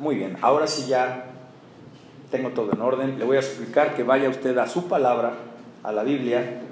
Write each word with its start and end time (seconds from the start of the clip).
Muy 0.00 0.16
bien, 0.16 0.38
ahora 0.40 0.66
sí 0.66 0.86
ya 0.88 1.26
tengo 2.30 2.52
todo 2.52 2.72
en 2.72 2.80
orden. 2.80 3.18
Le 3.18 3.24
voy 3.26 3.36
a 3.36 3.40
explicar 3.40 3.94
que 3.94 4.02
vaya 4.02 4.30
usted 4.30 4.56
a 4.56 4.66
su 4.66 4.88
palabra, 4.88 5.34
a 5.82 5.92
la 5.92 6.02
Biblia, 6.04 6.62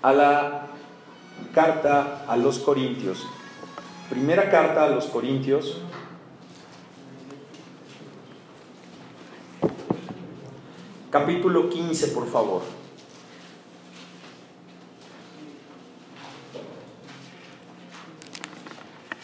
a 0.00 0.12
la 0.12 0.66
carta 1.52 2.24
a 2.28 2.36
los 2.36 2.60
Corintios. 2.60 3.26
Primera 4.08 4.48
carta 4.48 4.84
a 4.84 4.90
los 4.90 5.06
Corintios. 5.06 5.80
Capítulo 11.10 11.68
15, 11.68 12.08
por 12.08 12.28
favor. 12.28 12.62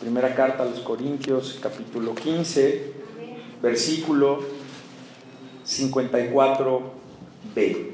Primera 0.09 0.35
carta 0.35 0.63
a 0.63 0.67
los 0.67 0.81
Corintios, 0.81 1.59
capítulo 1.63 2.15
15, 2.15 2.93
versículo 3.61 4.39
54b. 5.67 7.91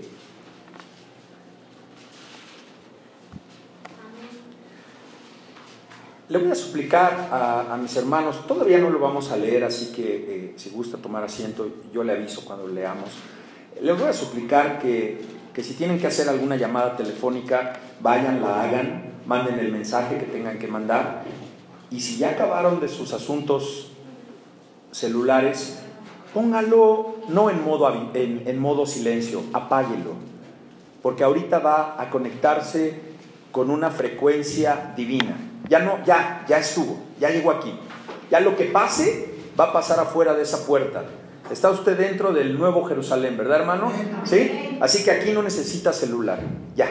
Le 6.29 6.39
voy 6.39 6.51
a 6.53 6.55
suplicar 6.55 7.31
a, 7.33 7.77
mis 7.83 7.97
hermanos, 7.97 8.47
todavía 8.47 8.79
no 8.79 8.91
lo 8.91 9.01
vamos 9.01 9.33
a 9.33 9.37
leer, 9.37 9.65
así 9.65 9.91
que 9.91 10.15
eh, 10.15 10.55
si 10.55 10.71
gusta 10.71 10.99
tomar 10.99 11.25
asiento, 11.25 11.69
yo 11.93 12.05
le 12.05 12.13
aviso 12.13 12.45
cuando 12.45 12.69
leamos. 12.69 13.11
Les 13.83 13.99
voy 13.99 14.09
a 14.09 14.13
suplicar 14.13 14.79
que, 14.79 15.21
que 15.53 15.65
si 15.65 15.75
tienen 15.75 15.99
que 15.99 16.07
hacer 16.07 16.29
alguna 16.29 16.55
llamada 16.55 16.97
telefónica, 16.97 17.73
vayan, 18.01 18.41
la 18.41 18.63
hagan, 18.63 19.15
manden 19.27 19.59
el 19.59 19.73
mensaje 19.73 20.17
que 20.17 20.27
tengan 20.27 20.61
que 20.61 20.69
mandar. 20.69 21.25
Y 21.95 22.01
si 22.01 22.17
ya 22.17 22.31
acabaron 22.31 22.81
de 22.81 22.89
sus 22.89 23.13
asuntos 23.13 23.93
celulares, 24.91 25.79
póngalo 26.35 27.19
no 27.29 27.51
en 27.51 27.65
modo, 27.65 28.11
en, 28.15 28.59
modo 28.59 28.85
silencio, 28.85 29.45
apáguelo, 29.53 30.15
porque 31.03 31.23
ahorita 31.23 31.61
va 31.61 31.95
a 32.03 32.11
conectarse 32.11 33.01
con 33.53 33.71
una 33.71 33.93
frecuencia 33.93 34.93
divina. 34.97 35.37
Ya 35.69 35.79
no, 35.79 36.05
ya, 36.05 36.45
ya 36.49 36.59
estuvo, 36.59 36.99
ya 37.21 37.31
llegó 37.31 37.53
aquí. 37.53 37.73
Ya 38.29 38.41
lo 38.41 38.57
que 38.57 38.65
pase 38.65 39.33
va 39.59 39.67
a 39.67 39.73
pasar 39.73 40.01
afuera 40.01 40.35
de 40.35 40.43
esa 40.43 40.67
puerta. 40.67 41.05
Está 41.49 41.71
usted 41.71 41.97
dentro 41.97 42.33
del 42.33 42.59
Nuevo 42.59 42.87
Jerusalén, 42.87 43.37
¿verdad, 43.37 43.61
hermano? 43.61 43.93
¿Sí? 44.25 44.79
Así 44.81 45.05
que 45.05 45.13
aquí 45.13 45.31
no 45.31 45.45
necesita 45.45 45.93
celular, 45.93 46.41
ya. 46.75 46.89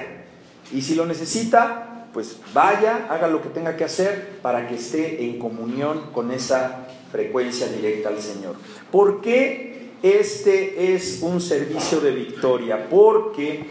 Y 0.71 0.81
si 0.81 0.95
lo 0.95 1.05
necesita, 1.05 1.92
pues 2.13 2.37
vaya, 2.53 3.07
haga 3.09 3.27
lo 3.27 3.41
que 3.41 3.49
tenga 3.49 3.75
que 3.75 3.83
hacer 3.83 4.37
para 4.41 4.67
que 4.67 4.75
esté 4.75 5.25
en 5.25 5.39
comunión 5.39 6.11
con 6.13 6.31
esa 6.31 6.87
frecuencia 7.11 7.67
directa 7.67 8.09
al 8.09 8.19
Señor. 8.19 8.55
¿Por 8.91 9.21
qué 9.21 9.91
este 10.03 10.93
es 10.93 11.19
un 11.21 11.41
servicio 11.41 11.99
de 12.01 12.11
victoria? 12.11 12.87
Porque 12.89 13.65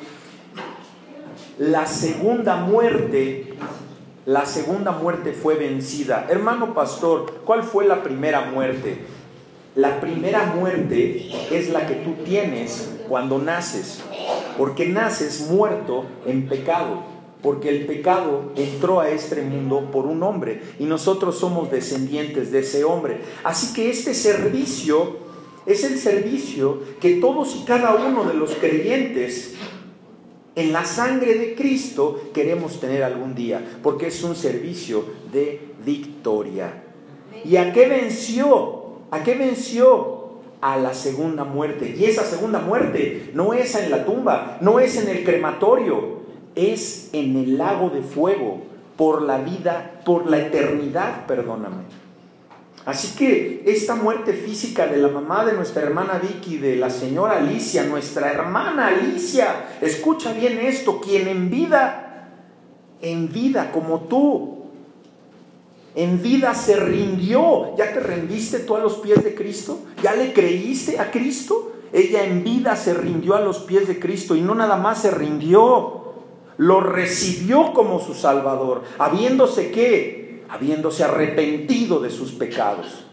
la 1.59 1.87
segunda 1.87 2.57
muerte, 2.57 3.55
la 4.27 4.47
segunda 4.47 4.91
muerte 4.91 5.33
fue 5.33 5.55
vencida. 5.55 6.27
Hermano 6.29 6.75
pastor, 6.75 7.43
¿cuál 7.45 7.63
fue 7.63 7.87
la 7.87 8.03
primera 8.03 8.47
muerte? 8.47 8.99
La 9.77 10.01
primera 10.01 10.47
muerte 10.47 11.31
es 11.51 11.71
la 11.71 11.87
que 11.87 11.95
tú 11.95 12.15
tienes 12.25 12.91
cuando 13.09 13.39
naces, 13.39 14.03
porque 14.59 14.87
naces 14.87 15.49
muerto 15.51 16.05
en 16.27 16.49
pecado, 16.49 17.12
porque 17.43 17.69
el 17.69 17.87
pecado 17.87 18.53
entró 18.57 19.01
a 19.01 19.11
este 19.11 19.43
mundo 19.43 19.91
por 19.91 20.07
un 20.07 20.23
hombre 20.23 20.63
y 20.79 20.85
nosotros 20.85 21.39
somos 21.39 21.71
descendientes 21.71 22.53
de 22.53 22.61
ese 22.61 22.85
hombre. 22.85 23.19
Así 23.43 23.73
que 23.75 23.91
este 23.91 24.15
servicio 24.15 25.17
es 25.67 25.85
el 25.85 25.99
servicio 25.99 26.81
que 27.01 27.17
todos 27.17 27.57
y 27.57 27.65
cada 27.65 27.95
uno 27.95 28.25
de 28.25 28.35
los 28.35 28.53
creyentes 28.55 29.55
en 30.55 30.73
la 30.73 30.85
sangre 30.85 31.35
de 31.35 31.55
Cristo 31.55 32.31
queremos 32.35 32.79
tener 32.79 33.03
algún 33.03 33.35
día, 33.35 33.79
porque 33.83 34.09
es 34.09 34.23
un 34.23 34.37
servicio 34.37 35.05
de 35.33 35.73
victoria. 35.85 36.85
¿Y 37.45 37.57
a 37.57 37.73
qué 37.73 37.89
venció? 37.89 38.99
¿A 39.11 39.23
qué 39.23 39.35
venció? 39.35 40.33
A 40.61 40.77
la 40.77 40.93
segunda 40.95 41.45
muerte. 41.45 41.95
Y 41.99 42.05
esa 42.05 42.25
segunda 42.25 42.59
muerte 42.61 43.31
no 43.35 43.55
es 43.55 43.75
en 43.75 43.91
la 43.91 44.05
tumba, 44.05 44.59
no 44.61 44.79
es 44.79 44.97
en 44.97 45.09
el 45.09 45.25
crematorio, 45.25 46.21
es 46.55 47.11
en 47.13 47.37
el 47.37 47.59
lago 47.59 47.91
de 47.91 48.03
fuego, 48.03 48.63
por 48.97 49.23
la 49.23 49.39
vida, 49.39 50.01
por 50.05 50.29
la 50.29 50.39
eternidad, 50.39 51.27
perdóname. 51.27 51.83
Así 52.85 53.17
que 53.17 53.63
esta 53.67 53.95
muerte 53.95 54.33
física 54.33 54.87
de 54.87 54.97
la 54.97 55.09
mamá 55.09 55.45
de 55.45 55.53
nuestra 55.53 55.83
hermana 55.83 56.21
Vicky, 56.21 56.59
de 56.59 56.77
la 56.77 56.91
señora 56.91 57.39
Alicia, 57.39 57.85
nuestra 57.85 58.33
hermana 58.33 58.89
Alicia, 58.89 59.67
escucha 59.81 60.33
bien 60.33 60.59
esto, 60.59 61.01
quien 61.01 61.29
en 61.29 61.49
vida, 61.49 62.29
en 63.01 63.33
vida 63.33 63.71
como 63.71 64.01
tú, 64.01 64.63
en 65.95 66.23
vida 66.23 66.55
se 66.55 66.77
rindió. 66.77 67.77
¿Ya 67.77 67.93
te 67.93 68.01
rendiste 68.01 68.61
tú 68.61 68.75
a 68.75 68.81
los 68.81 68.95
pies 68.95 69.23
de 69.23 69.35
Cristo? 69.35 69.81
¿Ya 70.03 70.15
le 70.15 70.33
creíste 70.33 70.99
a 70.99 71.11
Cristo? 71.11 71.73
Ella 71.93 72.25
en 72.25 72.43
vida 72.43 72.75
se 72.75 72.95
rindió 72.95 73.37
a 73.37 73.41
los 73.41 73.59
pies 73.61 73.87
de 73.87 74.01
Cristo 74.01 74.35
y 74.35 74.41
no 74.41 74.55
nada 74.55 74.77
más 74.77 75.03
se 75.03 75.11
rindió, 75.11 76.12
lo 76.63 76.81
recibió 76.81 77.73
como 77.73 77.99
su 77.99 78.15
Salvador, 78.15 78.83
habiéndose 78.99 79.73
qué? 79.73 80.45
Habiéndose 80.49 81.03
arrepentido 81.03 81.99
de 81.99 82.09
sus 82.09 82.31
pecados. 82.31 83.05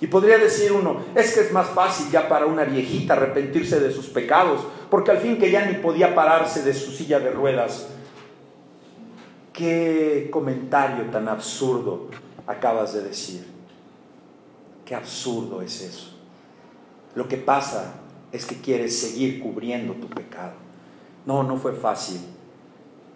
Y 0.00 0.08
podría 0.08 0.38
decir 0.38 0.72
uno, 0.72 1.02
es 1.14 1.32
que 1.32 1.40
es 1.40 1.52
más 1.52 1.68
fácil 1.68 2.10
ya 2.10 2.28
para 2.28 2.46
una 2.46 2.64
viejita 2.64 3.12
arrepentirse 3.12 3.78
de 3.78 3.92
sus 3.92 4.06
pecados, 4.06 4.62
porque 4.90 5.12
al 5.12 5.18
fin 5.18 5.38
que 5.38 5.52
ya 5.52 5.66
ni 5.66 5.74
podía 5.74 6.16
pararse 6.16 6.62
de 6.62 6.74
su 6.74 6.90
silla 6.90 7.20
de 7.20 7.30
ruedas, 7.30 7.86
Qué 9.52 10.28
comentario 10.30 11.04
tan 11.10 11.28
absurdo 11.28 12.08
acabas 12.46 12.94
de 12.94 13.02
decir. 13.02 13.46
Qué 14.86 14.94
absurdo 14.94 15.60
es 15.60 15.82
eso. 15.82 16.16
Lo 17.14 17.28
que 17.28 17.36
pasa 17.36 17.96
es 18.32 18.46
que 18.46 18.54
quieres 18.54 18.98
seguir 18.98 19.38
cubriendo 19.38 19.92
tu 19.94 20.08
pecado. 20.08 20.69
No, 21.26 21.42
no 21.42 21.56
fue 21.56 21.72
fácil 21.72 22.20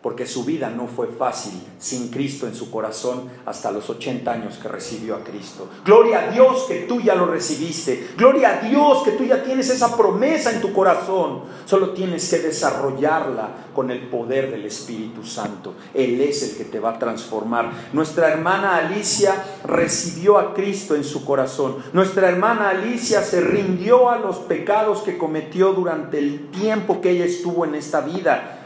porque 0.04 0.26
su 0.26 0.44
vida 0.44 0.68
no 0.68 0.86
fue 0.86 1.06
fácil 1.06 1.54
sin 1.78 2.10
Cristo 2.10 2.46
en 2.46 2.54
su 2.54 2.70
corazón 2.70 3.22
hasta 3.46 3.72
los 3.72 3.88
80 3.88 4.30
años 4.30 4.58
que 4.58 4.68
recibió 4.68 5.16
a 5.16 5.24
Cristo. 5.24 5.66
Gloria 5.82 6.28
a 6.28 6.30
Dios 6.30 6.66
que 6.68 6.80
tú 6.80 7.00
ya 7.00 7.14
lo 7.14 7.24
recibiste. 7.24 8.10
Gloria 8.14 8.58
a 8.58 8.68
Dios 8.68 9.02
que 9.02 9.12
tú 9.12 9.24
ya 9.24 9.42
tienes 9.42 9.70
esa 9.70 9.96
promesa 9.96 10.52
en 10.52 10.60
tu 10.60 10.74
corazón. 10.74 11.44
Solo 11.64 11.94
tienes 11.94 12.28
que 12.28 12.40
desarrollarla 12.40 13.48
con 13.74 13.90
el 13.90 14.00
poder 14.08 14.50
del 14.50 14.66
Espíritu 14.66 15.24
Santo. 15.24 15.72
Él 15.94 16.20
es 16.20 16.42
el 16.42 16.58
que 16.58 16.64
te 16.64 16.80
va 16.80 16.90
a 16.90 16.98
transformar. 16.98 17.70
Nuestra 17.94 18.28
hermana 18.28 18.76
Alicia 18.76 19.42
recibió 19.64 20.36
a 20.36 20.52
Cristo 20.52 20.94
en 20.96 21.04
su 21.04 21.24
corazón. 21.24 21.76
Nuestra 21.94 22.28
hermana 22.28 22.68
Alicia 22.68 23.22
se 23.22 23.40
rindió 23.40 24.10
a 24.10 24.18
los 24.18 24.36
pecados 24.36 25.00
que 25.00 25.16
cometió 25.16 25.72
durante 25.72 26.18
el 26.18 26.50
tiempo 26.50 27.00
que 27.00 27.12
ella 27.12 27.24
estuvo 27.24 27.64
en 27.64 27.74
esta 27.74 28.02
vida 28.02 28.60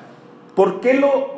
¿Por 0.58 0.80
qué 0.80 0.94
lo, 0.94 1.28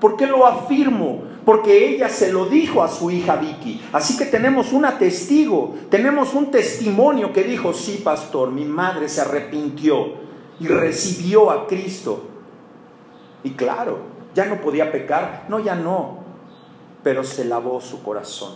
por 0.00 0.16
qué 0.16 0.26
lo 0.26 0.46
afirmo? 0.46 1.24
Porque 1.44 1.90
ella 1.90 2.08
se 2.08 2.32
lo 2.32 2.46
dijo 2.46 2.82
a 2.82 2.88
su 2.88 3.10
hija 3.10 3.36
Vicky. 3.36 3.82
Así 3.92 4.16
que 4.16 4.24
tenemos 4.24 4.72
una 4.72 4.96
testigo, 4.96 5.74
tenemos 5.90 6.32
un 6.32 6.50
testimonio 6.50 7.34
que 7.34 7.44
dijo, 7.44 7.74
sí, 7.74 8.00
pastor, 8.02 8.50
mi 8.50 8.64
madre 8.64 9.10
se 9.10 9.20
arrepintió 9.20 10.14
y 10.58 10.68
recibió 10.68 11.50
a 11.50 11.66
Cristo. 11.66 12.22
Y 13.44 13.50
claro, 13.50 13.98
ya 14.34 14.46
no 14.46 14.58
podía 14.62 14.90
pecar, 14.90 15.44
no, 15.50 15.58
ya 15.58 15.74
no, 15.74 16.20
pero 17.02 17.24
se 17.24 17.44
lavó 17.44 17.78
su 17.82 18.02
corazón 18.02 18.54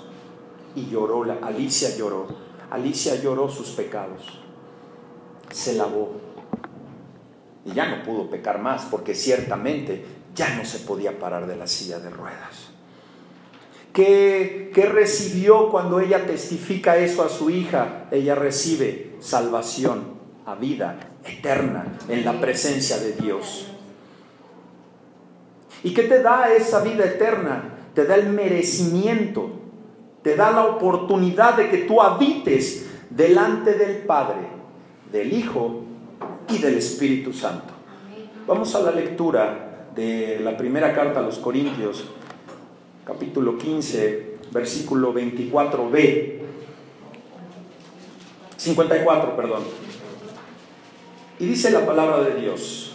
y 0.75 0.88
lloró, 0.88 1.26
Alicia 1.43 1.94
lloró, 1.94 2.29
Alicia 2.70 3.17
lloró 3.17 3.50
sus 3.50 3.69
pecados, 3.69 4.41
se 5.50 5.75
lavó 5.75 6.25
y 7.67 7.73
ya 7.73 7.87
no 7.87 8.03
pudo 8.05 8.31
pecar 8.31 8.61
más 8.61 8.87
porque 8.91 9.15
ciertamente 9.15 10.05
ya 10.35 10.55
no 10.57 10.65
se 10.65 10.79
podía 10.81 11.19
parar 11.19 11.47
de 11.47 11.57
la 11.57 11.67
silla 11.67 11.99
de 11.99 12.11
ruedas. 12.11 12.71
¿Qué, 13.93 14.71
¿Qué, 14.73 14.87
recibió 14.87 15.71
cuando 15.71 16.01
ella 16.01 16.27
testifica 16.27 16.99
eso 16.99 17.25
a 17.25 17.29
su 17.29 17.51
hija? 17.51 18.09
Ella 18.11 18.35
recibe 18.35 19.17
salvación 19.21 20.17
a 20.45 20.55
vida 20.55 20.99
eterna 21.25 21.99
en 22.09 22.25
la 22.25 22.39
presencia 22.39 22.99
de 22.99 23.13
Dios. 23.15 23.69
¿Y 25.83 25.95
qué 25.95 26.03
te 26.03 26.23
da 26.23 26.53
esa 26.53 26.83
vida 26.83 27.05
eterna? 27.05 27.75
Te 27.95 28.05
da 28.05 28.17
el 28.17 28.29
merecimiento, 28.29 29.51
te 30.23 30.37
da 30.37 30.51
la 30.51 30.67
oportunidad 30.67 31.57
de 31.57 31.71
que 31.71 31.79
tú 31.79 32.03
habites 32.03 32.87
delante 33.09 33.73
del 33.75 33.99
Padre, 33.99 34.49
del 35.11 35.33
Hijo 35.33 35.87
y 36.48 36.58
del 36.58 36.76
Espíritu 36.76 37.32
Santo. 37.32 37.75
Vamos 38.46 38.75
a 38.75 38.81
la 38.81 38.93
lectura 38.93 39.88
de 39.94 40.38
la 40.40 40.56
primera 40.56 40.94
carta 40.94 41.20
a 41.20 41.22
los 41.22 41.38
Corintios, 41.38 42.04
capítulo 43.04 43.58
15, 43.58 44.37
versículo 44.52 45.12
24b. 45.12 46.37
54, 48.56 49.37
perdón. 49.37 49.62
Y 51.38 51.46
dice 51.46 51.70
la 51.70 51.84
palabra 51.84 52.20
de 52.20 52.40
Dios, 52.40 52.94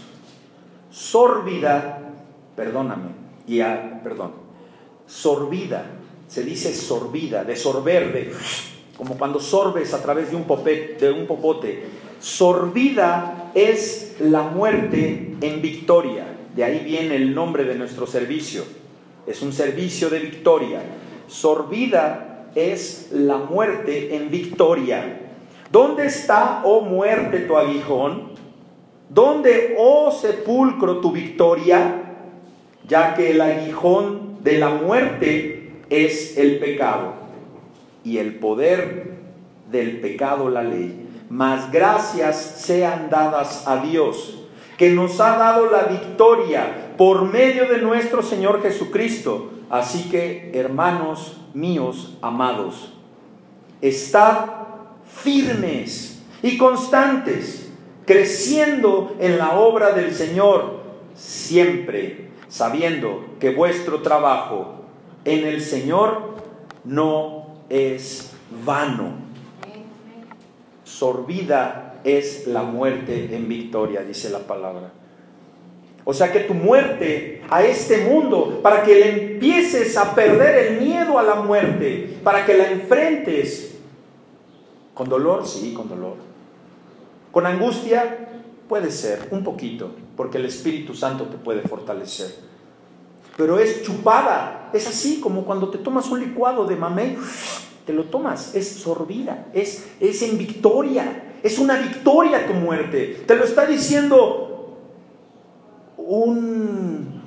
sorbida, 0.89 1.99
perdóname, 2.55 3.09
y 3.47 3.61
a, 3.61 4.01
perdón, 4.03 4.31
sorbida, 5.05 5.85
se 6.27 6.43
dice 6.43 6.73
sorbida, 6.73 7.43
de 7.43 7.55
sorber, 7.55 8.13
de, 8.13 8.33
como 8.97 9.17
cuando 9.17 9.39
sorbes 9.39 9.93
a 9.93 10.01
través 10.01 10.31
de 10.31 10.37
un, 10.37 10.45
de 10.45 11.11
un 11.11 11.27
popote. 11.27 11.85
Sorbida 12.19 13.40
es 13.53 14.15
la 14.19 14.43
muerte 14.43 15.35
en 15.41 15.61
victoria, 15.61 16.25
de 16.55 16.63
ahí 16.63 16.79
viene 16.83 17.15
el 17.15 17.33
nombre 17.33 17.63
de 17.63 17.75
nuestro 17.75 18.07
servicio, 18.07 18.63
es 19.27 19.41
un 19.41 19.53
servicio 19.53 20.09
de 20.09 20.19
victoria. 20.19 20.81
Sorbida 21.27 22.47
es 22.55 23.09
la 23.11 23.37
muerte 23.37 24.15
en 24.15 24.29
victoria. 24.29 25.19
¿Dónde 25.71 26.07
está, 26.07 26.61
oh 26.65 26.81
muerte, 26.81 27.39
tu 27.39 27.55
aguijón? 27.55 28.31
¿Dónde, 29.09 29.75
oh 29.77 30.11
sepulcro, 30.11 30.97
tu 30.99 31.11
victoria? 31.11 32.15
Ya 32.87 33.13
que 33.13 33.31
el 33.31 33.41
aguijón 33.41 34.43
de 34.43 34.57
la 34.57 34.69
muerte 34.69 35.71
es 35.89 36.37
el 36.37 36.59
pecado 36.59 37.13
y 38.03 38.17
el 38.17 38.35
poder 38.35 39.11
del 39.69 40.01
pecado 40.01 40.49
la 40.49 40.63
ley. 40.63 41.00
Mas 41.31 41.71
gracias 41.71 42.35
sean 42.57 43.09
dadas 43.09 43.65
a 43.65 43.77
Dios, 43.77 44.37
que 44.77 44.89
nos 44.89 45.17
ha 45.21 45.37
dado 45.37 45.71
la 45.71 45.83
victoria 45.83 46.93
por 46.97 47.23
medio 47.23 47.69
de 47.69 47.77
nuestro 47.77 48.21
Señor 48.21 48.61
Jesucristo. 48.61 49.49
Así 49.69 50.09
que, 50.09 50.51
hermanos 50.53 51.37
míos 51.53 52.17
amados, 52.21 52.91
estad 53.79 54.45
firmes 55.07 56.21
y 56.43 56.57
constantes, 56.57 57.71
creciendo 58.05 59.15
en 59.17 59.37
la 59.37 59.57
obra 59.57 59.93
del 59.93 60.13
Señor, 60.13 60.81
siempre 61.15 62.31
sabiendo 62.49 63.23
que 63.39 63.55
vuestro 63.55 64.01
trabajo 64.01 64.81
en 65.23 65.47
el 65.47 65.61
Señor 65.61 66.35
no 66.83 67.55
es 67.69 68.33
vano. 68.65 69.30
Sorbida 70.91 72.01
es 72.03 72.47
la 72.47 72.63
muerte 72.63 73.33
en 73.33 73.47
victoria, 73.47 74.01
dice 74.01 74.29
la 74.29 74.39
palabra. 74.39 74.91
O 76.03 76.13
sea 76.13 76.31
que 76.31 76.41
tu 76.41 76.53
muerte 76.53 77.43
a 77.49 77.63
este 77.63 78.05
mundo, 78.05 78.59
para 78.61 78.83
que 78.83 78.95
le 78.95 79.33
empieces 79.33 79.95
a 79.97 80.15
perder 80.15 80.67
el 80.67 80.81
miedo 80.81 81.17
a 81.17 81.23
la 81.23 81.35
muerte, 81.35 82.17
para 82.23 82.45
que 82.45 82.55
la 82.55 82.71
enfrentes 82.71 83.71
¿Con 84.93 85.09
dolor? 85.09 85.47
Sí, 85.47 85.73
con 85.73 85.89
dolor. 85.89 86.15
¿Con 87.31 87.45
angustia? 87.45 88.27
Puede 88.67 88.91
ser, 88.91 89.29
un 89.31 89.43
poquito, 89.43 89.91
porque 90.15 90.37
el 90.37 90.45
Espíritu 90.45 90.93
Santo 90.93 91.25
te 91.25 91.37
puede 91.37 91.61
fortalecer. 91.61 92.35
Pero 93.35 93.57
es 93.57 93.81
chupada, 93.83 94.69
es 94.73 94.87
así 94.87 95.19
como 95.19 95.43
cuando 95.43 95.69
te 95.69 95.77
tomas 95.77 96.07
un 96.09 96.19
licuado 96.19 96.65
de 96.65 96.75
mamey, 96.75 97.17
te 97.85 97.93
lo 97.93 98.05
tomas, 98.05 98.55
es 98.55 98.67
sorbida, 98.67 99.47
es, 99.53 99.87
es 99.99 100.21
en 100.21 100.37
victoria, 100.37 101.33
es 101.43 101.59
una 101.59 101.77
victoria 101.77 102.47
tu 102.47 102.53
muerte. 102.53 103.23
Te 103.25 103.35
lo 103.35 103.43
está 103.43 103.65
diciendo 103.65 104.77
un 105.97 107.21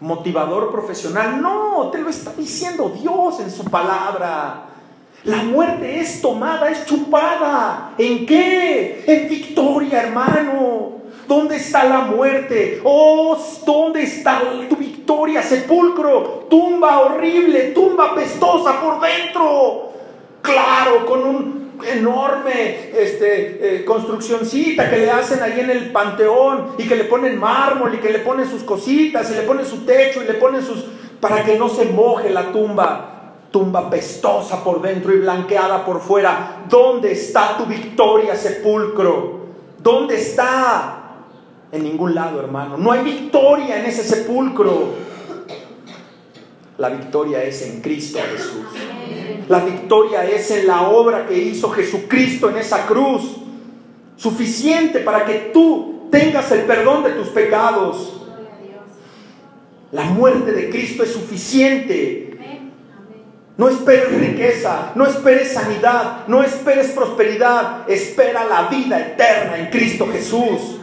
motivador 0.00 0.70
profesional, 0.70 1.40
no, 1.40 1.90
te 1.90 1.98
lo 1.98 2.08
está 2.10 2.32
diciendo 2.32 2.90
Dios 3.00 3.40
en 3.40 3.50
su 3.50 3.64
palabra. 3.64 4.62
La 5.24 5.42
muerte 5.42 5.98
es 5.98 6.22
tomada, 6.22 6.70
es 6.70 6.86
chupada. 6.86 7.94
¿En 7.98 8.26
qué? 8.26 9.04
En 9.06 9.28
victoria, 9.28 10.02
hermano. 10.02 10.95
¿Dónde 11.26 11.56
está 11.56 11.84
la 11.84 12.00
muerte? 12.02 12.80
Oh, 12.84 13.36
¿dónde 13.64 14.02
está 14.02 14.42
tu 14.68 14.76
victoria? 14.76 15.42
Sepulcro, 15.42 16.46
tumba 16.48 17.00
horrible, 17.00 17.72
tumba 17.72 18.14
pestosa 18.14 18.80
por 18.80 19.00
dentro. 19.00 19.92
Claro, 20.40 21.04
con 21.04 21.24
un 21.24 21.66
enorme 21.84 22.90
este, 22.96 23.76
eh, 23.76 23.84
construccioncita 23.84 24.88
que 24.88 24.98
le 24.98 25.10
hacen 25.10 25.42
ahí 25.42 25.60
en 25.60 25.70
el 25.70 25.90
panteón 25.90 26.74
y 26.78 26.86
que 26.88 26.96
le 26.96 27.04
ponen 27.04 27.38
mármol 27.38 27.94
y 27.94 27.98
que 27.98 28.10
le 28.10 28.20
ponen 28.20 28.48
sus 28.48 28.62
cositas 28.62 29.30
y 29.30 29.34
le 29.34 29.42
ponen 29.42 29.66
su 29.66 29.84
techo 29.84 30.22
y 30.22 30.26
le 30.26 30.34
ponen 30.34 30.62
sus... 30.62 30.84
para 31.20 31.44
que 31.44 31.58
no 31.58 31.68
se 31.68 31.86
moje 31.86 32.30
la 32.30 32.52
tumba 32.52 33.12
tumba 33.50 33.88
pestosa 33.88 34.62
por 34.62 34.82
dentro 34.82 35.14
y 35.14 35.18
blanqueada 35.18 35.84
por 35.84 36.00
fuera. 36.00 36.64
¿Dónde 36.68 37.12
está 37.12 37.56
tu 37.56 37.64
victoria, 37.64 38.36
sepulcro? 38.36 39.46
¿Dónde 39.78 40.16
está? 40.16 40.95
En 41.72 41.82
ningún 41.82 42.14
lado, 42.14 42.40
hermano. 42.40 42.76
No 42.76 42.92
hay 42.92 43.02
victoria 43.02 43.80
en 43.80 43.86
ese 43.86 44.02
sepulcro. 44.04 44.94
La 46.78 46.90
victoria 46.90 47.42
es 47.42 47.62
en 47.62 47.80
Cristo 47.80 48.18
Jesús. 48.32 48.66
La 49.48 49.60
victoria 49.60 50.24
es 50.24 50.50
en 50.50 50.66
la 50.66 50.82
obra 50.88 51.26
que 51.26 51.36
hizo 51.38 51.70
Jesucristo 51.70 52.50
en 52.50 52.58
esa 52.58 52.86
cruz. 52.86 53.36
Suficiente 54.16 55.00
para 55.00 55.24
que 55.24 55.50
tú 55.52 56.08
tengas 56.10 56.50
el 56.52 56.62
perdón 56.62 57.04
de 57.04 57.10
tus 57.10 57.28
pecados. 57.28 58.20
La 59.92 60.04
muerte 60.04 60.52
de 60.52 60.70
Cristo 60.70 61.02
es 61.02 61.12
suficiente 61.12 62.26
no 63.56 63.70
esperes 63.70 64.12
riqueza, 64.12 64.92
no 64.94 65.06
esperes 65.06 65.54
sanidad, 65.54 66.26
no 66.26 66.42
esperes 66.42 66.90
prosperidad, 66.90 67.88
espera 67.88 68.44
la 68.44 68.68
vida 68.68 69.00
eterna 69.00 69.58
en 69.58 69.66
Cristo 69.70 70.06
Jesús. 70.12 70.75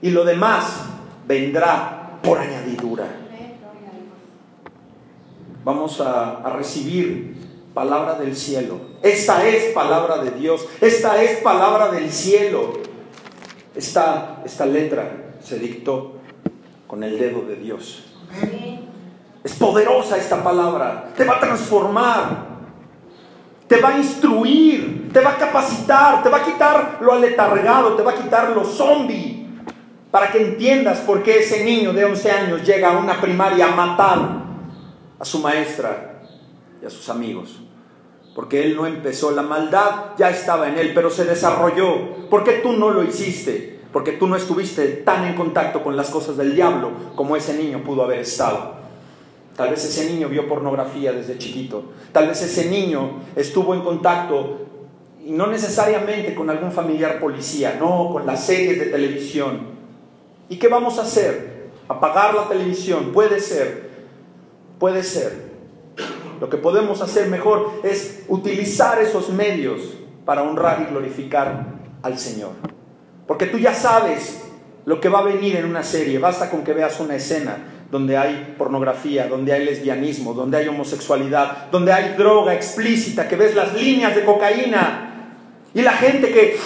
Y 0.00 0.10
lo 0.10 0.24
demás 0.24 0.84
vendrá 1.26 2.18
por 2.22 2.38
añadidura. 2.38 3.06
Vamos 5.64 6.00
a, 6.00 6.48
recibir 6.56 7.36
palabra 7.74 8.14
del 8.14 8.34
cielo. 8.34 8.80
Esta 9.02 9.46
es 9.46 9.72
palabra 9.74 10.18
de 10.18 10.30
Dios, 10.30 10.66
esta 10.80 11.22
es 11.22 11.40
palabra 11.40 11.90
del 11.90 12.10
cielo. 12.10 12.72
Esta, 13.74 14.42
esta 14.44 14.66
letra 14.66 15.34
se 15.42 15.58
dictó 15.58 16.14
con 16.86 17.04
el 17.04 17.18
dedo 17.18 17.42
de 17.42 17.56
Dios. 17.56 18.04
Es 19.44 19.52
poderosa 19.54 20.16
esta 20.16 20.42
palabra. 20.42 21.12
Te 21.16 21.24
va 21.24 21.36
a 21.36 21.40
transformar. 21.40 22.46
Te 23.66 23.80
va 23.80 23.90
a 23.90 23.98
instruir. 23.98 25.10
Te 25.12 25.20
va 25.20 25.32
a 25.32 25.36
capacitar. 25.36 26.22
Te 26.22 26.28
va 26.28 26.38
a 26.38 26.44
quitar 26.44 26.98
lo 27.00 27.12
aletargado. 27.12 27.94
Te 27.94 28.02
va 28.02 28.12
a 28.12 28.14
quitar 28.14 28.50
lo 28.50 28.64
zombie. 28.64 29.47
Para 30.10 30.32
que 30.32 30.42
entiendas 30.42 31.00
por 31.00 31.22
qué 31.22 31.40
ese 31.40 31.64
niño 31.64 31.92
de 31.92 32.04
11 32.04 32.30
años 32.30 32.66
llega 32.66 32.92
a 32.92 32.98
una 32.98 33.20
primaria 33.20 33.66
a 33.66 34.44
a 35.18 35.24
su 35.24 35.40
maestra 35.40 36.22
y 36.82 36.86
a 36.86 36.90
sus 36.90 37.08
amigos. 37.08 37.60
Porque 38.34 38.62
él 38.62 38.76
no 38.76 38.86
empezó. 38.86 39.32
La 39.32 39.42
maldad 39.42 40.14
ya 40.16 40.30
estaba 40.30 40.68
en 40.68 40.78
él, 40.78 40.92
pero 40.94 41.10
se 41.10 41.24
desarrolló. 41.24 42.28
¿Por 42.30 42.44
qué 42.44 42.52
tú 42.62 42.72
no 42.72 42.90
lo 42.90 43.02
hiciste? 43.02 43.80
Porque 43.92 44.12
tú 44.12 44.28
no 44.28 44.36
estuviste 44.36 44.86
tan 44.86 45.26
en 45.26 45.34
contacto 45.34 45.82
con 45.82 45.96
las 45.96 46.08
cosas 46.08 46.36
del 46.36 46.54
diablo 46.54 46.90
como 47.16 47.36
ese 47.36 47.54
niño 47.54 47.82
pudo 47.82 48.04
haber 48.04 48.20
estado. 48.20 48.76
Tal 49.56 49.70
vez 49.70 49.84
ese 49.84 50.10
niño 50.12 50.28
vio 50.28 50.46
pornografía 50.46 51.12
desde 51.12 51.36
chiquito. 51.36 51.92
Tal 52.12 52.28
vez 52.28 52.40
ese 52.42 52.70
niño 52.70 53.22
estuvo 53.34 53.74
en 53.74 53.80
contacto, 53.80 54.66
no 55.26 55.48
necesariamente 55.48 56.34
con 56.34 56.48
algún 56.48 56.70
familiar 56.70 57.18
policía, 57.18 57.76
no, 57.78 58.10
con 58.12 58.24
las 58.24 58.46
series 58.46 58.78
de 58.78 58.86
televisión. 58.86 59.77
¿Y 60.48 60.58
qué 60.58 60.68
vamos 60.68 60.98
a 60.98 61.02
hacer? 61.02 61.68
¿Apagar 61.88 62.34
la 62.34 62.48
televisión? 62.48 63.12
Puede 63.12 63.40
ser, 63.40 63.90
puede 64.78 65.02
ser. 65.02 65.48
Lo 66.40 66.48
que 66.48 66.56
podemos 66.56 67.02
hacer 67.02 67.28
mejor 67.28 67.80
es 67.82 68.24
utilizar 68.28 69.00
esos 69.00 69.30
medios 69.30 69.80
para 70.24 70.42
honrar 70.42 70.82
y 70.82 70.90
glorificar 70.90 71.66
al 72.02 72.18
Señor. 72.18 72.52
Porque 73.26 73.46
tú 73.46 73.58
ya 73.58 73.74
sabes 73.74 74.44
lo 74.84 75.00
que 75.00 75.08
va 75.08 75.18
a 75.18 75.22
venir 75.22 75.56
en 75.56 75.66
una 75.66 75.82
serie, 75.82 76.18
basta 76.18 76.50
con 76.50 76.64
que 76.64 76.72
veas 76.72 76.98
una 77.00 77.16
escena 77.16 77.56
donde 77.90 78.16
hay 78.16 78.54
pornografía, 78.56 79.26
donde 79.26 79.52
hay 79.52 79.64
lesbianismo, 79.64 80.34
donde 80.34 80.58
hay 80.58 80.68
homosexualidad, 80.68 81.70
donde 81.70 81.92
hay 81.92 82.14
droga 82.16 82.54
explícita, 82.54 83.28
que 83.28 83.36
ves 83.36 83.54
las 83.54 83.74
líneas 83.74 84.14
de 84.14 84.24
cocaína 84.24 85.34
y 85.74 85.82
la 85.82 85.92
gente 85.92 86.30
que 86.30 86.56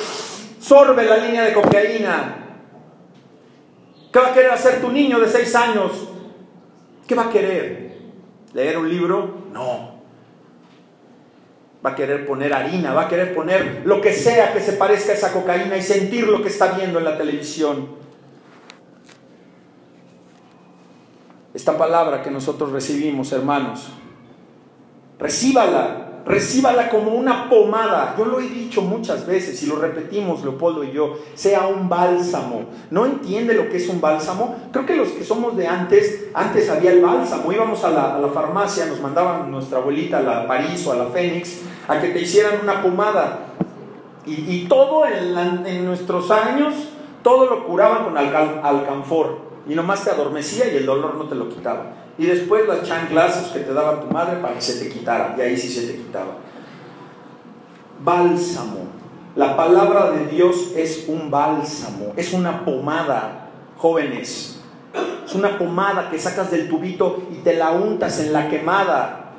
sorbe 0.60 1.04
la 1.04 1.16
línea 1.16 1.44
de 1.44 1.52
cocaína. 1.52 2.41
¿Qué 4.12 4.18
va 4.18 4.28
a 4.28 4.34
querer 4.34 4.50
hacer 4.50 4.80
tu 4.80 4.90
niño 4.90 5.18
de 5.18 5.28
seis 5.28 5.54
años? 5.54 6.08
¿Qué 7.06 7.14
va 7.14 7.24
a 7.24 7.30
querer? 7.30 7.96
¿Leer 8.52 8.78
un 8.78 8.88
libro? 8.88 9.46
No. 9.52 10.02
Va 11.84 11.90
a 11.90 11.94
querer 11.94 12.26
poner 12.26 12.52
harina, 12.52 12.92
va 12.92 13.02
a 13.02 13.08
querer 13.08 13.34
poner 13.34 13.82
lo 13.84 14.00
que 14.00 14.12
sea 14.12 14.52
que 14.52 14.60
se 14.60 14.74
parezca 14.74 15.12
a 15.12 15.14
esa 15.14 15.32
cocaína 15.32 15.76
y 15.76 15.82
sentir 15.82 16.28
lo 16.28 16.42
que 16.42 16.48
está 16.48 16.72
viendo 16.72 16.98
en 16.98 17.04
la 17.04 17.16
televisión. 17.16 18.02
esta 21.54 21.76
palabra 21.76 22.22
que 22.22 22.30
nosotros 22.30 22.72
recibimos, 22.72 23.30
hermanos, 23.32 23.88
recíbala 25.18 26.11
recíbala 26.24 26.88
como 26.88 27.12
una 27.12 27.48
pomada. 27.48 28.14
Yo 28.16 28.24
lo 28.24 28.40
he 28.40 28.48
dicho 28.48 28.82
muchas 28.82 29.26
veces 29.26 29.62
y 29.62 29.66
lo 29.66 29.76
repetimos, 29.76 30.42
Leopoldo 30.42 30.84
y 30.84 30.92
yo, 30.92 31.18
sea 31.34 31.66
un 31.66 31.88
bálsamo. 31.88 32.64
¿No 32.90 33.06
entiende 33.06 33.54
lo 33.54 33.68
que 33.68 33.78
es 33.78 33.88
un 33.88 34.00
bálsamo? 34.00 34.56
Creo 34.72 34.86
que 34.86 34.96
los 34.96 35.08
que 35.08 35.24
somos 35.24 35.56
de 35.56 35.66
antes, 35.66 36.26
antes 36.34 36.68
había 36.70 36.92
el 36.92 37.00
bálsamo. 37.00 37.52
Íbamos 37.52 37.84
a 37.84 37.90
la, 37.90 38.28
farmacia, 38.32 38.86
nos 38.86 39.00
mandaban 39.00 39.50
nuestra 39.50 39.78
abuelita 39.78 40.18
a 40.18 40.22
la 40.22 40.46
París 40.46 40.86
o 40.86 40.92
a 40.92 40.96
la 40.96 41.06
Fénix 41.06 41.62
a 41.88 42.00
que 42.00 42.08
te 42.08 42.20
hicieran 42.20 42.60
una 42.62 42.82
pomada. 42.82 43.46
Y, 44.24 44.66
todo 44.66 45.04
en, 45.04 45.84
nuestros 45.84 46.30
años, 46.30 46.74
todo 47.24 47.46
lo 47.46 47.66
curaban 47.66 48.04
con 48.04 48.16
alcanfor. 48.16 49.52
Y 49.68 49.74
nomás 49.74 50.04
te 50.04 50.10
adormecía 50.10 50.72
y 50.72 50.76
el 50.76 50.86
dolor 50.86 51.16
no 51.16 51.24
te 51.24 51.34
lo 51.34 51.48
quitaba 51.48 52.01
y 52.18 52.26
después 52.26 52.66
las 52.68 52.82
chanclas 52.82 53.36
que 53.52 53.60
te 53.60 53.72
daba 53.72 54.00
tu 54.00 54.08
madre 54.08 54.36
para 54.40 54.54
que 54.54 54.60
se 54.60 54.84
te 54.84 54.90
quitara, 54.90 55.34
y 55.36 55.40
ahí 55.40 55.56
sí 55.56 55.68
se 55.68 55.86
te 55.86 55.96
quitaba. 55.96 56.36
Bálsamo. 58.04 58.92
La 59.34 59.56
palabra 59.56 60.10
de 60.10 60.26
Dios 60.26 60.72
es 60.76 61.06
un 61.08 61.30
bálsamo, 61.30 62.12
es 62.16 62.34
una 62.34 62.64
pomada, 62.64 63.48
jóvenes. 63.78 64.60
Es 65.24 65.34
una 65.34 65.56
pomada 65.56 66.10
que 66.10 66.18
sacas 66.18 66.50
del 66.50 66.68
tubito 66.68 67.28
y 67.32 67.36
te 67.36 67.54
la 67.54 67.70
untas 67.70 68.20
en 68.20 68.32
la 68.34 68.50
quemada. 68.50 69.30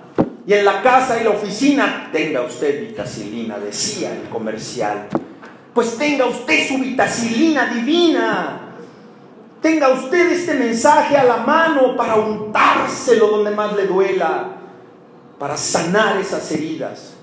Y 0.48 0.54
en 0.54 0.66
la 0.66 0.82
casa 0.82 1.22
y 1.22 1.24
la 1.24 1.30
oficina, 1.30 2.10
tenga 2.12 2.42
usted 2.42 2.88
vitacilina, 2.88 3.60
decía 3.60 4.14
el 4.14 4.28
comercial. 4.30 5.08
Pues 5.76 5.96
tenga 5.98 6.26
usted 6.26 6.68
su 6.68 6.80
vitacilina 6.80 7.68
divina 7.68 8.63
tenga 9.64 9.90
usted 9.90 10.32
este 10.34 10.54
mensaje 10.54 11.18
a 11.18 11.24
la 11.24 11.38
mano 11.38 11.96
para 11.96 12.16
untárselo 12.16 13.28
donde 13.30 13.50
más 13.52 13.74
le 13.74 13.88
duela, 13.88 14.50
para 15.40 15.58
sanar 15.58 16.18
esas 16.18 16.52
heridas, 16.52 17.14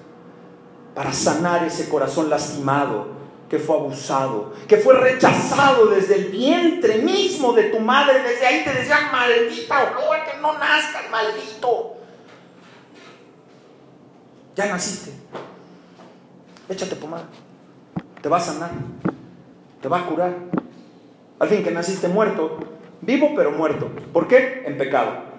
para 0.94 1.12
sanar 1.12 1.64
ese 1.64 1.88
corazón 1.88 2.28
lastimado 2.28 3.20
que 3.48 3.58
fue 3.58 3.76
abusado, 3.76 4.54
que 4.66 4.78
fue 4.78 4.94
rechazado 4.94 5.86
desde 5.86 6.16
el 6.16 6.24
vientre 6.26 6.98
mismo 6.98 7.52
de 7.52 7.64
tu 7.64 7.78
madre, 7.78 8.22
desde 8.22 8.46
ahí 8.46 8.64
te 8.64 8.72
decían, 8.72 9.12
maldita 9.12 9.82
horror, 9.82 10.24
que 10.24 10.40
no 10.40 10.54
nazcas, 10.54 11.10
maldito. 11.10 11.96
Ya 14.56 14.66
naciste. 14.66 15.12
Échate 16.68 16.96
pomada. 16.96 17.24
Te 18.22 18.28
va 18.28 18.38
a 18.38 18.40
sanar. 18.40 18.70
Te 19.82 19.88
va 19.88 19.98
a 19.98 20.06
curar. 20.06 20.59
Al 21.40 21.48
fin 21.48 21.64
que 21.64 21.70
naciste 21.70 22.06
muerto, 22.06 22.58
vivo 23.00 23.32
pero 23.34 23.50
muerto. 23.50 23.88
¿Por 24.12 24.28
qué? 24.28 24.62
En 24.66 24.76
pecado. 24.76 25.30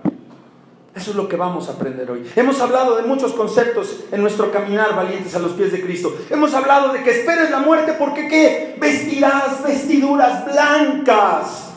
Eso 0.95 1.11
es 1.11 1.15
lo 1.15 1.29
que 1.29 1.35
vamos 1.35 1.69
a 1.69 1.73
aprender 1.73 2.09
hoy. 2.09 2.29
Hemos 2.35 2.59
hablado 2.59 2.97
de 2.97 3.03
muchos 3.03 3.33
conceptos 3.33 4.05
en 4.11 4.19
nuestro 4.19 4.51
caminar 4.51 4.95
valientes 4.95 5.35
a 5.35 5.39
los 5.39 5.51
pies 5.51 5.71
de 5.71 5.79
Cristo. 5.79 6.13
Hemos 6.31 6.55
hablado 6.55 6.91
de 6.91 7.03
que 7.03 7.11
esperes 7.11 7.51
la 7.51 7.59
muerte 7.59 7.93
porque 7.93 8.27
¿qué? 8.27 8.75
Vestirás 8.79 9.63
vestiduras 9.63 10.43
blancas 10.51 11.71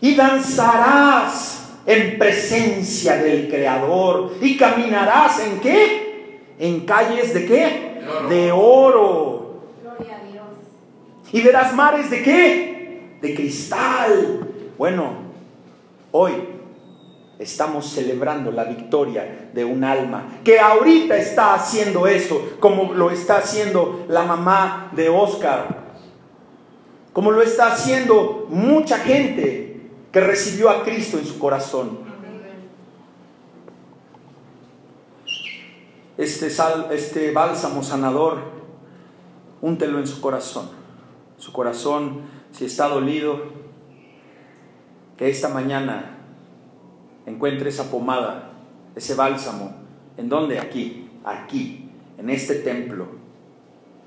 y 0.00 0.16
danzarás 0.16 1.68
en 1.86 2.18
presencia 2.18 3.16
del 3.16 3.48
Creador 3.48 4.32
y 4.40 4.56
caminarás 4.56 5.38
en 5.46 5.60
qué? 5.60 6.40
En 6.58 6.80
calles 6.80 7.32
de 7.32 7.46
qué? 7.46 8.00
De 8.28 8.50
oro 8.50 9.39
y 11.32 11.40
verás 11.42 11.74
mares 11.74 12.10
de 12.10 12.22
qué? 12.22 13.18
De 13.20 13.34
cristal. 13.34 14.48
Bueno, 14.76 15.12
hoy 16.10 16.32
estamos 17.38 17.86
celebrando 17.86 18.50
la 18.50 18.64
victoria 18.64 19.50
de 19.52 19.64
un 19.64 19.84
alma 19.84 20.40
que 20.44 20.58
ahorita 20.58 21.16
está 21.16 21.54
haciendo 21.54 22.06
eso, 22.06 22.56
como 22.58 22.92
lo 22.92 23.10
está 23.10 23.38
haciendo 23.38 24.04
la 24.08 24.24
mamá 24.24 24.90
de 24.94 25.08
Oscar, 25.08 25.90
como 27.12 27.30
lo 27.30 27.42
está 27.42 27.72
haciendo 27.72 28.46
mucha 28.50 28.98
gente 28.98 29.90
que 30.12 30.20
recibió 30.20 30.68
a 30.68 30.82
Cristo 30.82 31.18
en 31.18 31.26
su 31.26 31.38
corazón. 31.38 32.10
Este, 36.18 36.50
sal, 36.50 36.88
este 36.90 37.30
bálsamo 37.30 37.82
sanador, 37.82 38.40
úntelo 39.62 39.98
en 39.98 40.06
su 40.06 40.20
corazón 40.20 40.79
su 41.40 41.52
corazón, 41.52 42.20
si 42.52 42.66
está 42.66 42.86
dolido, 42.88 43.40
que 45.16 45.28
esta 45.28 45.48
mañana 45.48 46.18
encuentre 47.26 47.70
esa 47.70 47.90
pomada, 47.90 48.52
ese 48.94 49.14
bálsamo. 49.14 49.74
¿En 50.18 50.28
dónde? 50.28 50.58
Aquí, 50.58 51.08
aquí, 51.24 51.88
en 52.18 52.28
este 52.28 52.56
templo. 52.56 53.06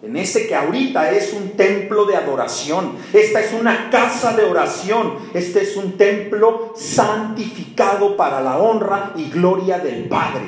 En 0.03 0.15
este 0.15 0.47
que 0.47 0.53
ahorita 0.53 1.11
es 1.11 1.33
un 1.33 1.51
templo 1.51 2.05
de 2.05 2.17
adoración. 2.17 2.97
Esta 3.13 3.39
es 3.39 3.53
una 3.53 3.89
casa 3.89 4.35
de 4.35 4.43
oración. 4.43 5.15
Este 5.33 5.61
es 5.61 5.75
un 5.75 5.97
templo 5.97 6.73
santificado 6.75 8.15
para 8.15 8.41
la 8.41 8.59
honra 8.59 9.13
y 9.15 9.29
gloria 9.31 9.79
del 9.79 10.07
Padre. 10.07 10.43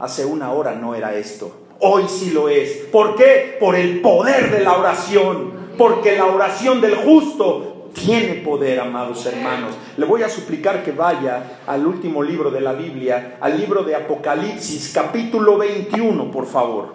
Hace 0.00 0.24
una 0.24 0.50
hora 0.50 0.74
no 0.74 0.96
era 0.96 1.14
esto. 1.14 1.61
Hoy 1.82 2.04
sí 2.08 2.30
lo 2.30 2.48
es. 2.48 2.70
¿Por 2.90 3.16
qué? 3.16 3.56
Por 3.60 3.76
el 3.76 4.00
poder 4.00 4.50
de 4.50 4.64
la 4.64 4.78
oración 4.78 5.62
porque 5.76 6.16
la 6.16 6.26
oración 6.26 6.80
del 6.80 6.96
justo 6.96 7.90
tiene 7.92 8.34
poder, 8.34 8.80
amados 8.80 9.24
hermanos. 9.26 9.74
Le 9.96 10.06
voy 10.06 10.22
a 10.22 10.28
suplicar 10.28 10.82
que 10.82 10.92
vaya 10.92 11.60
al 11.66 11.86
último 11.86 12.22
libro 12.22 12.50
de 12.50 12.60
la 12.60 12.72
Biblia, 12.72 13.38
al 13.40 13.58
libro 13.58 13.82
de 13.82 13.94
Apocalipsis, 13.94 14.92
capítulo 14.94 15.58
21, 15.58 16.30
por 16.30 16.46
favor. 16.46 16.94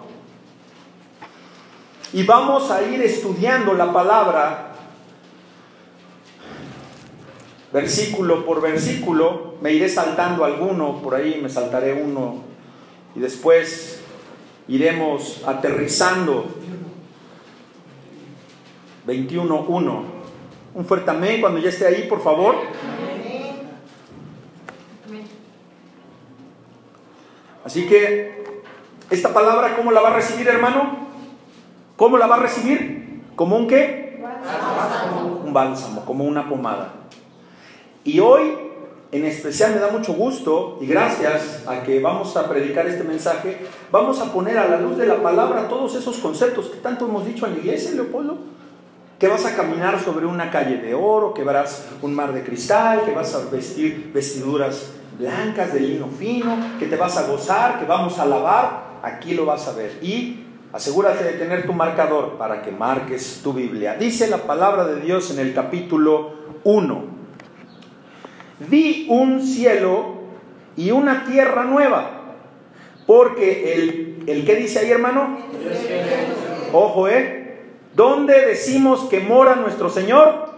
Y 2.12 2.22
vamos 2.22 2.70
a 2.70 2.82
ir 2.82 3.02
estudiando 3.02 3.74
la 3.74 3.92
palabra 3.92 4.72
versículo 7.72 8.44
por 8.44 8.62
versículo. 8.62 9.54
Me 9.60 9.72
iré 9.72 9.88
saltando 9.88 10.44
alguno, 10.44 11.02
por 11.02 11.14
ahí 11.14 11.38
me 11.42 11.50
saltaré 11.50 11.92
uno. 11.92 12.42
Y 13.14 13.20
después 13.20 14.02
iremos 14.68 15.42
aterrizando 15.46 16.46
21.1. 19.06 20.02
Un 20.74 20.84
fuerte 20.84 21.10
amén 21.10 21.40
cuando 21.40 21.58
ya 21.58 21.70
esté 21.70 21.86
ahí, 21.86 22.06
por 22.08 22.22
favor. 22.22 22.56
Así 27.64 27.86
que, 27.86 28.62
esta 29.10 29.32
palabra, 29.32 29.76
¿cómo 29.76 29.90
la 29.90 30.00
va 30.00 30.10
a 30.10 30.14
recibir, 30.14 30.46
hermano? 30.48 31.08
¿Cómo 31.96 32.16
la 32.16 32.26
va 32.26 32.36
a 32.36 32.40
recibir? 32.40 33.22
¿Como 33.34 33.56
un 33.56 33.66
qué? 33.66 34.22
Un 35.44 35.52
bálsamo, 35.52 36.04
como 36.04 36.24
una 36.24 36.48
pomada. 36.48 36.92
Y 38.04 38.20
hoy, 38.20 38.67
en 39.10 39.24
especial, 39.24 39.74
me 39.74 39.80
da 39.80 39.90
mucho 39.90 40.12
gusto 40.12 40.78
y 40.80 40.86
gracias 40.86 41.62
a 41.66 41.82
que 41.82 42.00
vamos 42.00 42.36
a 42.36 42.48
predicar 42.48 42.86
este 42.86 43.04
mensaje, 43.04 43.58
vamos 43.90 44.20
a 44.20 44.32
poner 44.32 44.58
a 44.58 44.68
la 44.68 44.80
luz 44.80 44.98
de 44.98 45.06
la 45.06 45.22
palabra 45.22 45.68
todos 45.68 45.94
esos 45.94 46.18
conceptos 46.18 46.66
que 46.66 46.78
tanto 46.78 47.06
hemos 47.06 47.26
dicho 47.26 47.46
en 47.46 47.54
la 47.54 47.58
iglesia, 47.58 47.92
Leopoldo 47.92 48.58
que 49.18 49.26
vas 49.26 49.44
a 49.44 49.56
caminar 49.56 50.00
sobre 50.02 50.26
una 50.26 50.50
calle 50.50 50.76
de 50.76 50.94
oro, 50.94 51.34
que 51.34 51.42
verás 51.42 51.88
un 52.02 52.14
mar 52.14 52.32
de 52.32 52.44
cristal, 52.44 53.02
que 53.04 53.12
vas 53.12 53.34
a 53.34 53.50
vestir 53.50 54.12
vestiduras 54.14 54.92
blancas 55.18 55.74
de 55.74 55.80
lino 55.80 56.06
fino, 56.06 56.56
que 56.78 56.86
te 56.86 56.96
vas 56.96 57.16
a 57.16 57.26
gozar, 57.26 57.80
que 57.80 57.84
vamos 57.84 58.18
a 58.20 58.26
lavar, 58.26 59.00
aquí 59.02 59.34
lo 59.34 59.44
vas 59.44 59.66
a 59.66 59.72
ver. 59.72 59.98
Y 60.02 60.44
asegúrate 60.72 61.24
de 61.24 61.32
tener 61.32 61.66
tu 61.66 61.72
marcador 61.72 62.38
para 62.38 62.62
que 62.62 62.70
marques 62.70 63.40
tu 63.42 63.52
Biblia. 63.52 63.96
Dice 63.96 64.28
la 64.28 64.38
palabra 64.38 64.86
de 64.86 65.00
Dios 65.00 65.32
en 65.32 65.40
el 65.40 65.52
capítulo 65.52 66.34
1. 66.62 67.17
Vi 68.60 69.06
un 69.08 69.40
cielo 69.46 70.18
y 70.76 70.90
una 70.90 71.24
tierra 71.24 71.64
nueva. 71.64 72.36
Porque 73.06 73.74
el, 73.74 74.24
el 74.26 74.44
que 74.44 74.56
dice 74.56 74.80
ahí, 74.80 74.90
hermano? 74.90 75.38
Ojo, 76.72 77.08
¿eh? 77.08 77.38
¿Dónde 77.94 78.46
decimos 78.46 79.08
que 79.08 79.20
mora 79.20 79.56
nuestro 79.56 79.88
Señor? 79.88 80.50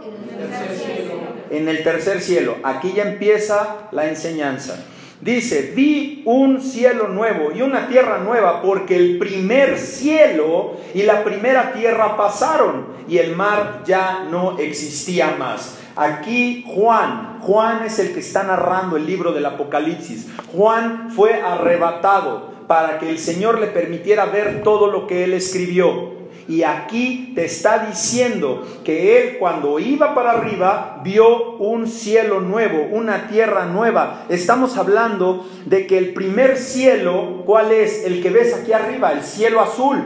En 1.50 1.68
el 1.68 1.82
tercer 1.82 2.20
cielo. 2.20 2.56
Aquí 2.62 2.92
ya 2.94 3.04
empieza 3.04 3.88
la 3.92 4.08
enseñanza. 4.08 4.84
Dice, 5.20 5.72
vi 5.76 6.22
un 6.24 6.62
cielo 6.62 7.08
nuevo 7.08 7.52
y 7.54 7.60
una 7.60 7.88
tierra 7.88 8.18
nueva 8.18 8.62
porque 8.62 8.96
el 8.96 9.18
primer 9.18 9.78
cielo 9.78 10.76
y 10.94 11.02
la 11.02 11.24
primera 11.24 11.72
tierra 11.74 12.16
pasaron 12.16 12.86
y 13.06 13.18
el 13.18 13.36
mar 13.36 13.82
ya 13.84 14.26
no 14.30 14.58
existía 14.58 15.36
más. 15.38 15.78
Aquí 16.00 16.64
Juan, 16.66 17.40
Juan 17.42 17.84
es 17.84 17.98
el 17.98 18.14
que 18.14 18.20
está 18.20 18.42
narrando 18.42 18.96
el 18.96 19.04
libro 19.04 19.32
del 19.32 19.44
Apocalipsis. 19.44 20.28
Juan 20.50 21.10
fue 21.14 21.42
arrebatado 21.42 22.52
para 22.66 22.98
que 22.98 23.10
el 23.10 23.18
Señor 23.18 23.60
le 23.60 23.66
permitiera 23.66 24.24
ver 24.24 24.62
todo 24.62 24.86
lo 24.86 25.06
que 25.06 25.24
él 25.24 25.34
escribió. 25.34 26.12
Y 26.48 26.62
aquí 26.62 27.32
te 27.34 27.44
está 27.44 27.84
diciendo 27.86 28.66
que 28.82 29.18
él 29.18 29.36
cuando 29.38 29.78
iba 29.78 30.14
para 30.14 30.30
arriba 30.30 31.02
vio 31.04 31.56
un 31.58 31.86
cielo 31.86 32.40
nuevo, 32.40 32.88
una 32.90 33.28
tierra 33.28 33.66
nueva. 33.66 34.24
Estamos 34.30 34.78
hablando 34.78 35.46
de 35.66 35.86
que 35.86 35.98
el 35.98 36.14
primer 36.14 36.56
cielo, 36.56 37.42
¿cuál 37.44 37.72
es? 37.72 38.06
El 38.06 38.22
que 38.22 38.30
ves 38.30 38.54
aquí 38.54 38.72
arriba, 38.72 39.12
el 39.12 39.22
cielo 39.22 39.60
azul. 39.60 40.02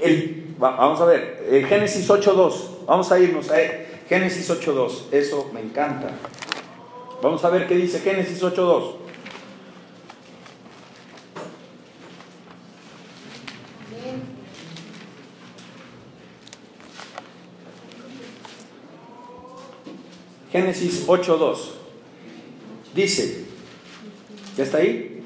El, 0.00 0.54
vamos 0.58 1.02
a 1.02 1.04
ver, 1.04 1.44
eh, 1.50 1.66
Génesis 1.68 2.08
8.2. 2.08 2.86
Vamos 2.86 3.12
a 3.12 3.18
irnos 3.18 3.50
a 3.50 3.60
Génesis 4.08 4.50
8.2. 4.50 5.12
Eso 5.12 5.50
me 5.52 5.60
encanta. 5.60 6.10
Vamos 7.22 7.44
a 7.44 7.50
ver 7.50 7.66
qué 7.66 7.76
dice 7.76 8.00
Génesis 8.00 8.42
8.2. 8.42 9.02
Génesis 20.52 21.06
8.2. 21.06 21.56
Dice, 22.94 23.44
¿ya 24.56 24.64
está 24.64 24.78
ahí? 24.78 25.24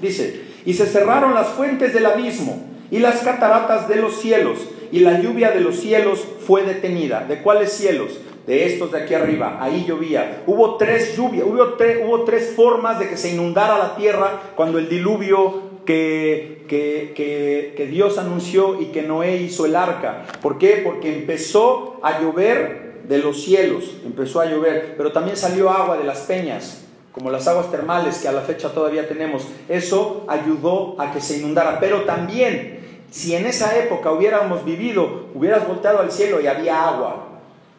Dice, 0.00 0.44
y 0.64 0.74
se 0.74 0.86
cerraron 0.86 1.34
las 1.34 1.48
fuentes 1.48 1.92
del 1.92 2.06
abismo 2.06 2.64
y 2.92 3.00
las 3.00 3.20
cataratas 3.22 3.88
de 3.88 3.96
los 3.96 4.20
cielos, 4.20 4.58
y 4.92 5.00
la 5.00 5.20
lluvia 5.20 5.50
de 5.50 5.60
los 5.60 5.76
cielos 5.76 6.24
fue 6.46 6.62
detenida. 6.62 7.24
¿De 7.28 7.42
cuáles 7.42 7.72
cielos? 7.72 8.18
De 8.46 8.66
estos 8.66 8.92
de 8.92 9.02
aquí 9.02 9.14
arriba. 9.14 9.58
Ahí 9.60 9.84
llovía. 9.86 10.42
Hubo 10.46 10.76
tres 10.76 11.16
lluvias, 11.16 11.46
hubo, 11.46 12.24
tres 12.24 12.52
formas 12.54 12.98
de 12.98 13.08
que 13.08 13.16
se 13.16 13.30
inundara 13.30 13.78
la 13.78 13.96
tierra 13.96 14.52
cuando 14.56 14.78
el 14.78 14.88
diluvio 14.88 15.70
que, 15.84 16.64
que, 16.68 17.74
que, 17.76 17.86
Dios 17.86 18.18
anunció 18.18 18.80
y 18.80 18.86
que 18.86 19.02
Noé 19.02 19.36
hizo 19.36 19.66
el 19.66 19.76
arca. 19.76 20.26
¿Por 20.40 20.58
qué? 20.58 20.80
Porque 20.84 21.14
empezó 21.14 22.00
a 22.02 22.20
llover 22.20 22.90
de 23.08 23.18
los 23.18 23.42
cielos, 23.42 23.96
empezó 24.04 24.40
a 24.40 24.46
llover, 24.46 24.94
pero 24.96 25.10
también 25.10 25.36
salió 25.36 25.70
agua 25.70 25.96
de 25.96 26.04
las 26.04 26.20
peñas, 26.20 26.84
como 27.12 27.30
las 27.30 27.48
aguas 27.48 27.70
termales 27.70 28.18
que 28.18 28.28
a 28.28 28.32
la 28.32 28.42
fecha 28.42 28.72
todavía 28.72 29.08
tenemos. 29.08 29.48
Eso 29.68 30.24
ayudó 30.28 30.94
a 30.98 31.12
que 31.12 31.20
se 31.20 31.38
inundara, 31.38 31.80
pero 31.80 32.02
también, 32.02 32.79
si 33.10 33.34
en 33.34 33.46
esa 33.46 33.76
época 33.76 34.12
hubiéramos 34.12 34.64
vivido, 34.64 35.26
hubieras 35.34 35.66
volteado 35.66 36.00
al 36.00 36.12
cielo 36.12 36.40
y 36.40 36.46
había 36.46 36.88
agua, 36.88 37.26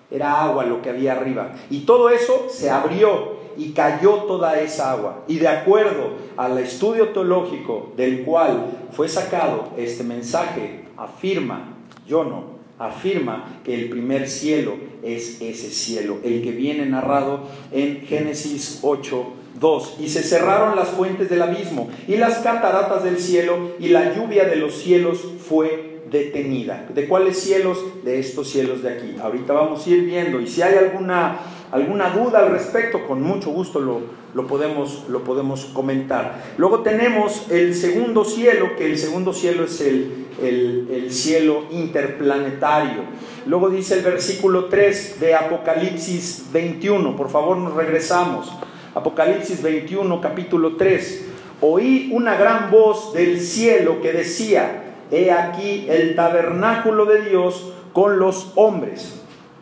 era 0.10 0.44
agua 0.44 0.66
lo 0.66 0.82
que 0.82 0.90
había 0.90 1.14
arriba, 1.14 1.54
y 1.70 1.82
todo 1.82 2.10
eso 2.10 2.48
se 2.50 2.70
abrió 2.70 3.40
y 3.58 3.72
cayó 3.72 4.24
toda 4.24 4.60
esa 4.60 4.92
agua. 4.92 5.24
Y 5.28 5.38
de 5.38 5.48
acuerdo 5.48 6.12
al 6.38 6.58
estudio 6.58 7.10
teológico 7.10 7.94
del 7.96 8.24
cual 8.24 8.88
fue 8.92 9.08
sacado 9.08 9.70
este 9.78 10.04
mensaje, 10.04 10.86
afirma, 10.98 11.76
yo 12.08 12.24
no, 12.24 12.44
afirma 12.78 13.62
que 13.64 13.74
el 13.74 13.90
primer 13.90 14.28
cielo 14.28 14.76
es 15.04 15.42
ese 15.42 15.70
cielo, 15.70 16.18
el 16.24 16.42
que 16.44 16.52
viene 16.52 16.86
narrado 16.86 17.42
en 17.72 18.02
Génesis 18.02 18.80
8, 18.82 19.26
2. 19.60 19.98
Y 20.00 20.10
se 20.10 20.24
cerraron 20.24 20.76
las 20.76 20.90
fuentes 20.90 21.30
del 21.30 21.42
abismo 21.42 21.90
y 22.08 22.18
las 22.18 22.40
cataratas 22.40 23.04
del 23.04 23.18
cielo 23.18 23.72
y 23.80 23.90
la 23.90 24.14
lluvia 24.14 24.46
de 24.46 24.56
los 24.56 24.76
cielos 24.76 25.26
fue 25.48 26.02
detenida. 26.10 26.88
¿De 26.94 27.08
cuáles 27.08 27.40
cielos? 27.40 27.78
De 28.04 28.20
estos 28.20 28.50
cielos 28.50 28.84
de 28.84 28.94
aquí. 28.94 29.16
Ahorita 29.22 29.54
vamos 29.54 29.86
a 29.86 29.90
ir 29.90 30.04
viendo 30.04 30.42
y 30.42 30.48
si 30.48 30.62
hay 30.62 30.76
alguna, 30.76 31.40
alguna 31.72 32.10
duda 32.10 32.40
al 32.40 32.52
respecto, 32.52 33.08
con 33.08 33.22
mucho 33.22 33.52
gusto 33.52 33.80
lo, 33.80 34.02
lo, 34.34 34.48
podemos, 34.48 35.06
lo 35.08 35.24
podemos 35.24 35.66
comentar. 35.66 36.44
Luego 36.58 36.82
tenemos 36.82 37.50
el 37.50 37.76
segundo 37.76 38.26
cielo, 38.26 38.76
que 38.78 38.86
el 38.86 38.98
segundo 38.98 39.34
cielo 39.34 39.66
es 39.66 39.80
el 39.82 40.22
el, 40.42 41.12
cielo 41.12 41.64
interplanetario. 41.72 43.04
Luego 43.46 43.70
dice 43.70 43.96
el 43.96 44.04
versículo 44.04 44.66
3 44.66 45.20
de 45.20 45.36
Apocalipsis 45.36 46.46
21, 46.52 47.16
por 47.16 47.30
favor 47.30 47.58
nos 47.58 47.74
regresamos. 47.74 48.52
Apocalipsis 48.94 49.62
21, 49.62 50.20
capítulo 50.20 50.76
3. 50.76 51.28
Oí 51.62 52.10
una 52.12 52.36
gran 52.36 52.70
voz 52.72 53.14
del 53.14 53.40
cielo 53.40 54.02
que 54.02 54.12
decía, 54.12 54.84
he 55.12 55.32
aquí 55.32 55.86
el 55.88 56.16
tabernáculo 56.16 57.06
de 57.06 57.30
Dios 57.30 57.72
con 57.94 58.20
los 58.20 58.52
hombres, 58.56 59.22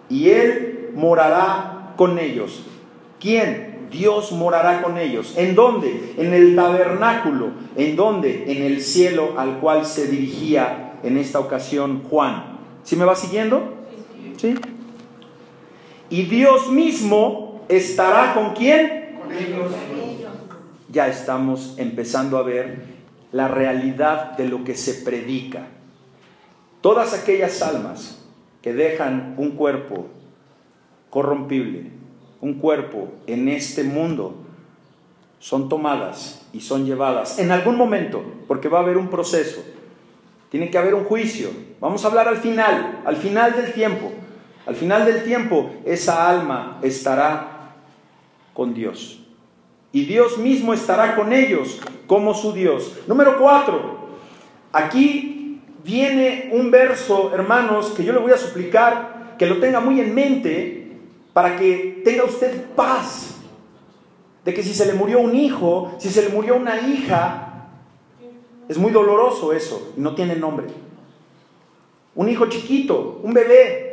y 0.09 0.29
él 0.29 0.89
morará 0.95 1.93
con 1.95 2.17
ellos. 2.17 2.63
¿Quién? 3.19 3.87
Dios 3.91 4.31
morará 4.31 4.81
con 4.81 4.97
ellos. 4.97 5.33
¿En 5.37 5.55
dónde? 5.55 6.13
En 6.17 6.33
el 6.33 6.55
tabernáculo. 6.55 7.49
¿En 7.75 7.95
dónde? 7.95 8.45
En 8.47 8.63
el 8.63 8.81
cielo 8.81 9.33
al 9.37 9.59
cual 9.59 9.85
se 9.85 10.07
dirigía 10.07 10.93
en 11.03 11.17
esta 11.17 11.39
ocasión 11.39 12.03
Juan. 12.09 12.59
¿Sí 12.83 12.95
me 12.95 13.05
va 13.05 13.15
siguiendo? 13.15 13.75
¿Sí? 14.37 14.55
Y 16.09 16.23
Dios 16.23 16.69
mismo 16.71 17.61
estará 17.67 18.33
con 18.33 18.53
quién? 18.53 18.98
Ya 20.91 21.07
estamos 21.07 21.75
empezando 21.77 22.37
a 22.37 22.43
ver 22.43 22.83
la 23.31 23.47
realidad 23.47 24.37
de 24.37 24.47
lo 24.47 24.63
que 24.63 24.75
se 24.75 25.05
predica. 25.05 25.67
Todas 26.81 27.13
aquellas 27.13 27.61
almas 27.61 28.25
que 28.61 28.73
dejan 28.73 29.35
un 29.37 29.51
cuerpo 29.51 30.07
corrompible, 31.09 31.91
un 32.41 32.55
cuerpo 32.55 33.09
en 33.27 33.49
este 33.49 33.83
mundo 33.83 34.35
son 35.39 35.69
tomadas 35.69 36.47
y 36.53 36.61
son 36.61 36.85
llevadas 36.85 37.39
en 37.39 37.51
algún 37.51 37.75
momento, 37.75 38.23
porque 38.47 38.69
va 38.69 38.79
a 38.79 38.81
haber 38.81 38.97
un 38.97 39.09
proceso, 39.09 39.63
tiene 40.49 40.69
que 40.69 40.77
haber 40.77 40.95
un 40.95 41.05
juicio. 41.05 41.49
Vamos 41.79 42.03
a 42.03 42.07
hablar 42.07 42.27
al 42.27 42.37
final, 42.37 43.01
al 43.05 43.15
final 43.15 43.55
del 43.55 43.73
tiempo. 43.73 44.11
Al 44.65 44.75
final 44.75 45.05
del 45.05 45.23
tiempo, 45.23 45.71
esa 45.85 46.29
alma 46.29 46.79
estará 46.83 47.75
con 48.53 48.73
Dios. 48.73 49.18
Y 49.91 50.05
Dios 50.05 50.37
mismo 50.37 50.73
estará 50.73 51.15
con 51.15 51.33
ellos 51.33 51.79
como 52.07 52.33
su 52.33 52.53
Dios. 52.53 52.93
Número 53.07 53.37
cuatro, 53.39 53.97
aquí 54.71 55.61
viene 55.83 56.49
un 56.53 56.69
verso, 56.69 57.31
hermanos, 57.33 57.91
que 57.95 58.03
yo 58.03 58.13
le 58.13 58.19
voy 58.19 58.31
a 58.31 58.37
suplicar 58.37 59.35
que 59.37 59.45
lo 59.45 59.59
tenga 59.59 59.79
muy 59.79 59.99
en 59.99 60.13
mente 60.13 60.97
para 61.33 61.57
que 61.57 62.01
tenga 62.03 62.23
usted 62.23 62.65
paz 62.75 63.37
de 64.45 64.53
que 64.53 64.63
si 64.63 64.73
se 64.73 64.85
le 64.85 64.93
murió 64.93 65.19
un 65.19 65.35
hijo, 65.35 65.93
si 65.97 66.09
se 66.09 66.21
le 66.21 66.29
murió 66.29 66.55
una 66.55 66.81
hija, 66.81 67.69
es 68.67 68.77
muy 68.77 68.91
doloroso 68.91 69.53
eso 69.53 69.93
y 69.97 70.01
no 70.01 70.15
tiene 70.15 70.35
nombre. 70.35 70.67
Un 72.15 72.29
hijo 72.29 72.47
chiquito, 72.47 73.19
un 73.23 73.33
bebé, 73.33 73.89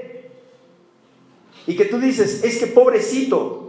y 1.66 1.74
que 1.74 1.84
tú 1.86 1.98
dices, 1.98 2.44
es 2.44 2.58
que 2.58 2.68
pobrecito, 2.68 3.65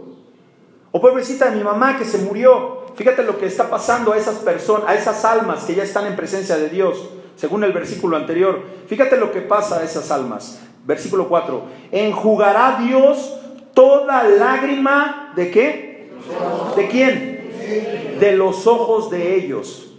o 0.90 1.00
pobrecita 1.00 1.50
de 1.50 1.56
mi 1.56 1.64
mamá 1.64 1.98
que 1.98 2.04
se 2.04 2.18
murió. 2.18 2.86
Fíjate 2.94 3.22
lo 3.22 3.38
que 3.38 3.46
está 3.46 3.70
pasando 3.70 4.12
a 4.12 4.16
esas 4.16 4.36
personas, 4.36 4.88
a 4.88 4.94
esas 4.94 5.24
almas 5.24 5.64
que 5.64 5.74
ya 5.74 5.82
están 5.82 6.06
en 6.06 6.16
presencia 6.16 6.56
de 6.56 6.68
Dios, 6.68 7.10
según 7.36 7.64
el 7.64 7.72
versículo 7.72 8.16
anterior. 8.16 8.62
Fíjate 8.86 9.16
lo 9.16 9.30
que 9.30 9.40
pasa 9.40 9.78
a 9.78 9.84
esas 9.84 10.10
almas. 10.10 10.60
Versículo 10.84 11.28
4. 11.28 11.62
Enjugará 11.92 12.78
Dios 12.80 13.34
toda 13.74 14.24
lágrima 14.24 15.32
de 15.36 15.50
qué? 15.50 16.10
¿De 16.76 16.88
quién? 16.88 18.18
De 18.18 18.32
los 18.32 18.66
ojos 18.66 19.10
de 19.10 19.36
ellos. 19.36 19.92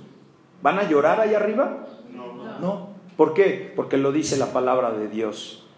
¿Van 0.61 0.79
a 0.79 0.89
llorar 0.89 1.21
ahí 1.21 1.35
arriba? 1.35 1.85
No. 2.59 2.89
¿Por 3.15 3.33
qué? 3.33 3.71
Porque 3.75 3.97
lo 3.97 4.11
dice 4.11 4.37
la 4.37 4.47
palabra 4.47 4.91
de 4.91 5.07
Dios. 5.07 5.68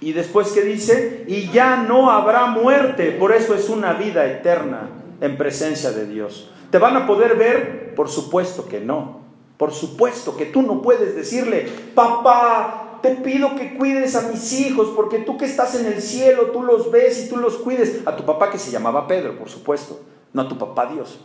Y 0.00 0.12
después 0.12 0.48
que 0.48 0.62
dice, 0.62 1.24
y 1.26 1.50
ya 1.50 1.82
no 1.82 2.10
habrá 2.10 2.46
muerte, 2.46 3.12
por 3.12 3.32
eso 3.32 3.54
es 3.54 3.68
una 3.68 3.94
vida 3.94 4.26
eterna 4.26 4.90
en 5.20 5.36
presencia 5.36 5.90
de 5.90 6.06
Dios. 6.06 6.50
¿Te 6.70 6.78
van 6.78 6.96
a 6.96 7.06
poder 7.06 7.36
ver? 7.36 7.94
Por 7.94 8.08
supuesto 8.08 8.68
que 8.68 8.80
no. 8.80 9.22
Por 9.56 9.72
supuesto 9.72 10.36
que 10.36 10.46
tú 10.46 10.62
no 10.62 10.82
puedes 10.82 11.16
decirle, 11.16 11.68
papá, 11.94 13.00
te 13.02 13.16
pido 13.16 13.56
que 13.56 13.74
cuides 13.76 14.14
a 14.14 14.28
mis 14.28 14.52
hijos, 14.60 14.92
porque 14.94 15.18
tú 15.18 15.36
que 15.36 15.46
estás 15.46 15.74
en 15.74 15.86
el 15.86 16.00
cielo, 16.00 16.50
tú 16.52 16.62
los 16.62 16.92
ves 16.92 17.24
y 17.24 17.28
tú 17.28 17.36
los 17.36 17.56
cuides. 17.56 18.00
A 18.06 18.14
tu 18.14 18.24
papá 18.24 18.50
que 18.50 18.58
se 18.58 18.70
llamaba 18.70 19.08
Pedro, 19.08 19.36
por 19.36 19.48
supuesto, 19.48 20.00
no 20.32 20.42
a 20.42 20.48
tu 20.48 20.56
papá 20.58 20.86
Dios. 20.86 21.18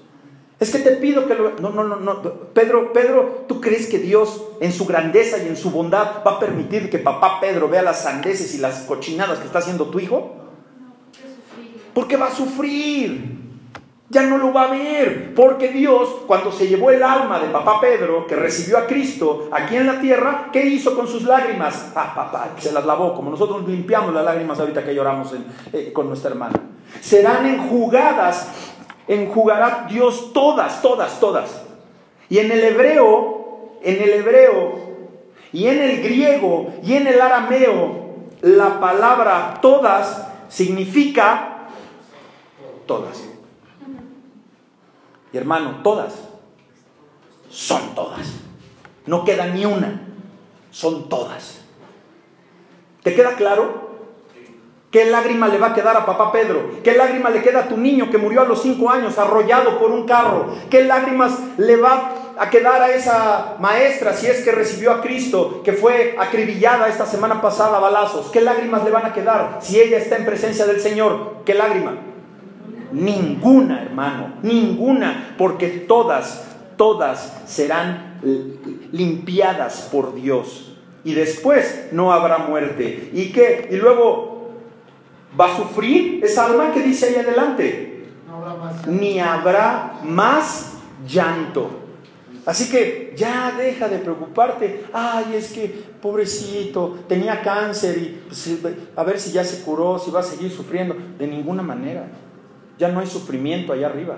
Es 0.63 0.71
que 0.71 0.79
te 0.79 0.91
pido 0.91 1.27
que 1.27 1.35
lo... 1.35 1.59
No, 1.59 1.71
no, 1.71 1.83
no, 1.83 1.97
no. 1.97 2.21
Pedro, 2.53 2.93
Pedro, 2.93 3.43
¿tú 3.49 3.59
crees 3.59 3.87
que 3.87 3.99
Dios 3.99 4.45
en 4.61 4.71
su 4.71 4.85
grandeza 4.85 5.37
y 5.43 5.49
en 5.49 5.57
su 5.57 5.71
bondad 5.71 6.23
va 6.25 6.31
a 6.31 6.39
permitir 6.39 6.89
que 6.89 6.99
papá 6.99 7.41
Pedro 7.41 7.67
vea 7.67 7.81
las 7.81 8.03
sandeces 8.03 8.55
y 8.55 8.59
las 8.59 8.83
cochinadas 8.83 9.39
que 9.39 9.45
está 9.45 9.59
haciendo 9.59 9.87
tu 9.87 9.99
hijo? 9.99 10.35
Porque 11.93 12.15
va 12.15 12.27
a 12.27 12.33
sufrir 12.33 13.43
ya 14.13 14.21
no 14.21 14.37
lo 14.37 14.53
va 14.53 14.65
a 14.65 14.71
ver, 14.71 15.33
porque 15.33 15.69
Dios, 15.69 16.07
cuando 16.27 16.51
se 16.51 16.67
llevó 16.67 16.91
el 16.91 17.01
alma 17.01 17.39
de 17.39 17.47
papá 17.47 17.81
Pedro, 17.81 18.27
que 18.27 18.35
recibió 18.35 18.77
a 18.77 18.85
Cristo 18.85 19.49
aquí 19.51 19.75
en 19.75 19.87
la 19.87 19.99
tierra, 19.99 20.49
¿qué 20.53 20.65
hizo 20.65 20.95
con 20.95 21.07
sus 21.07 21.23
lágrimas? 21.23 21.91
Ah, 21.95 22.13
papá, 22.15 22.51
se 22.59 22.71
las 22.71 22.85
lavó, 22.85 23.15
como 23.15 23.31
nosotros 23.31 23.67
limpiamos 23.67 24.13
las 24.13 24.23
lágrimas 24.23 24.59
ahorita 24.59 24.83
que 24.83 24.93
lloramos 24.93 25.33
eh, 25.73 25.91
con 25.91 26.07
nuestra 26.07 26.29
hermana. 26.29 26.59
Serán 27.01 27.47
enjugadas, 27.47 28.72
enjugará 29.07 29.87
Dios 29.89 30.31
todas, 30.33 30.81
todas, 30.81 31.19
todas. 31.19 31.61
Y 32.29 32.39
en 32.39 32.51
el 32.51 32.63
hebreo, 32.63 33.77
en 33.81 34.01
el 34.01 34.09
hebreo, 34.09 34.93
Y 35.53 35.67
en 35.67 35.79
el 35.79 36.01
griego 36.01 36.73
y 36.81 36.95
en 36.95 37.05
el 37.05 37.21
arameo, 37.21 38.15
la 38.41 38.79
palabra 38.79 39.59
todas 39.61 40.27
significa 40.49 41.67
todas. 42.87 43.23
Y 45.31 45.37
hermano, 45.37 45.81
todas 45.83 46.15
son 47.49 47.93
todas. 47.93 48.27
No 49.05 49.23
queda 49.23 49.45
ni 49.45 49.63
una, 49.65 50.01
son 50.71 51.07
todas. 51.07 51.61
¿Te 53.03 53.13
queda 53.13 53.35
claro? 53.35 53.92
¿Qué 54.93 55.05
lágrima 55.05 55.47
le 55.47 55.57
va 55.57 55.69
a 55.69 55.73
quedar 55.73 55.97
a 55.97 56.05
papá 56.05 56.31
Pedro? 56.31 56.69
¿Qué 56.83 56.93
lágrima 56.93 57.31
le 57.31 57.41
queda 57.41 57.61
a 57.61 57.67
tu 57.67 57.77
niño 57.77 58.11
que 58.11 58.19
murió 58.19 58.41
a 58.41 58.45
los 58.45 58.61
cinco 58.61 58.91
años 58.91 59.17
arrollado 59.17 59.79
por 59.79 59.89
un 59.89 60.05
carro? 60.05 60.53
¿Qué 60.69 60.83
lágrimas 60.83 61.39
le 61.57 61.77
va 61.77 62.11
a 62.37 62.51
quedar 62.51 62.79
a 62.79 62.93
esa 62.93 63.55
maestra 63.59 64.13
si 64.13 64.27
es 64.27 64.43
que 64.43 64.51
recibió 64.51 64.91
a 64.91 65.01
Cristo, 65.01 65.61
que 65.63 65.73
fue 65.73 66.15
acribillada 66.19 66.87
esta 66.89 67.07
semana 67.07 67.41
pasada 67.41 67.77
a 67.77 67.79
balazos? 67.79 68.29
¿Qué 68.29 68.41
lágrimas 68.41 68.83
le 68.83 68.91
van 68.91 69.07
a 69.07 69.13
quedar 69.13 69.57
si 69.61 69.81
ella 69.81 69.97
está 69.97 70.15
en 70.17 70.25
presencia 70.25 70.67
del 70.67 70.79
Señor? 70.79 71.37
¿Qué 71.43 71.55
lágrima? 71.55 71.97
Ninguna, 72.91 73.81
hermano, 73.81 74.35
ninguna, 74.43 75.33
porque 75.39 75.69
todas, 75.69 76.45
todas 76.77 77.41
serán 77.47 78.19
limpiadas 78.91 79.89
por 79.91 80.13
Dios. 80.13 80.77
Y 81.03 81.15
después 81.15 81.87
no 81.91 82.13
habrá 82.13 82.37
muerte. 82.37 83.09
¿Y 83.11 83.31
qué? 83.31 83.67
Y 83.71 83.77
luego 83.77 84.32
va 85.39 85.53
a 85.53 85.57
sufrir 85.57 86.23
esa 86.23 86.45
alma 86.45 86.71
que 86.71 86.81
dice 86.81 87.07
ahí 87.07 87.15
adelante. 87.15 88.05
Ni 88.87 89.19
habrá 89.19 89.99
más 90.03 90.73
llanto. 91.07 91.69
Así 92.45 92.69
que 92.69 93.13
ya 93.15 93.53
deja 93.57 93.87
de 93.87 93.99
preocuparte. 93.99 94.85
Ay, 94.91 95.35
es 95.35 95.53
que 95.53 95.67
pobrecito, 96.01 96.99
tenía 97.07 97.41
cáncer 97.41 97.97
y 97.97 98.21
pues, 98.27 98.49
a 98.95 99.03
ver 99.03 99.19
si 99.19 99.31
ya 99.31 99.43
se 99.43 99.63
curó, 99.63 99.97
si 99.97 100.11
va 100.11 100.19
a 100.19 100.23
seguir 100.23 100.51
sufriendo. 100.51 100.95
De 101.17 101.25
ninguna 101.25 101.63
manera. 101.63 102.07
Ya 102.77 102.89
no 102.89 102.99
hay 102.99 103.07
sufrimiento 103.07 103.71
allá 103.71 103.87
arriba. 103.87 104.17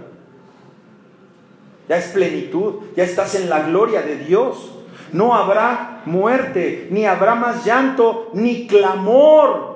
Ya 1.88 1.98
es 1.98 2.08
plenitud, 2.08 2.76
ya 2.96 3.04
estás 3.04 3.36
en 3.36 3.50
la 3.50 3.68
gloria 3.68 4.02
de 4.02 4.18
Dios. 4.18 4.72
No 5.12 5.36
habrá 5.36 6.02
muerte, 6.06 6.88
ni 6.90 7.06
habrá 7.06 7.36
más 7.36 7.64
llanto, 7.64 8.32
ni 8.34 8.66
clamor. 8.66 9.75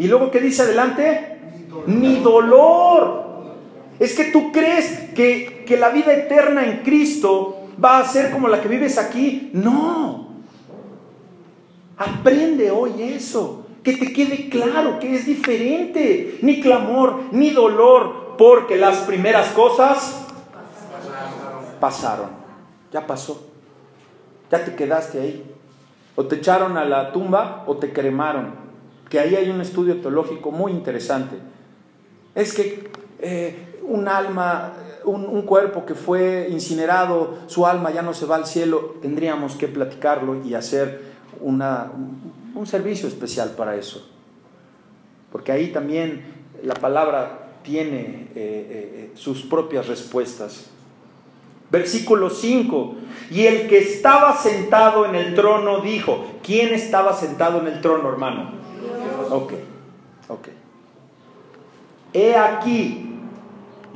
Y 0.00 0.08
luego, 0.08 0.30
¿qué 0.30 0.40
dice 0.40 0.62
adelante? 0.62 1.36
Ni 1.86 2.20
dolor. 2.20 3.22
Es 3.98 4.14
que 4.14 4.24
tú 4.32 4.50
crees 4.50 5.10
que, 5.14 5.62
que 5.66 5.76
la 5.76 5.90
vida 5.90 6.14
eterna 6.14 6.64
en 6.64 6.78
Cristo 6.78 7.66
va 7.82 7.98
a 7.98 8.08
ser 8.08 8.32
como 8.32 8.48
la 8.48 8.62
que 8.62 8.68
vives 8.68 8.96
aquí. 8.96 9.50
No. 9.52 10.28
Aprende 11.98 12.70
hoy 12.70 13.02
eso 13.02 13.66
que 13.82 13.92
te 13.98 14.10
quede 14.14 14.48
claro 14.48 14.98
que 15.00 15.14
es 15.14 15.26
diferente. 15.26 16.38
Ni 16.40 16.62
clamor, 16.62 17.24
ni 17.32 17.50
dolor, 17.50 18.36
porque 18.38 18.76
las 18.76 19.00
primeras 19.00 19.48
cosas 19.48 20.24
pasaron. 21.78 22.30
Ya 22.90 23.06
pasó. 23.06 23.50
Ya 24.50 24.64
te 24.64 24.74
quedaste 24.74 25.20
ahí. 25.20 25.54
O 26.16 26.24
te 26.24 26.36
echaron 26.36 26.78
a 26.78 26.86
la 26.86 27.12
tumba 27.12 27.64
o 27.66 27.76
te 27.76 27.92
cremaron. 27.92 28.69
Que 29.10 29.20
ahí 29.20 29.34
hay 29.36 29.50
un 29.50 29.60
estudio 29.60 30.00
teológico 30.00 30.50
muy 30.50 30.72
interesante. 30.72 31.36
Es 32.34 32.54
que 32.54 32.88
eh, 33.18 33.74
un 33.82 34.08
alma, 34.08 34.72
un, 35.04 35.42
cuerpo 35.42 35.84
que 35.84 35.94
fue 35.94 36.48
incinerado, 36.50 37.38
su 37.46 37.66
alma 37.66 37.90
ya 37.90 38.02
no 38.02 38.14
se 38.14 38.24
va 38.24 38.36
al 38.36 38.46
cielo, 38.46 38.94
tendríamos 39.02 39.56
que 39.56 39.68
platicarlo 39.68 40.42
y 40.44 40.54
hacer 40.54 41.02
una, 41.40 41.90
un 42.54 42.66
servicio 42.66 43.08
especial 43.08 43.50
para 43.50 43.76
eso. 43.76 44.08
Porque 45.32 45.52
ahí 45.52 45.72
también 45.72 46.22
la 46.62 46.74
palabra 46.74 47.50
tiene 47.62 48.28
eh, 48.34 48.34
eh, 48.34 49.10
sus 49.14 49.42
propias 49.42 49.88
respuestas. 49.88 50.66
Versículo 51.70 52.30
5. 52.30 52.94
Y 53.30 53.46
el 53.46 53.68
que 53.68 53.78
estaba 53.78 54.36
sentado 54.36 55.06
en 55.06 55.14
el 55.14 55.34
trono 55.34 55.80
dijo, 55.80 56.24
¿quién 56.42 56.74
estaba 56.74 57.12
sentado 57.12 57.60
en 57.60 57.68
el 57.68 57.80
trono, 57.80 58.08
hermano? 58.08 58.52
Ok, 59.30 59.52
ok. 60.28 60.48
He 62.12 62.36
aquí, 62.36 63.18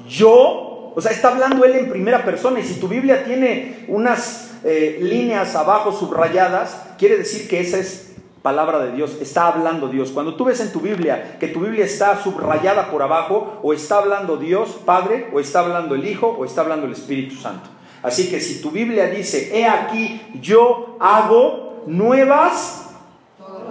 yo, 0.08 0.92
o 0.94 1.00
sea, 1.00 1.10
está 1.10 1.28
hablando 1.28 1.64
él 1.64 1.74
en 1.74 1.90
primera 1.90 2.24
persona 2.24 2.60
y 2.60 2.62
si 2.62 2.78
tu 2.78 2.88
Biblia 2.88 3.24
tiene 3.24 3.84
unas 3.88 4.52
líneas 4.64 5.54
abajo 5.56 5.92
subrayadas, 5.92 6.94
quiere 6.96 7.18
decir 7.18 7.48
que 7.48 7.60
esa 7.60 7.78
es 7.78 8.14
palabra 8.40 8.78
de 8.78 8.92
Dios, 8.92 9.16
está 9.20 9.48
hablando 9.48 9.88
Dios. 9.88 10.10
Cuando 10.10 10.36
tú 10.36 10.44
ves 10.44 10.60
en 10.60 10.70
tu 10.70 10.80
Biblia 10.80 11.38
que 11.40 11.48
tu 11.48 11.60
Biblia 11.60 11.86
está 11.86 12.22
subrayada 12.22 12.90
por 12.90 13.02
abajo, 13.02 13.58
o 13.62 13.72
está 13.72 13.98
hablando 13.98 14.36
Dios 14.36 14.78
Padre, 14.84 15.28
o 15.32 15.40
está 15.40 15.60
hablando 15.60 15.94
el 15.94 16.06
Hijo, 16.06 16.28
o 16.28 16.44
está 16.44 16.60
hablando 16.60 16.86
el 16.86 16.92
Espíritu 16.92 17.34
Santo. 17.36 17.70
Así 18.02 18.30
que 18.30 18.40
si 18.40 18.60
tu 18.60 18.70
Biblia 18.70 19.06
dice, 19.06 19.58
he 19.58 19.66
aquí, 19.66 20.20
yo 20.40 20.98
hago 21.00 21.82
nuevas 21.86 22.90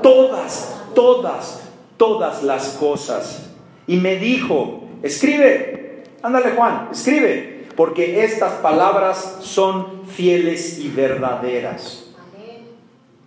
todas, 0.01 0.82
todas, 0.93 1.63
todas 1.97 2.43
las 2.43 2.69
cosas. 2.79 3.49
Y 3.87 3.97
me 3.97 4.17
dijo, 4.17 4.83
escribe, 5.01 6.03
ándale 6.21 6.51
Juan, 6.51 6.89
escribe, 6.91 7.67
porque 7.75 8.23
estas 8.23 8.53
palabras 8.55 9.37
son 9.41 10.05
fieles 10.05 10.79
y 10.79 10.89
verdaderas. 10.89 12.11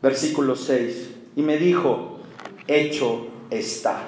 Versículo 0.03 0.55
6 0.55 1.17
y 1.37 1.43
me 1.43 1.59
dijo, 1.59 2.19
hecho 2.67 3.29
está. 3.51 3.99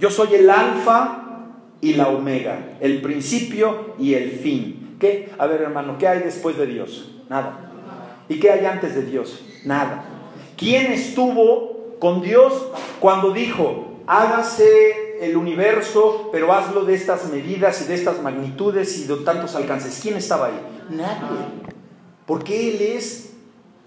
Yo 0.00 0.10
soy 0.10 0.34
el 0.34 0.50
alfa 0.50 1.22
y 1.80 1.94
la 1.94 2.08
omega, 2.08 2.76
el 2.80 3.02
principio 3.02 3.94
y 3.98 4.14
el 4.14 4.30
fin. 4.30 4.96
¿Qué? 4.98 5.30
A 5.38 5.46
ver 5.46 5.60
hermano, 5.60 5.98
¿qué 5.98 6.08
hay 6.08 6.20
después 6.20 6.56
de 6.56 6.66
Dios? 6.66 7.10
Nada. 7.28 7.70
¿Y 8.28 8.40
qué 8.40 8.50
hay 8.50 8.64
antes 8.64 8.94
de 8.94 9.02
Dios? 9.02 9.44
Nada. 9.64 10.06
¿Quién 10.56 10.90
estuvo 10.90 11.73
con 12.04 12.20
Dios 12.20 12.52
cuando 13.00 13.30
dijo, 13.30 14.02
hágase 14.06 15.16
el 15.22 15.38
universo, 15.38 16.28
pero 16.30 16.52
hazlo 16.52 16.84
de 16.84 16.92
estas 16.92 17.30
medidas 17.30 17.80
y 17.80 17.86
de 17.86 17.94
estas 17.94 18.20
magnitudes 18.20 18.98
y 18.98 19.06
de 19.06 19.16
tantos 19.24 19.54
alcances? 19.54 20.00
¿Quién 20.02 20.16
estaba 20.16 20.48
ahí? 20.48 20.60
Nadie. 20.90 21.38
Porque 22.26 22.68
Él 22.68 22.82
es 22.82 23.32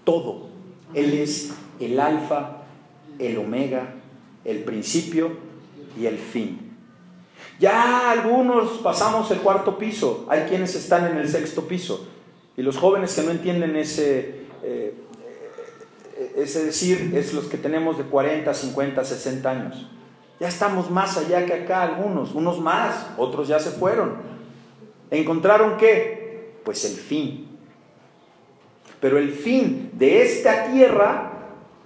todo. 0.02 0.48
Él 0.94 1.14
es 1.14 1.52
el 1.78 2.00
alfa, 2.00 2.62
el 3.20 3.38
omega, 3.38 3.94
el 4.44 4.64
principio 4.64 5.30
y 5.96 6.06
el 6.06 6.18
fin. 6.18 6.76
Ya 7.60 8.10
algunos 8.10 8.78
pasamos 8.78 9.30
el 9.30 9.38
cuarto 9.38 9.78
piso, 9.78 10.26
hay 10.28 10.48
quienes 10.48 10.74
están 10.74 11.06
en 11.06 11.18
el 11.18 11.28
sexto 11.28 11.68
piso. 11.68 12.08
Y 12.56 12.62
los 12.62 12.78
jóvenes 12.78 13.14
que 13.14 13.22
no 13.22 13.30
entienden 13.30 13.76
ese, 13.76 14.40
eh, 14.64 14.92
ese 16.42 16.64
decir 16.64 17.12
es 17.14 17.32
los 17.34 17.46
que 17.46 17.56
tenemos 17.56 17.98
de 17.98 18.04
40, 18.04 18.52
50, 18.52 19.04
60 19.04 19.50
años. 19.50 19.88
Ya 20.40 20.48
estamos 20.48 20.90
más 20.90 21.16
allá 21.16 21.44
que 21.46 21.52
acá 21.52 21.82
algunos, 21.82 22.34
unos 22.34 22.60
más, 22.60 23.08
otros 23.16 23.48
ya 23.48 23.58
se 23.58 23.70
fueron. 23.70 24.16
¿Encontraron 25.10 25.76
qué? 25.76 26.52
Pues 26.64 26.84
el 26.84 26.96
fin. 26.96 27.48
Pero 29.00 29.18
el 29.18 29.32
fin 29.32 29.90
de 29.94 30.22
esta 30.22 30.66
tierra 30.72 31.37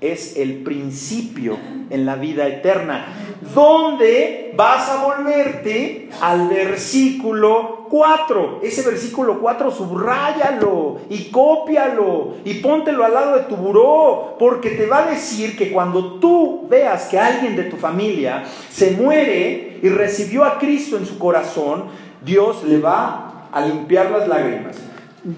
es 0.03 0.37
el 0.37 0.63
principio 0.65 1.57
en 1.89 2.05
la 2.05 2.17
vida 2.17 2.47
eterna, 2.49 3.07
donde 3.55 4.53
vas 4.57 4.89
a 4.89 5.05
volverte 5.05 6.09
al 6.21 6.49
versículo 6.49 7.87
4. 7.89 8.61
Ese 8.63 8.83
versículo 8.83 9.41
4 9.41 9.71
subráyalo 9.71 11.01
y 11.09 11.31
cópialo 11.31 12.35
y 12.45 12.55
póntelo 12.55 13.05
al 13.05 13.15
lado 13.15 13.37
de 13.37 13.45
tu 13.45 13.57
buró, 13.57 14.37
porque 14.39 14.71
te 14.71 14.87
va 14.87 15.05
a 15.05 15.11
decir 15.11 15.57
que 15.57 15.71
cuando 15.71 16.15
tú 16.15 16.67
veas 16.69 17.07
que 17.07 17.19
alguien 17.19 17.55
de 17.55 17.65
tu 17.65 17.77
familia 17.77 18.45
se 18.71 18.93
muere 18.93 19.79
y 19.83 19.89
recibió 19.89 20.45
a 20.45 20.59
Cristo 20.59 20.97
en 20.97 21.07
su 21.07 21.19
corazón, 21.19 21.85
Dios 22.25 22.65
le 22.65 22.79
va 22.79 23.49
a 23.53 23.61
limpiar 23.61 24.11
las 24.11 24.27
lágrimas 24.27 24.92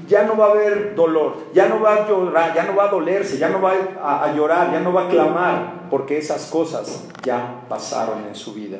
ya 0.09 0.25
no 0.25 0.37
va 0.37 0.47
a 0.47 0.51
haber 0.51 0.94
dolor, 0.94 1.37
ya 1.53 1.68
no 1.68 1.81
va 1.81 1.94
a 1.94 2.09
llorar, 2.09 2.55
ya 2.55 2.64
no 2.64 2.75
va 2.75 2.85
a 2.85 2.88
dolerse, 2.88 3.37
ya 3.38 3.51
no 3.51 3.61
va 3.61 3.73
a, 4.03 4.33
llorar, 4.33 4.73
ya 4.73 4.81
no 4.81 4.92
va 4.92 5.07
a 5.07 5.09
clamar, 5.09 5.88
porque 5.90 6.16
esas 6.16 6.47
cosas 6.47 7.05
ya 7.23 7.64
pasaron 7.68 8.25
en 8.27 8.35
su 8.35 8.55
vida. 8.55 8.79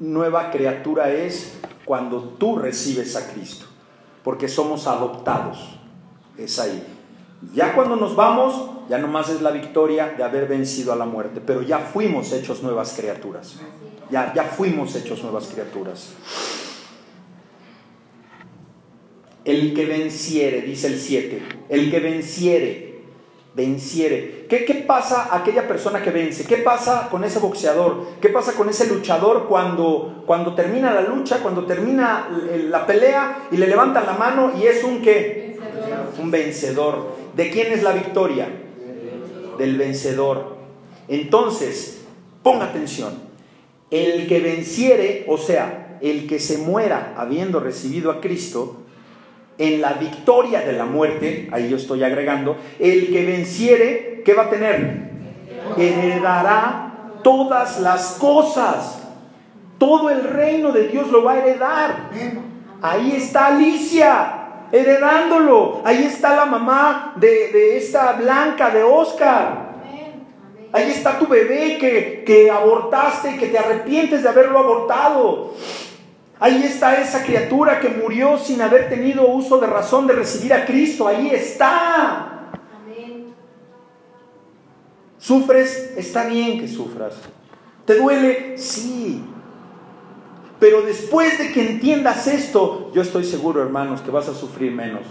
Nueva 0.00 0.50
criatura 0.50 1.10
es 1.10 1.58
cuando 1.84 2.20
tú 2.20 2.56
recibes 2.56 3.14
a 3.16 3.30
Cristo, 3.32 3.66
porque 4.24 4.48
somos 4.48 4.86
adoptados. 4.86 5.76
Es 6.36 6.58
ahí. 6.58 6.82
Ya 7.52 7.74
cuando 7.74 7.96
nos 7.96 8.16
vamos, 8.16 8.70
ya 8.88 8.98
nomás 8.98 9.28
es 9.28 9.42
la 9.42 9.50
victoria 9.50 10.14
de 10.16 10.24
haber 10.24 10.48
vencido 10.48 10.92
a 10.92 10.96
la 10.96 11.04
muerte, 11.04 11.40
pero 11.44 11.62
ya 11.62 11.78
fuimos 11.78 12.32
hechos 12.32 12.62
nuevas 12.62 12.94
criaturas. 12.96 13.56
Ya, 14.10 14.32
ya 14.34 14.44
fuimos 14.44 14.96
hechos 14.96 15.22
nuevas 15.22 15.46
criaturas. 15.46 16.14
El 19.50 19.74
que 19.74 19.84
venciere, 19.84 20.60
dice 20.60 20.86
el 20.86 21.00
7. 21.00 21.42
El 21.68 21.90
que 21.90 21.98
venciere, 21.98 23.00
venciere. 23.56 24.46
¿Qué, 24.48 24.64
¿Qué 24.64 24.74
pasa 24.74 25.24
a 25.24 25.38
aquella 25.38 25.66
persona 25.66 26.00
que 26.00 26.12
vence? 26.12 26.44
¿Qué 26.46 26.58
pasa 26.58 27.08
con 27.10 27.24
ese 27.24 27.40
boxeador? 27.40 28.06
¿Qué 28.20 28.28
pasa 28.28 28.52
con 28.52 28.68
ese 28.68 28.86
luchador 28.86 29.48
cuando, 29.48 30.22
cuando 30.24 30.54
termina 30.54 30.92
la 30.92 31.00
lucha, 31.00 31.40
cuando 31.42 31.66
termina 31.66 32.28
la 32.68 32.86
pelea 32.86 33.48
y 33.50 33.56
le 33.56 33.66
levantan 33.66 34.06
la 34.06 34.12
mano 34.12 34.52
y 34.56 34.68
es 34.68 34.84
un 34.84 35.02
qué? 35.02 35.58
Un 36.22 36.30
vencedor. 36.30 37.16
¿De 37.34 37.50
quién 37.50 37.72
es 37.72 37.82
la 37.82 37.90
victoria? 37.90 38.48
Del 39.58 39.76
vencedor. 39.76 40.58
Entonces, 41.08 42.02
ponga 42.44 42.66
atención. 42.66 43.14
El 43.90 44.28
que 44.28 44.38
venciere, 44.38 45.24
o 45.26 45.36
sea, 45.36 45.98
el 46.00 46.28
que 46.28 46.38
se 46.38 46.58
muera 46.58 47.14
habiendo 47.16 47.58
recibido 47.58 48.12
a 48.12 48.20
Cristo, 48.20 48.76
en 49.60 49.82
la 49.82 49.92
victoria 49.92 50.62
de 50.62 50.72
la 50.72 50.86
muerte, 50.86 51.50
ahí 51.52 51.68
yo 51.68 51.76
estoy 51.76 52.02
agregando, 52.02 52.56
el 52.78 53.12
que 53.12 53.26
venciere, 53.26 54.22
¿qué 54.24 54.32
va 54.32 54.44
a 54.44 54.50
tener? 54.50 55.10
Heredará 55.76 57.18
todas 57.22 57.78
las 57.78 58.16
cosas. 58.18 59.02
Todo 59.76 60.08
el 60.08 60.24
reino 60.24 60.72
de 60.72 60.88
Dios 60.88 61.10
lo 61.10 61.24
va 61.24 61.32
a 61.32 61.38
heredar. 61.40 62.10
Ahí 62.80 63.12
está 63.14 63.48
Alicia, 63.48 64.66
heredándolo. 64.72 65.82
Ahí 65.84 66.04
está 66.04 66.34
la 66.34 66.46
mamá 66.46 67.12
de, 67.16 67.52
de 67.52 67.76
esta 67.76 68.12
Blanca, 68.12 68.70
de 68.70 68.82
Oscar. 68.82 69.70
Ahí 70.72 70.90
está 70.90 71.18
tu 71.18 71.26
bebé 71.26 71.76
que, 71.78 72.24
que 72.24 72.50
abortaste 72.50 73.32
y 73.32 73.36
que 73.36 73.48
te 73.48 73.58
arrepientes 73.58 74.22
de 74.22 74.28
haberlo 74.30 74.58
abortado. 74.58 75.52
Ahí 76.40 76.64
está 76.64 76.98
esa 76.98 77.22
criatura 77.22 77.80
que 77.80 77.90
murió 77.90 78.38
sin 78.38 78.62
haber 78.62 78.88
tenido 78.88 79.28
uso 79.28 79.58
de 79.58 79.66
razón 79.66 80.06
de 80.06 80.14
recibir 80.14 80.54
a 80.54 80.64
Cristo. 80.64 81.06
Ahí 81.06 81.28
está. 81.28 82.50
¿Sufres? 85.18 85.92
Está 85.98 86.24
bien 86.24 86.58
que 86.58 86.66
sufras. 86.66 87.14
¿Te 87.84 87.94
duele? 87.98 88.56
Sí. 88.56 89.22
Pero 90.58 90.80
después 90.80 91.38
de 91.38 91.52
que 91.52 91.72
entiendas 91.72 92.26
esto, 92.26 92.90
yo 92.94 93.02
estoy 93.02 93.24
seguro, 93.24 93.62
hermanos, 93.62 94.00
que 94.00 94.10
vas 94.10 94.28
a 94.28 94.34
sufrir 94.34 94.72
menos. 94.72 95.02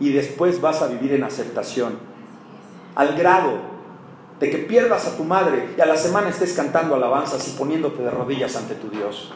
Y 0.00 0.10
después 0.10 0.60
vas 0.62 0.80
a 0.80 0.86
vivir 0.86 1.12
en 1.12 1.22
aceptación. 1.22 1.98
Al 2.94 3.14
grado 3.14 3.58
de 4.40 4.50
que 4.50 4.58
pierdas 4.58 5.06
a 5.06 5.16
tu 5.18 5.24
madre 5.24 5.74
y 5.76 5.80
a 5.82 5.86
la 5.86 5.96
semana 5.96 6.30
estés 6.30 6.54
cantando 6.54 6.94
alabanzas 6.94 7.46
y 7.48 7.58
poniéndote 7.58 8.02
de 8.02 8.10
rodillas 8.10 8.56
ante 8.56 8.74
tu 8.74 8.88
Dios. 8.88 9.32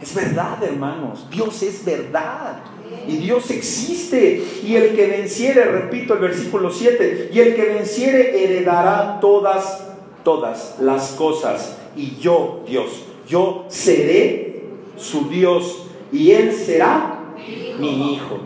Es 0.00 0.14
verdad, 0.14 0.62
hermanos. 0.62 1.26
Dios 1.30 1.62
es 1.62 1.84
verdad. 1.84 2.62
Y 3.06 3.16
Dios 3.18 3.50
existe. 3.50 4.42
Y 4.64 4.76
el 4.76 4.94
que 4.94 5.06
venciere, 5.06 5.64
repito 5.64 6.14
el 6.14 6.20
versículo 6.20 6.70
7, 6.70 7.30
y 7.32 7.40
el 7.40 7.54
que 7.54 7.64
venciere 7.66 8.44
heredará 8.44 9.18
todas, 9.20 9.86
todas 10.24 10.76
las 10.80 11.12
cosas. 11.12 11.76
Y 11.96 12.16
yo, 12.16 12.64
Dios, 12.66 13.04
yo 13.28 13.66
seré 13.68 14.64
su 14.96 15.28
Dios. 15.28 15.86
Y 16.12 16.32
él 16.32 16.52
será 16.52 17.34
mi 17.78 18.14
hijo. 18.14 18.40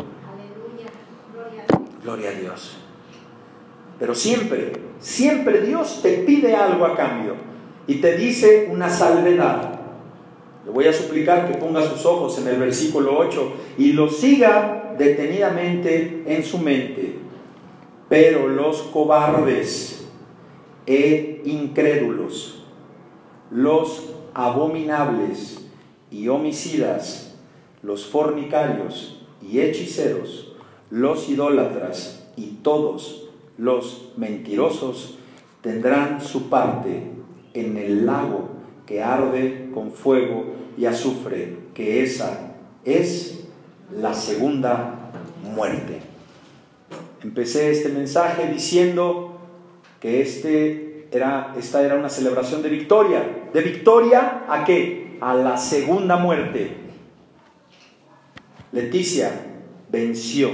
Gloria 2.02 2.30
a 2.30 2.32
Dios. 2.32 2.76
Pero 3.98 4.14
siempre, 4.14 4.72
siempre 4.98 5.62
Dios 5.62 6.00
te 6.02 6.18
pide 6.18 6.54
algo 6.54 6.84
a 6.84 6.96
cambio. 6.96 7.36
Y 7.86 7.96
te 7.96 8.16
dice 8.16 8.68
una 8.70 8.90
salvedad. 8.90 9.73
Le 10.64 10.70
voy 10.70 10.86
a 10.86 10.92
suplicar 10.92 11.50
que 11.50 11.58
ponga 11.58 11.82
sus 11.82 12.06
ojos 12.06 12.38
en 12.38 12.48
el 12.48 12.56
versículo 12.56 13.18
8 13.18 13.52
y 13.76 13.92
lo 13.92 14.08
siga 14.08 14.94
detenidamente 14.98 16.24
en 16.26 16.42
su 16.42 16.58
mente. 16.58 17.18
Pero 18.08 18.48
los 18.48 18.82
cobardes 18.82 20.06
e 20.86 21.42
incrédulos, 21.44 22.64
los 23.50 24.14
abominables 24.32 25.66
y 26.10 26.28
homicidas, 26.28 27.36
los 27.82 28.06
fornicarios 28.06 29.22
y 29.42 29.60
hechiceros, 29.60 30.52
los 30.90 31.28
idólatras 31.28 32.26
y 32.36 32.58
todos 32.62 33.28
los 33.58 34.12
mentirosos 34.16 35.18
tendrán 35.60 36.20
su 36.22 36.48
parte 36.48 37.10
en 37.52 37.76
el 37.76 38.06
lago 38.06 38.53
que 38.86 39.02
arde 39.02 39.70
con 39.72 39.92
fuego 39.92 40.54
y 40.76 40.86
azufre, 40.86 41.56
que 41.74 42.02
esa 42.02 42.54
es 42.84 43.44
la 43.90 44.14
segunda 44.14 45.10
muerte. 45.42 46.00
Empecé 47.22 47.70
este 47.70 47.88
mensaje 47.88 48.48
diciendo 48.48 49.38
que 50.00 50.20
este 50.20 51.08
era, 51.10 51.54
esta 51.58 51.82
era 51.82 51.94
una 51.94 52.10
celebración 52.10 52.62
de 52.62 52.68
victoria. 52.68 53.48
¿De 53.52 53.62
victoria 53.62 54.44
a 54.48 54.64
qué? 54.64 55.16
A 55.20 55.34
la 55.34 55.56
segunda 55.56 56.16
muerte. 56.16 56.76
Leticia 58.72 59.30
venció. 59.90 60.50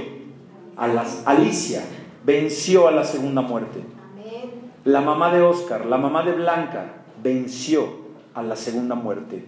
A 0.77 0.87
las, 0.87 1.23
Alicia 1.25 1.83
venció 2.23 2.87
a 2.87 2.91
la 2.91 3.03
segunda 3.03 3.41
muerte. 3.41 3.79
La 4.85 5.01
mamá 5.01 5.33
de 5.33 5.41
Oscar, 5.41 5.85
la 5.85 5.97
mamá 5.97 6.23
de 6.23 6.31
Blanca, 6.31 7.03
venció 7.21 8.00
a 8.33 8.43
la 8.43 8.55
segunda 8.55 8.95
muerte. 8.95 9.43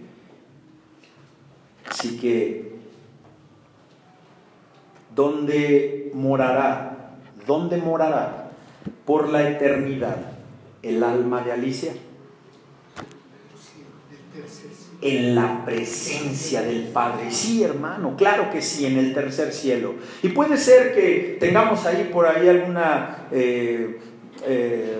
Así 1.88 2.18
que, 2.18 2.72
¿dónde 5.14 6.10
morará? 6.14 7.16
¿Dónde 7.46 7.76
morará 7.76 8.50
por 9.04 9.28
la 9.28 9.48
eternidad 9.48 10.16
el 10.82 11.02
alma 11.02 11.42
de 11.42 11.52
Alicia? 11.52 11.92
En 15.00 15.34
la 15.34 15.64
presencia 15.66 16.62
del 16.62 16.84
Padre. 16.84 17.30
Sí, 17.30 17.62
hermano, 17.62 18.16
claro 18.16 18.50
que 18.50 18.62
sí, 18.62 18.86
en 18.86 18.96
el 18.96 19.12
tercer 19.12 19.52
cielo. 19.52 19.94
Y 20.22 20.30
puede 20.30 20.56
ser 20.56 20.94
que 20.94 21.36
tengamos 21.38 21.84
ahí 21.84 22.10
por 22.12 22.26
ahí 22.26 22.48
alguna... 22.48 23.26
Eh, 23.30 24.00
eh, 24.46 24.98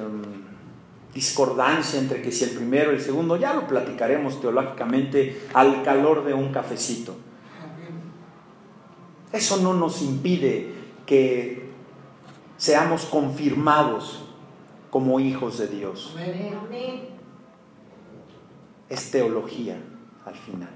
discordancia 1.15 2.01
entre 2.01 2.21
que 2.21 2.33
si 2.33 2.45
el 2.45 2.51
primero 2.51 2.93
y 2.93 2.97
el 2.97 3.01
segundo, 3.01 3.37
ya 3.37 3.55
lo 3.55 3.67
platicaremos 3.69 4.41
teológicamente 4.41 5.47
al 5.55 5.83
calor 5.83 6.25
de 6.25 6.35
un 6.35 6.53
cafecito. 6.53 7.15
Eso 9.33 9.57
no 9.59 9.75
nos 9.75 10.03
impide 10.03 10.75
que 11.07 11.71
seamos 12.57 13.05
confirmados 13.07 14.25
como 14.91 15.19
hijos 15.21 15.59
de 15.59 15.69
Dios. 15.69 16.15
Es 18.89 19.11
teología 19.11 19.77
al 20.25 20.37
final. 20.37 20.71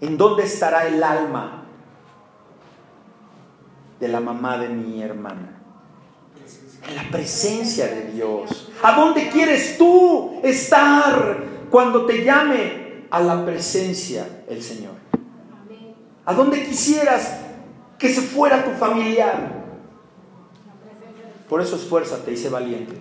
¿En 0.00 0.16
dónde 0.16 0.44
estará 0.44 0.86
el 0.86 1.02
alma 1.02 1.64
de 3.98 4.08
la 4.08 4.20
mamá 4.20 4.58
de 4.58 4.68
mi 4.68 5.02
hermana? 5.02 5.57
En 6.86 6.96
la 6.96 7.10
presencia 7.10 7.86
de 7.86 8.12
Dios. 8.12 8.70
¿A 8.82 8.92
dónde 8.92 9.28
quieres 9.30 9.78
tú 9.78 10.40
estar 10.42 11.42
cuando 11.70 12.06
te 12.06 12.24
llame 12.24 13.06
a 13.10 13.20
la 13.20 13.44
presencia 13.44 14.44
el 14.48 14.62
Señor? 14.62 14.94
¿A 16.24 16.34
dónde 16.34 16.62
quisieras 16.62 17.40
que 17.98 18.12
se 18.12 18.20
fuera 18.20 18.64
tu 18.64 18.70
familiar? 18.72 19.64
Por 21.48 21.62
eso 21.62 21.76
esfuérzate 21.76 22.32
y 22.32 22.36
sé 22.36 22.50
valiente 22.50 23.00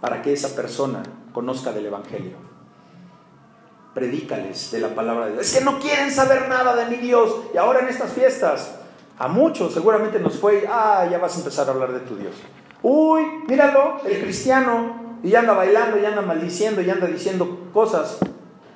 para 0.00 0.22
que 0.22 0.32
esa 0.32 0.54
persona 0.54 1.02
conozca 1.32 1.72
del 1.72 1.86
Evangelio. 1.86 2.36
Predícales 3.94 4.70
de 4.70 4.80
la 4.80 4.94
palabra 4.94 5.26
de 5.26 5.32
Dios. 5.32 5.46
Es 5.46 5.58
que 5.58 5.64
no 5.64 5.80
quieren 5.80 6.12
saber 6.12 6.48
nada 6.48 6.76
de 6.76 6.86
mi 6.86 7.02
Dios. 7.02 7.34
Y 7.52 7.56
ahora 7.56 7.80
en 7.80 7.88
estas 7.88 8.12
fiestas, 8.12 8.76
a 9.18 9.26
muchos 9.26 9.74
seguramente 9.74 10.20
nos 10.20 10.38
fue, 10.38 10.66
ah, 10.70 11.08
ya 11.10 11.18
vas 11.18 11.34
a 11.34 11.38
empezar 11.38 11.68
a 11.68 11.72
hablar 11.72 11.92
de 11.92 12.00
tu 12.00 12.14
Dios. 12.16 12.34
Uy, 12.82 13.22
míralo, 13.48 14.00
el 14.04 14.20
cristiano, 14.20 15.18
y 15.22 15.34
anda 15.34 15.52
bailando, 15.52 15.98
y 15.98 16.04
anda 16.04 16.22
maldiciendo, 16.22 16.80
y 16.80 16.90
anda 16.90 17.06
diciendo 17.06 17.68
cosas. 17.72 18.18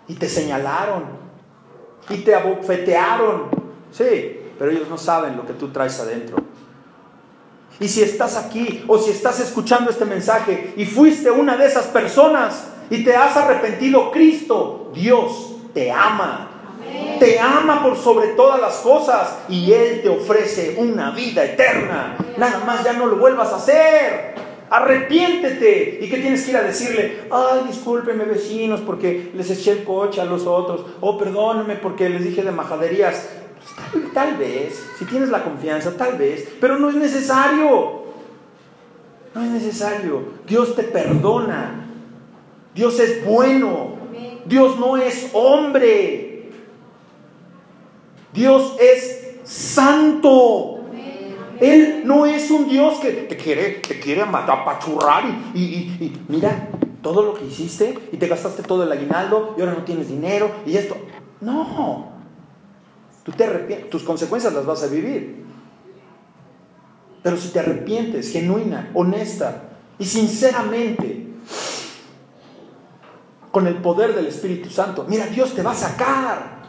Y 0.09 0.15
te 0.15 0.29
señalaron, 0.29 1.05
y 2.09 2.19
te 2.19 2.35
abofetearon. 2.35 3.49
Sí, 3.91 4.41
pero 4.59 4.71
ellos 4.71 4.88
no 4.88 4.99
saben 4.99 5.37
lo 5.37 5.47
que 5.47 5.53
tú 5.53 5.69
traes 5.69 5.99
adentro. 6.01 6.37
Y 7.81 7.88
si 7.88 8.03
estás 8.03 8.37
aquí 8.37 8.85
o 8.87 8.99
si 8.99 9.11
estás 9.11 9.41
escuchando 9.41 9.91
este 9.91 10.05
mensaje 10.05 10.75
y 10.77 10.85
fuiste 10.85 11.31
una 11.31 11.57
de 11.57 11.67
esas 11.67 11.87
personas 11.87 12.69
y 12.91 13.03
te 13.03 13.17
has 13.17 13.37
arrepentido, 13.37 14.11
Cristo, 14.12 14.91
Dios, 14.95 15.57
te 15.75 15.91
ama. 15.91 16.52
Te 17.18 17.38
ama 17.38 17.83
por 17.83 17.96
sobre 17.96 18.28
todas 18.28 18.61
las 18.61 18.76
cosas 18.78 19.38
y 19.48 19.72
Él 19.72 20.02
te 20.02 20.09
ofrece 20.09 20.76
una 20.78 21.11
vida 21.12 21.44
eterna. 21.44 22.16
Nada 22.37 22.64
más 22.64 22.83
ya 22.85 22.94
no 22.94 23.07
lo 23.07 23.16
vuelvas 23.16 23.52
a 23.52 23.57
hacer. 23.57 24.35
Arrepiéntete. 24.72 25.98
¿Y 26.00 26.09
qué 26.09 26.16
tienes 26.16 26.44
que 26.44 26.50
ir 26.52 26.57
a 26.57 26.62
decirle? 26.62 27.24
Ay, 27.31 27.64
discúlpeme 27.68 28.24
vecinos 28.24 28.81
porque 28.81 29.31
les 29.35 29.50
eché 29.50 29.72
el 29.72 29.85
coche 29.85 30.20
a 30.20 30.24
los 30.24 30.46
otros. 30.46 30.81
O 31.00 31.11
oh, 31.11 31.18
perdónenme 31.18 31.76
porque 31.76 32.09
les 32.09 32.24
dije 32.24 32.42
de 32.42 32.52
majaderías. 32.52 33.28
Tal, 34.14 34.37
vez, 34.38 34.83
si 34.98 35.05
tienes 35.05 35.28
la 35.28 35.44
confianza, 35.44 35.94
tal 35.96 36.16
vez, 36.16 36.48
pero 36.59 36.78
no 36.78 36.88
es 36.88 36.96
necesario. 36.96 38.02
No 39.35 39.42
es 39.42 39.50
necesario. 39.50 40.22
Dios 40.46 40.74
te 40.74 40.85
perdona. 40.85 41.87
Dios 42.74 42.98
es 42.98 43.24
bueno. 43.24 43.96
Dios 44.46 44.78
no 44.78 44.96
es 44.96 45.31
hombre. 45.35 46.32
Dios 48.33 48.77
es 48.81 49.38
santo. 49.45 50.81
Él 51.61 52.03
no 52.05 52.27
es 52.27 52.51
un 52.51 52.68
Dios 52.68 52.99
que 52.99 53.11
te 53.12 53.37
quiere, 53.37 53.81
te 53.87 54.01
quiere 54.01 54.23
apachurrar 54.23 55.25
y, 55.55 55.61
y, 55.61 55.64
y, 56.05 56.23
mira 56.29 56.68
todo 57.03 57.23
lo 57.23 57.35
que 57.35 57.45
hiciste 57.45 57.99
y 58.11 58.16
te 58.16 58.27
gastaste 58.27 58.62
todo 58.62 58.83
el 58.83 58.90
aguinaldo 58.90 59.55
y 59.57 59.61
ahora 59.61 59.75
no 59.75 59.85
tienes 59.85 60.09
dinero 60.09 60.51
y 60.66 60.77
esto. 60.77 60.97
No. 61.40 62.11
Tú 63.25 63.33
te 63.33 63.45
arrepientes, 63.45 63.90
tus 63.90 64.03
consecuencias 64.03 64.53
las 64.53 64.66
vas 64.66 64.83
a 64.83 64.88
vivir. 64.88 65.45
Pero 67.23 67.37
si 67.37 67.49
te 67.51 67.61
arrepientes, 67.61 68.33
genuina, 68.33 68.90
honesta 68.95 69.62
y 69.99 70.05
sinceramente, 70.05 71.29
con 73.53 73.66
el 73.66 73.77
poder 73.77 74.14
del 74.14 74.27
Espíritu 74.27 74.71
Santo, 74.71 75.05
mira, 75.09 75.27
Dios 75.27 75.55
te 75.55 75.62
va 75.62 75.73
a 75.73 75.77
sacar. 75.77 76.62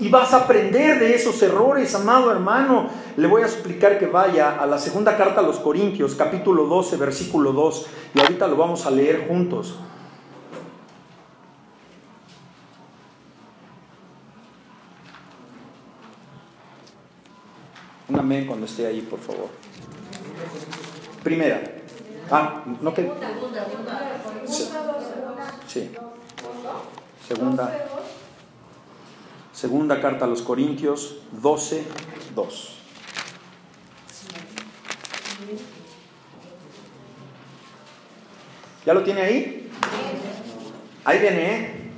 Y 0.00 0.08
vas 0.08 0.32
a 0.32 0.44
aprender 0.44 0.98
de 0.98 1.14
esos 1.14 1.42
errores, 1.42 1.94
amado 1.94 2.30
hermano. 2.30 2.88
Le 3.16 3.26
voy 3.26 3.42
a 3.42 3.48
suplicar 3.48 3.98
que 3.98 4.06
vaya 4.06 4.60
a 4.60 4.66
la 4.66 4.78
segunda 4.78 5.16
carta 5.16 5.40
a 5.40 5.42
los 5.42 5.58
Corintios, 5.58 6.14
capítulo 6.14 6.66
12, 6.66 6.96
versículo 6.96 7.52
2, 7.52 7.86
y 8.14 8.20
ahorita 8.20 8.46
lo 8.46 8.56
vamos 8.56 8.86
a 8.86 8.90
leer 8.90 9.26
juntos. 9.26 9.74
Un 18.08 18.18
amén 18.18 18.46
cuando 18.46 18.66
esté 18.66 18.86
ahí, 18.86 19.02
por 19.02 19.18
favor. 19.18 19.48
Primera. 21.22 21.60
Ah, 22.30 22.62
no 22.80 22.94
que. 22.94 23.10
Sí. 25.66 25.90
Segunda. 27.26 27.88
Segunda 29.58 30.00
carta 30.00 30.24
a 30.24 30.28
los 30.28 30.42
Corintios 30.42 31.16
12, 31.42 31.82
2. 32.32 32.74
¿Ya 38.86 38.94
lo 38.94 39.02
tiene 39.02 39.22
ahí? 39.22 39.68
Ahí 41.04 41.18
viene, 41.18 41.54
¿eh? 41.56 41.90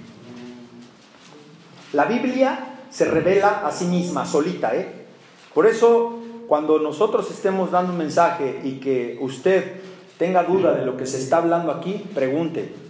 La 1.92 2.06
Biblia 2.06 2.76
se 2.88 3.04
revela 3.04 3.66
a 3.66 3.70
sí 3.70 3.84
misma, 3.84 4.24
solita, 4.24 4.74
¿eh? 4.74 5.04
Por 5.52 5.66
eso, 5.66 6.18
cuando 6.48 6.78
nosotros 6.78 7.30
estemos 7.30 7.70
dando 7.72 7.92
un 7.92 7.98
mensaje 7.98 8.62
y 8.64 8.80
que 8.80 9.18
usted 9.20 9.82
tenga 10.16 10.44
duda 10.44 10.72
de 10.72 10.86
lo 10.86 10.96
que 10.96 11.04
se 11.04 11.18
está 11.18 11.36
hablando 11.36 11.72
aquí, 11.72 12.06
pregunte. 12.14 12.89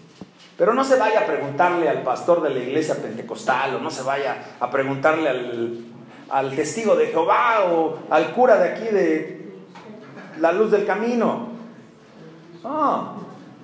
Pero 0.60 0.74
no 0.74 0.84
se 0.84 0.96
vaya 0.96 1.20
a 1.20 1.26
preguntarle 1.26 1.88
al 1.88 2.02
pastor 2.02 2.42
de 2.42 2.50
la 2.50 2.58
iglesia 2.58 2.94
pentecostal 2.96 3.76
o 3.76 3.78
no 3.78 3.90
se 3.90 4.02
vaya 4.02 4.56
a 4.60 4.70
preguntarle 4.70 5.30
al, 6.28 6.54
testigo 6.54 6.96
de 6.96 7.06
Jehová 7.06 7.64
o 7.72 7.96
al 8.10 8.32
cura 8.32 8.58
de 8.58 8.68
aquí 8.68 8.84
de 8.94 9.52
la 10.38 10.52
luz 10.52 10.70
del 10.70 10.84
camino. 10.84 11.48
No, 12.62 13.14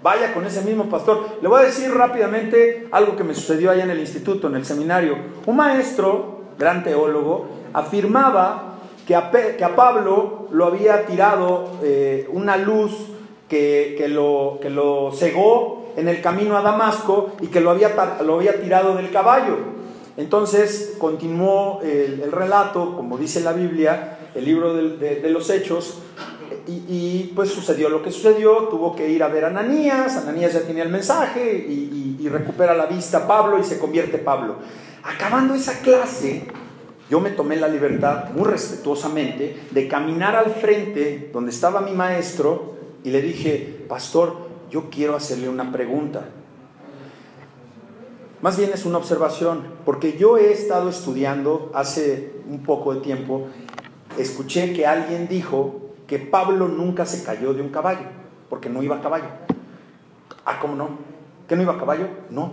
vaya 0.02 0.32
con 0.32 0.46
ese 0.46 0.62
mismo 0.62 0.87
pastor. 0.87 1.37
Le 1.42 1.48
voy 1.48 1.64
a 1.64 1.66
decir 1.66 1.92
rápidamente 1.92 2.88
algo 2.90 3.14
que 3.14 3.24
me 3.24 3.35
sucedió 3.35 3.72
allá 3.72 3.85
en 3.85 3.90
el 3.90 4.00
instituto, 4.00 4.46
en 4.46 4.54
el 4.54 4.64
seminario. 4.64 5.18
Un 5.44 5.56
maestro, 5.56 6.44
gran 6.59 6.82
teólogo, 6.82 7.46
afirmaba 7.74 8.78
que 9.06 9.14
a, 9.14 9.30
Pablo 9.76 10.48
lo 10.50 10.64
había 10.64 11.04
tirado 11.04 11.72
eh, 11.82 12.26
una 12.32 12.56
luz 12.56 13.09
que, 13.50 14.02
lo, 14.09 14.61
que 14.62 14.70
lo 14.70 15.12
cegó 15.12 15.86
en 15.96 16.09
el 16.09 16.20
camino 16.20 16.56
a 16.56 16.62
Damasco 16.62 17.32
y 17.40 17.48
que 17.48 17.61
lo 17.61 17.70
había, 17.70 17.94
lo 18.24 18.37
había 18.37 18.61
tirado 18.61 18.94
del 18.94 19.11
caballo. 19.11 19.56
Entonces 20.16 20.94
continuó 20.98 21.80
el, 21.82 22.30
relato, 22.32 22.96
como 22.96 23.18
dice 23.18 23.40
la 23.40 23.52
Biblia, 23.52 24.18
el 24.35 24.44
libro 24.44 24.74
de, 24.74 25.28
los 25.30 25.50
Hechos, 25.50 25.98
y, 26.66 27.32
pues 27.35 27.50
sucedió 27.50 27.88
lo 27.88 28.02
que 28.02 28.11
sucedió, 28.11 28.68
tuvo 28.68 28.96
que 28.96 29.09
ir 29.09 29.22
a 29.22 29.28
ver 29.28 29.44
a 29.44 29.48
Ananías, 29.48 30.16
Ananías 30.16 30.52
ya 30.52 30.62
tenía 30.62 30.82
el 30.82 30.88
mensaje 30.88 31.66
y, 31.68 32.18
y 32.20 32.28
recupera 32.28 32.74
la 32.74 32.87
vista 32.87 33.26
Pablo 33.26 33.59
y 33.59 33.64
se 33.64 33.78
convierte 33.78 34.18
Pablo. 34.18 34.56
Acabando 35.02 35.54
esa 35.54 35.80
clase, 35.80 36.48
yo 37.09 37.20
me 37.20 37.30
tomé 37.30 37.56
la 37.56 37.68
libertad, 37.68 38.30
muy 38.30 38.44
respetuosamente, 38.44 39.56
de 39.70 39.88
caminar 39.88 40.35
al 40.35 40.50
frente 40.50 41.30
donde 41.32 41.52
estaba 41.52 41.80
mi 41.80 41.92
maestro 41.92 42.74
y 43.04 43.11
le 43.11 43.22
dije, 43.22 43.85
pastor, 43.88 44.45
yo 44.70 44.90
quiero 44.90 45.16
hacerle 45.16 45.48
una 45.48 45.72
pregunta. 45.72 46.24
Más 48.42 48.57
bien 48.57 48.70
es 48.72 48.85
una 48.85 48.98
observación, 48.98 49.64
porque 49.85 50.16
yo 50.18 50.37
he 50.37 50.52
estado 50.52 50.90
estudiando 50.90 51.70
hace 51.74 52.35
un 52.48 52.62
poco 52.62 52.94
de 52.94 53.00
tiempo, 53.00 53.46
escuché 54.18 54.72
que 54.72 54.87
alguien 54.87 55.26
dijo 55.26 55.81
que 56.07 56.18
Pablo 56.18 56.68
nunca 56.68 57.07
se 57.07 57.24
cayó 57.24 57.55
de 57.55 57.62
un 57.62 57.70
caballo, 57.70 58.07
porque 58.48 58.68
no 58.68 58.83
iba 58.83 58.96
a 58.96 59.00
caballo. 59.00 59.26
Ah, 60.44 60.59
¿cómo 60.61 60.76
no? 60.76 60.90
¿Que 61.48 61.57
no 61.57 61.62
iba 61.62 61.74
a 61.74 61.79
caballo? 61.79 62.09
No, 62.31 62.52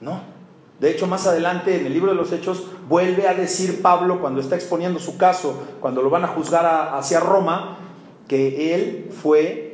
no. 0.00 0.36
De 0.78 0.90
hecho, 0.90 1.06
más 1.06 1.26
adelante 1.26 1.80
en 1.80 1.86
el 1.86 1.94
libro 1.94 2.10
de 2.10 2.16
los 2.16 2.32
Hechos 2.32 2.66
vuelve 2.86 3.26
a 3.26 3.34
decir 3.34 3.80
Pablo, 3.80 4.20
cuando 4.20 4.40
está 4.40 4.56
exponiendo 4.56 5.00
su 5.00 5.16
caso, 5.16 5.62
cuando 5.80 6.02
lo 6.02 6.10
van 6.10 6.24
a 6.24 6.28
juzgar 6.28 6.94
hacia 6.94 7.18
Roma, 7.18 7.78
que 8.28 8.74
él 8.74 9.10
fue 9.10 9.65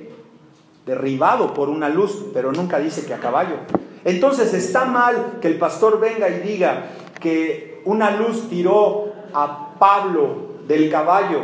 derribado 0.86 1.54
por 1.54 1.68
una 1.68 1.88
luz, 1.88 2.26
pero 2.32 2.52
nunca 2.52 2.78
dice 2.78 3.06
que 3.06 3.14
a 3.14 3.20
caballo. 3.20 3.56
Entonces 4.04 4.52
está 4.52 4.84
mal 4.84 5.38
que 5.40 5.48
el 5.48 5.58
pastor 5.58 6.00
venga 6.00 6.28
y 6.28 6.40
diga 6.40 6.90
que 7.20 7.82
una 7.84 8.10
luz 8.10 8.48
tiró 8.48 9.12
a 9.32 9.74
Pablo 9.78 10.52
del 10.66 10.90
caballo 10.90 11.40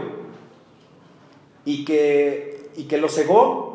y 1.64 1.84
que, 1.84 2.70
y 2.76 2.84
que 2.84 2.98
lo 2.98 3.08
cegó. 3.08 3.68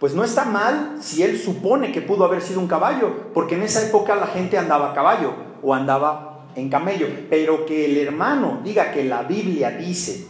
Pues 0.00 0.14
no 0.14 0.22
está 0.22 0.44
mal 0.44 0.98
si 1.00 1.24
él 1.24 1.36
supone 1.38 1.90
que 1.90 2.00
pudo 2.00 2.24
haber 2.24 2.40
sido 2.40 2.60
un 2.60 2.68
caballo, 2.68 3.10
porque 3.34 3.56
en 3.56 3.62
esa 3.62 3.84
época 3.84 4.14
la 4.14 4.28
gente 4.28 4.56
andaba 4.56 4.90
a 4.90 4.94
caballo 4.94 5.32
o 5.60 5.74
andaba 5.74 6.46
en 6.54 6.68
camello. 6.68 7.08
Pero 7.28 7.66
que 7.66 7.86
el 7.86 7.96
hermano 7.96 8.60
diga 8.62 8.92
que 8.92 9.02
la 9.04 9.22
Biblia 9.22 9.72
dice 9.72 10.28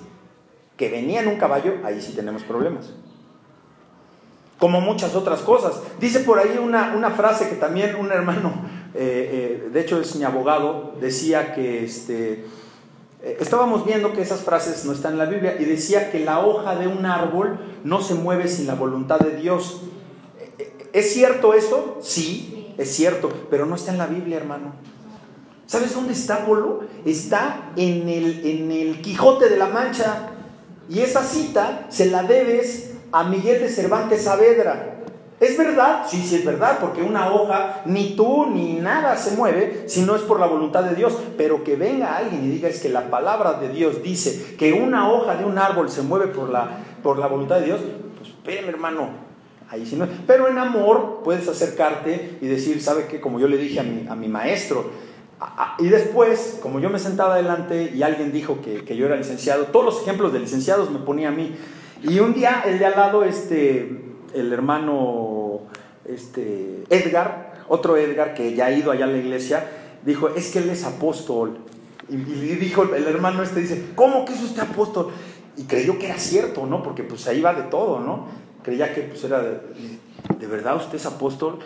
que 0.78 0.88
venía 0.88 1.20
en 1.20 1.28
un 1.28 1.37
caballo, 1.37 1.74
ahí 1.85 2.00
sí 2.00 2.14
tenemos 2.14 2.44
problemas 2.44 2.94
como 4.59 4.81
muchas 4.81 5.14
otras 5.14 5.40
cosas. 5.40 5.81
Dice 6.01 6.21
por 6.21 6.38
ahí 6.38 6.59
una, 6.61 7.11
frase 7.11 7.49
que 7.49 7.57
también 7.57 7.97
un 7.97 8.11
hermano, 8.11 8.53
eh, 8.94 9.64
eh, 9.64 9.71
de 9.73 9.81
hecho 9.81 10.01
es 10.01 10.14
mi 10.16 10.25
abogado, 10.25 10.94
decía 11.01 11.55
que 11.55 11.85
este, 11.85 12.44
eh, 13.23 13.37
estábamos 13.40 13.87
viendo 13.87 14.12
que 14.12 14.23
esas 14.23 14.40
frases 14.40 14.85
no 14.85 14.92
están 14.92 15.12
en 15.12 15.18
la 15.18 15.27
Biblia 15.27 15.57
y 15.59 15.64
decía 15.64 16.11
que 16.11 16.21
la 16.21 16.44
hoja 16.44 16.77
de 16.77 16.88
un 16.88 17.07
árbol 17.07 17.59
no 17.85 18.01
se 18.01 18.14
mueve 18.14 18.49
sin 18.49 18.66
la 18.66 18.75
voluntad 18.75 19.21
de 19.21 19.37
Dios. 19.37 19.83
¿Es 20.92 21.12
cierto 21.12 21.55
eso? 21.55 21.99
Sí, 22.01 22.75
es 22.79 22.90
cierto, 22.94 23.31
pero 23.51 23.66
no 23.66 23.77
está 23.77 23.92
en 23.92 23.99
la 23.99 24.07
Biblia, 24.07 24.38
hermano. 24.38 24.73
¿Sabes 25.66 25.94
dónde 25.94 26.14
está 26.14 26.47
Polo? 26.47 26.81
Está 27.05 27.73
en 27.77 28.09
el, 28.09 28.47
en 28.47 28.73
el 28.73 29.03
Quijote 29.03 29.51
de 29.51 29.59
la 29.59 29.66
Mancha. 29.66 30.31
Y 30.88 31.01
esa 31.01 31.23
cita 31.23 31.87
se 31.90 32.07
la 32.07 32.23
debes 32.23 32.94
a 33.12 33.25
Miguel 33.25 33.61
de 33.61 33.68
Cervantes 33.68 34.23
Saavedra. 34.23 34.94
¿Es 35.40 35.57
verdad? 35.57 36.05
Sí, 36.09 36.21
sí 36.21 36.35
es 36.35 36.44
verdad, 36.44 36.79
porque 36.81 37.01
una 37.01 37.33
hoja, 37.33 37.83
ni 37.85 38.16
tú 38.16 38.47
ni 38.47 38.75
nada 38.75 39.16
se 39.16 39.37
mueve 39.37 39.85
si 39.87 40.03
no 40.03 40.16
es 40.16 40.23
por 40.23 40.40
la 40.40 40.47
voluntad 40.47 40.83
de 40.83 40.97
Dios. 40.97 41.16
Pero 41.37 41.62
que 41.62 41.77
venga 41.77 42.16
alguien 42.16 42.44
y 42.44 42.49
diga 42.49 42.68
es 42.68 42.81
que 42.81 42.88
la 42.88 43.09
palabra 43.09 43.55
de 43.55 43.68
Dios 43.68 44.03
dice 44.03 44.57
que 44.57 44.73
una 44.73 45.11
hoja 45.11 45.37
de 45.37 45.44
un 45.44 45.57
árbol 45.57 45.88
se 45.90 46.02
mueve 46.02 46.27
por 46.27 46.50
la, 46.50 46.69
por 47.02 47.19
la 47.19 47.29
voluntad 47.29 47.61
de 47.61 47.67
Dios, 47.67 47.81
pues 48.17 48.31
espérame 48.31 48.69
hermano, 48.69 49.11
ahí 49.71 49.87
sí 49.87 49.94
no. 49.94 50.09
Pero 50.27 50.48
en 50.48 50.59
amor 50.59 51.21
puedes 51.23 51.46
acercarte 51.46 52.38
y 52.40 52.46
decir, 52.48 52.83
¿sabe 52.83 53.06
qué? 53.06 53.21
Como 53.21 53.38
yo 53.38 53.46
le 53.46 53.59
dije 53.59 53.79
a 53.79 53.85
mi, 53.85 54.09
a 54.09 54.17
mi 54.17 54.27
maestro, 54.27 54.90
y 55.79 55.88
después, 55.88 56.59
como 56.61 56.81
yo 56.81 56.90
me 56.90 56.98
sentaba 56.98 57.35
adelante 57.35 57.92
y 57.94 58.02
alguien 58.02 58.33
dijo 58.33 58.61
que, 58.61 58.85
que 58.85 58.96
yo 58.96 59.06
era 59.06 59.15
licenciado, 59.15 59.67
todos 59.67 59.85
los 59.85 60.02
ejemplos 60.02 60.33
de 60.33 60.40
licenciados 60.40 60.90
me 60.90 60.98
ponía 60.98 61.29
a 61.29 61.31
mí. 61.31 61.54
Y 62.03 62.21
un 62.21 62.35
día 62.35 62.63
el 62.65 62.79
de 62.79 62.87
al 62.87 62.92
lado, 62.92 63.25
este, 63.25 64.03
el 64.35 64.53
hermano 64.53 65.63
este, 66.05 66.85
Edgar, 66.90 67.65
otro 67.69 67.96
Edgar 67.96 68.35
que 68.35 68.55
ya 68.55 68.67
ha 68.67 68.73
ido 68.73 68.90
allá 68.90 69.05
a 69.05 69.09
la 69.09 69.19
iglesia, 69.19 69.65
dijo, 70.05 70.29
es 70.29 70.51
que 70.51 70.61
él 70.61 70.71
es 70.71 70.85
apóstol. 70.85 71.59
Y, 72.09 72.17
dijo 72.17 72.85
el 72.94 73.05
hermano 73.05 73.42
este, 73.42 73.61
dice, 73.61 73.90
¿cómo 73.94 74.25
que 74.25 74.33
es 74.33 74.42
usted 74.42 74.63
apóstol? 74.63 75.11
Y 75.57 75.65
creyó 75.65 75.99
que 75.99 76.07
era 76.07 76.19
cierto, 76.19 76.67
¿no? 76.67 76.83
Porque 76.83 77.03
pues 77.03 77.27
ahí 77.27 77.40
va 77.40 77.53
de 77.53 77.65
todo, 77.65 78.01
¿no? 78.01 78.27
Creía 78.63 78.94
que 78.94 79.03
pues 79.03 79.25
era, 79.25 79.42
¿de 79.42 80.46
verdad 80.46 80.77
usted 80.77 80.96
es 80.96 81.07
apóstol? 81.07 81.59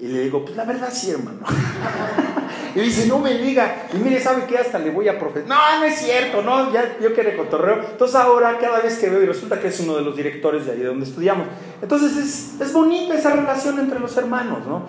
Y 0.00 0.06
le 0.06 0.20
digo, 0.20 0.44
pues 0.44 0.56
la 0.56 0.64
verdad 0.64 0.90
sí, 0.92 1.10
hermano. 1.10 1.40
y 2.74 2.80
dice, 2.80 3.06
no 3.06 3.18
me 3.18 3.34
diga. 3.34 3.88
Y 3.92 3.96
mire, 3.96 4.20
¿sabe 4.20 4.44
qué? 4.46 4.58
Hasta 4.58 4.78
le 4.78 4.90
voy 4.90 5.08
a 5.08 5.18
profetizar. 5.18 5.48
No, 5.48 5.80
no 5.80 5.84
es 5.86 5.98
cierto, 5.98 6.42
no, 6.42 6.72
ya 6.72 6.98
yo 7.00 7.12
quiero 7.14 7.36
cotorreo. 7.36 7.84
Entonces 7.90 8.14
ahora, 8.14 8.58
cada 8.58 8.80
vez 8.80 8.98
que 8.98 9.08
veo, 9.08 9.22
y 9.22 9.26
resulta 9.26 9.60
que 9.60 9.68
es 9.68 9.80
uno 9.80 9.96
de 9.96 10.02
los 10.02 10.16
directores 10.16 10.66
de 10.66 10.72
ahí 10.72 10.82
donde 10.82 11.04
estudiamos. 11.04 11.48
Entonces 11.82 12.16
es, 12.16 12.60
es 12.60 12.72
bonita 12.72 13.14
esa 13.14 13.30
relación 13.30 13.80
entre 13.80 13.98
los 13.98 14.16
hermanos, 14.16 14.66
¿no? 14.66 14.82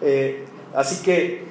Eh, 0.00 0.44
así 0.74 1.02
que 1.02 1.46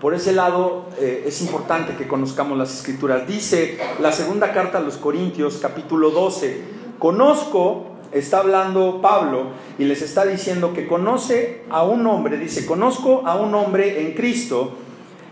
por 0.00 0.14
ese 0.14 0.32
lado 0.32 0.86
eh, 0.98 1.24
es 1.26 1.40
importante 1.40 1.96
que 1.96 2.06
conozcamos 2.06 2.58
las 2.58 2.72
escrituras. 2.72 3.26
Dice 3.26 3.78
la 4.00 4.12
segunda 4.12 4.52
carta 4.52 4.78
a 4.78 4.80
los 4.80 4.96
Corintios, 4.96 5.58
capítulo 5.60 6.10
12, 6.10 6.62
conozco 6.98 7.93
está 8.14 8.38
hablando 8.38 9.00
Pablo 9.02 9.48
y 9.78 9.84
les 9.84 10.00
está 10.00 10.24
diciendo 10.24 10.72
que 10.72 10.86
conoce 10.86 11.62
a 11.68 11.82
un 11.82 12.06
hombre, 12.06 12.38
dice, 12.38 12.64
conozco 12.64 13.22
a 13.26 13.34
un 13.36 13.54
hombre 13.54 14.00
en 14.00 14.14
Cristo 14.14 14.74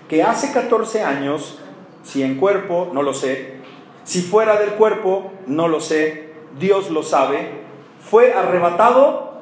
que 0.09 0.23
hace 0.23 0.53
14 0.53 1.03
años, 1.03 1.59
si 2.03 2.23
en 2.23 2.37
cuerpo, 2.37 2.91
no 2.93 3.03
lo 3.03 3.15
sé, 3.15 3.55
si 4.05 4.21
fuera 4.21 4.59
del 4.59 4.71
cuerpo, 4.71 5.33
no 5.47 5.69
lo 5.69 5.81
sé, 5.81 6.33
Dios 6.59 6.91
lo 6.91 7.03
sabe, 7.03 7.63
fue 8.01 8.35
arrebatado 8.35 9.33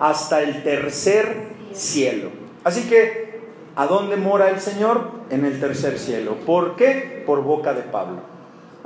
hasta 0.00 0.42
el 0.42 0.62
tercer 0.64 1.48
cielo. 1.72 2.30
Así 2.64 2.88
que, 2.88 3.40
¿a 3.76 3.86
dónde 3.86 4.16
mora 4.16 4.50
el 4.50 4.60
Señor? 4.60 5.10
En 5.30 5.44
el 5.44 5.60
tercer 5.60 5.98
cielo. 5.98 6.36
¿Por 6.46 6.76
qué? 6.76 7.22
Por 7.26 7.42
boca 7.42 7.74
de 7.74 7.82
Pablo. 7.82 8.35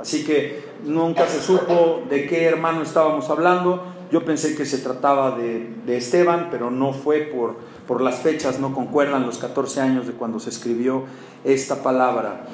Así 0.01 0.23
que 0.23 0.63
nunca 0.83 1.27
se 1.27 1.39
supo 1.39 2.01
de 2.09 2.25
qué 2.25 2.45
hermano 2.45 2.81
estábamos 2.81 3.29
hablando. 3.29 3.83
Yo 4.11 4.25
pensé 4.25 4.55
que 4.55 4.65
se 4.65 4.79
trataba 4.79 5.37
de, 5.37 5.95
Esteban, 5.95 6.47
pero 6.49 6.71
no 6.71 6.91
fue 6.91 7.19
por, 7.21 7.57
por 7.87 8.01
las 8.01 8.19
fechas, 8.19 8.59
no 8.59 8.73
concuerdan 8.73 9.25
los 9.27 9.37
14 9.37 9.79
años 9.79 10.07
de 10.07 10.13
cuando 10.13 10.39
se 10.39 10.49
escribió 10.49 11.03
esta 11.43 11.83
palabra. 11.83 12.47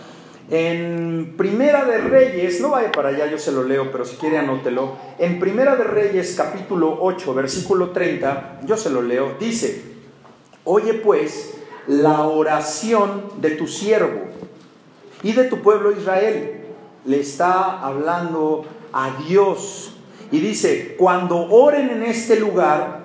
En 0.50 1.36
Primera 1.38 1.86
de 1.86 1.98
Reyes, 2.00 2.60
no 2.60 2.72
vaya 2.72 2.92
para 2.92 3.10
allá, 3.10 3.28
yo 3.28 3.38
se 3.38 3.54
lo 3.54 3.64
leo, 3.64 3.92
pero 3.92 4.04
si 4.04 4.18
quiere 4.18 4.38
anótelo. 4.38 4.98
En 5.18 5.40
Primera 5.40 5.78
de 5.78 5.86
Reyes, 5.86 6.36
capítulo 6.36 6.98
8, 7.00 7.34
versículo 7.34 7.92
30, 7.92 8.62
yo 8.66 8.76
se 8.76 8.90
lo 8.90 9.02
leo, 9.02 9.36
dice, 9.40 9.84
oye 10.66 10.94
pues 10.96 11.54
la 11.88 12.24
oración 12.24 13.24
de 13.40 13.52
tu 13.52 13.68
siervo 13.68 14.20
y 15.24 15.32
de 15.32 15.46
tu 15.46 15.62
pueblo 15.62 15.92
Israel 15.92 16.57
le 17.08 17.22
está 17.22 17.80
hablando 17.82 18.66
a 18.94 19.12
Dios. 19.28 19.94
Y 20.32 20.40
dice, 20.40 20.96
cuando 21.00 21.50
oren 21.50 21.90
en 21.90 22.04
este 22.04 22.40
lugar, 22.40 23.00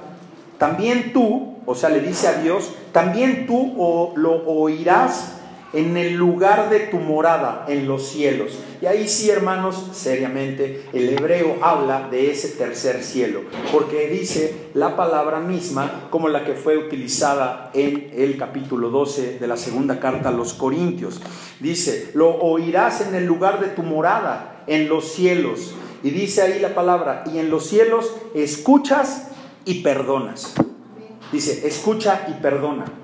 también 0.59 1.13
tú, 1.13 1.55
o 1.65 1.75
sea, 1.75 1.89
le 1.89 2.01
dice 2.01 2.29
a 2.29 2.35
Dios, 2.35 2.73
también 2.93 3.47
tú 3.47 4.13
lo 4.17 4.45
oirás 4.47 5.39
en 5.73 5.97
el 5.97 6.15
lugar 6.15 6.71
de 6.71 6.81
tu 6.81 6.99
morada, 6.99 7.65
en 7.69 7.87
los 7.89 8.09
cielos. 8.09 8.59
Y 8.81 8.87
ahí 8.87 9.09
sí, 9.09 9.31
hermanos, 9.31 9.91
seriamente, 9.93 10.85
el 10.93 11.09
hebreo 11.09 11.57
habla 11.63 12.09
de 12.11 12.31
ese 12.31 12.49
tercer 12.49 13.03
cielo, 13.03 13.43
porque 13.71 14.09
dice 14.09 14.71
la 14.75 14.97
palabra 14.97 15.41
misma 15.41 16.09
como 16.11 16.29
la 16.29 16.45
que 16.45 16.55
fue 16.55 16.77
utilizada 16.77 17.71
en 17.75 18.11
el 18.15 18.37
capítulo 18.37 18.91
12 18.91 19.39
de 19.39 19.47
la 19.47 19.57
segunda 19.57 20.01
carta 20.01 20.29
a 20.29 20.33
los 20.33 20.53
Corintios. 20.53 21.21
Dice, 21.61 22.11
lo 22.15 22.37
oirás 22.37 23.01
en 23.01 23.15
el 23.15 23.25
lugar 23.25 23.61
de 23.61 23.69
tu 23.69 23.83
morada, 23.83 24.65
en 24.67 24.89
los 24.89 25.13
cielos. 25.13 25.75
Y 26.03 26.11
dice 26.11 26.43
ahí 26.43 26.59
la 26.59 26.75
palabra, 26.75 27.25
y 27.33 27.39
en 27.39 27.51
los 27.51 27.67
cielos 27.67 28.13
escuchas 28.35 29.29
y 29.65 29.83
perdonas. 29.83 30.55
Dice, 31.31 31.67
escucha 31.67 32.27
y 32.29 32.43
perdona. 32.43 33.02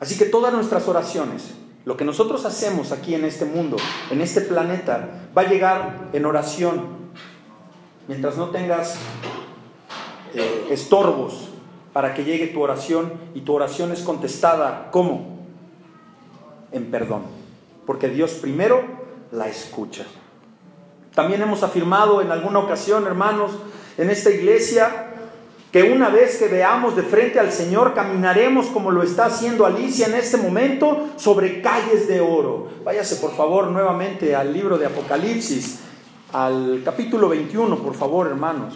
Así 0.00 0.16
que 0.16 0.24
todas 0.24 0.52
nuestras 0.52 0.88
oraciones, 0.88 1.50
lo 1.84 1.96
que 1.96 2.04
nosotros 2.04 2.46
hacemos 2.46 2.90
aquí 2.90 3.14
en 3.14 3.24
este 3.24 3.44
mundo, 3.44 3.76
en 4.10 4.22
este 4.22 4.40
planeta, 4.40 5.28
va 5.36 5.42
a 5.42 5.48
llegar 5.48 6.08
en 6.14 6.24
oración. 6.24 7.10
Mientras 8.08 8.36
no 8.36 8.48
tengas 8.48 8.96
eh, 10.34 10.68
estorbos 10.70 11.50
para 11.92 12.14
que 12.14 12.24
llegue 12.24 12.46
tu 12.48 12.62
oración 12.62 13.12
y 13.34 13.42
tu 13.42 13.52
oración 13.52 13.92
es 13.92 14.00
contestada, 14.00 14.88
¿cómo? 14.90 15.38
En 16.72 16.90
perdón. 16.90 17.22
Porque 17.86 18.08
Dios 18.08 18.32
primero 18.32 18.82
la 19.32 19.48
escucha. 19.48 20.06
También 21.14 21.42
hemos 21.42 21.62
afirmado 21.62 22.22
en 22.22 22.30
alguna 22.30 22.60
ocasión, 22.60 23.06
hermanos, 23.06 23.52
en 23.98 24.10
esta 24.10 24.30
iglesia, 24.30 25.09
que 25.72 25.84
una 25.84 26.08
vez 26.08 26.36
que 26.36 26.48
veamos 26.48 26.96
de 26.96 27.02
frente 27.02 27.38
al 27.38 27.52
Señor, 27.52 27.94
caminaremos 27.94 28.66
como 28.66 28.90
lo 28.90 29.04
está 29.04 29.26
haciendo 29.26 29.64
Alicia 29.64 30.06
en 30.06 30.14
este 30.14 30.36
momento 30.36 31.10
sobre 31.16 31.62
calles 31.62 32.08
de 32.08 32.20
oro. 32.20 32.68
Váyase 32.84 33.16
por 33.16 33.32
favor 33.36 33.68
nuevamente 33.68 34.34
al 34.34 34.52
libro 34.52 34.78
de 34.78 34.86
Apocalipsis, 34.86 35.80
al 36.32 36.82
capítulo 36.84 37.28
21, 37.28 37.78
por 37.78 37.94
favor 37.94 38.26
hermanos. 38.26 38.74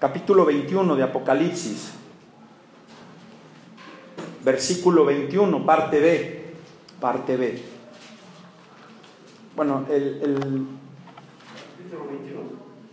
Capítulo 0.00 0.44
21 0.44 0.96
de 0.96 1.02
Apocalipsis, 1.04 1.92
versículo 4.44 5.04
21, 5.04 5.64
parte 5.64 6.00
B, 6.00 6.44
parte 7.00 7.36
B. 7.36 7.62
Bueno, 9.54 9.86
el, 9.88 10.20
el 10.20 10.66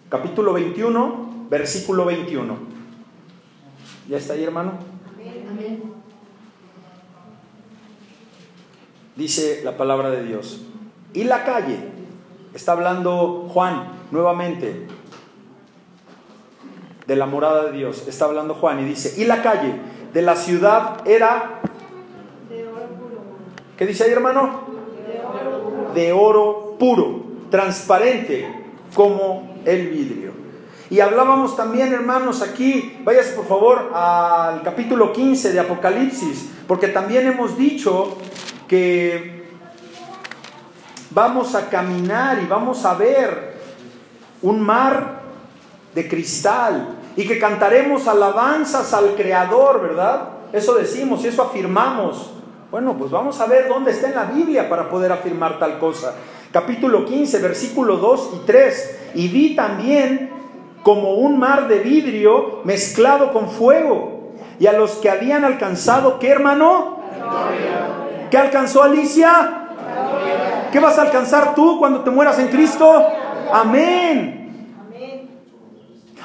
capítulo 0.08 0.54
21, 0.54 1.48
versículo 1.50 2.06
21. 2.06 2.71
¿Ya 4.12 4.18
está 4.18 4.34
ahí, 4.34 4.44
hermano? 4.44 4.74
Amén. 5.50 5.84
Dice 9.16 9.62
la 9.64 9.78
palabra 9.78 10.10
de 10.10 10.26
Dios. 10.26 10.64
Y 11.14 11.24
la 11.24 11.46
calle, 11.46 11.78
está 12.54 12.74
hablando 12.74 13.48
Juan 13.54 13.88
nuevamente 14.12 14.86
de 17.08 17.16
la 17.16 17.26
morada 17.26 17.72
de 17.72 17.78
Dios, 17.78 18.06
está 18.06 18.26
hablando 18.26 18.56
Juan 18.56 18.82
y 18.82 18.84
dice, 18.84 19.14
y 19.18 19.24
la 19.24 19.42
calle 19.42 19.76
de 20.12 20.22
la 20.22 20.36
ciudad 20.36 21.08
era... 21.08 21.62
¿Qué 23.78 23.86
dice 23.86 24.04
ahí, 24.04 24.12
hermano? 24.12 24.66
De 25.96 26.12
oro 26.12 26.76
puro, 26.78 27.24
transparente 27.50 28.46
como 28.94 29.56
el 29.64 29.88
vidrio. 29.88 30.41
Y 30.92 31.00
hablábamos 31.00 31.56
también, 31.56 31.94
hermanos, 31.94 32.42
aquí, 32.42 33.00
váyase 33.06 33.32
por 33.32 33.48
favor 33.48 33.92
al 33.94 34.62
capítulo 34.62 35.14
15 35.14 35.54
de 35.54 35.60
Apocalipsis, 35.62 36.50
porque 36.68 36.90
también 36.90 37.26
hemos 37.28 37.58
dicho 37.58 38.18
que 38.68 39.46
vamos 41.12 41.56
a 41.56 41.70
caminar 41.70 42.44
y 42.44 42.46
vamos 42.46 42.84
a 42.84 42.96
ver 42.96 43.56
un 44.42 44.60
mar 44.60 45.22
de 45.96 46.10
cristal 46.10 46.90
y 47.16 47.26
que 47.26 47.40
cantaremos 47.40 48.10
alabanzas 48.10 48.94
al 48.94 49.16
Creador, 49.16 49.82
¿verdad? 49.82 50.28
Eso 50.52 50.76
decimos 50.76 51.24
y 51.24 51.30
eso 51.30 51.42
afirmamos. 51.42 52.34
Bueno, 52.70 52.98
pues 52.98 53.12
vamos 53.12 53.40
a 53.40 53.46
ver 53.46 53.70
dónde 53.70 53.92
está 53.92 54.10
en 54.10 54.16
la 54.16 54.26
Biblia 54.26 54.68
para 54.68 54.90
poder 54.90 55.14
afirmar 55.14 55.58
tal 55.58 55.80
cosa. 55.80 56.16
Capítulo 56.52 57.06
15, 57.06 57.40
versículo 57.40 57.96
2 57.96 58.30
y 58.34 58.46
3. 58.46 58.98
Y 59.16 59.30
vi 59.30 59.56
también 59.56 60.31
como 60.84 61.14
un 61.14 61.38
mar 61.40 61.68
de 61.68 61.80
vidrio 61.80 62.62
mezclado 62.64 63.32
con 63.32 63.50
fuego. 63.50 64.34
Y 64.60 64.68
a 64.68 64.74
los 64.74 64.92
que 64.96 65.10
habían 65.10 65.44
alcanzado, 65.44 66.20
¿qué 66.20 66.30
hermano? 66.30 67.00
¿Qué 68.30 68.38
alcanzó 68.38 68.84
Alicia? 68.84 69.68
¿Qué 70.72 70.80
vas 70.80 70.98
a 70.98 71.04
alcanzar 71.04 71.54
tú 71.56 71.80
cuando 71.80 72.02
te 72.02 72.10
mueras 72.10 72.40
en 72.40 72.48
Cristo? 72.48 73.06
Amén. 73.52 74.38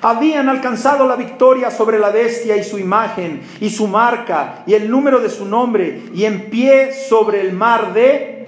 Habían 0.02 0.48
alcanzado 0.48 1.06
la 1.06 1.16
victoria 1.16 1.70
sobre 1.70 1.98
la 1.98 2.10
bestia 2.10 2.56
y 2.56 2.62
su 2.62 2.78
imagen 2.78 3.42
y 3.60 3.70
su 3.70 3.88
marca 3.88 4.62
y 4.66 4.74
el 4.74 4.90
número 4.90 5.20
de 5.20 5.30
su 5.30 5.46
nombre 5.46 6.02
y 6.14 6.24
en 6.24 6.50
pie 6.50 6.92
sobre 6.92 7.40
el 7.40 7.54
mar 7.54 7.94
de 7.94 8.46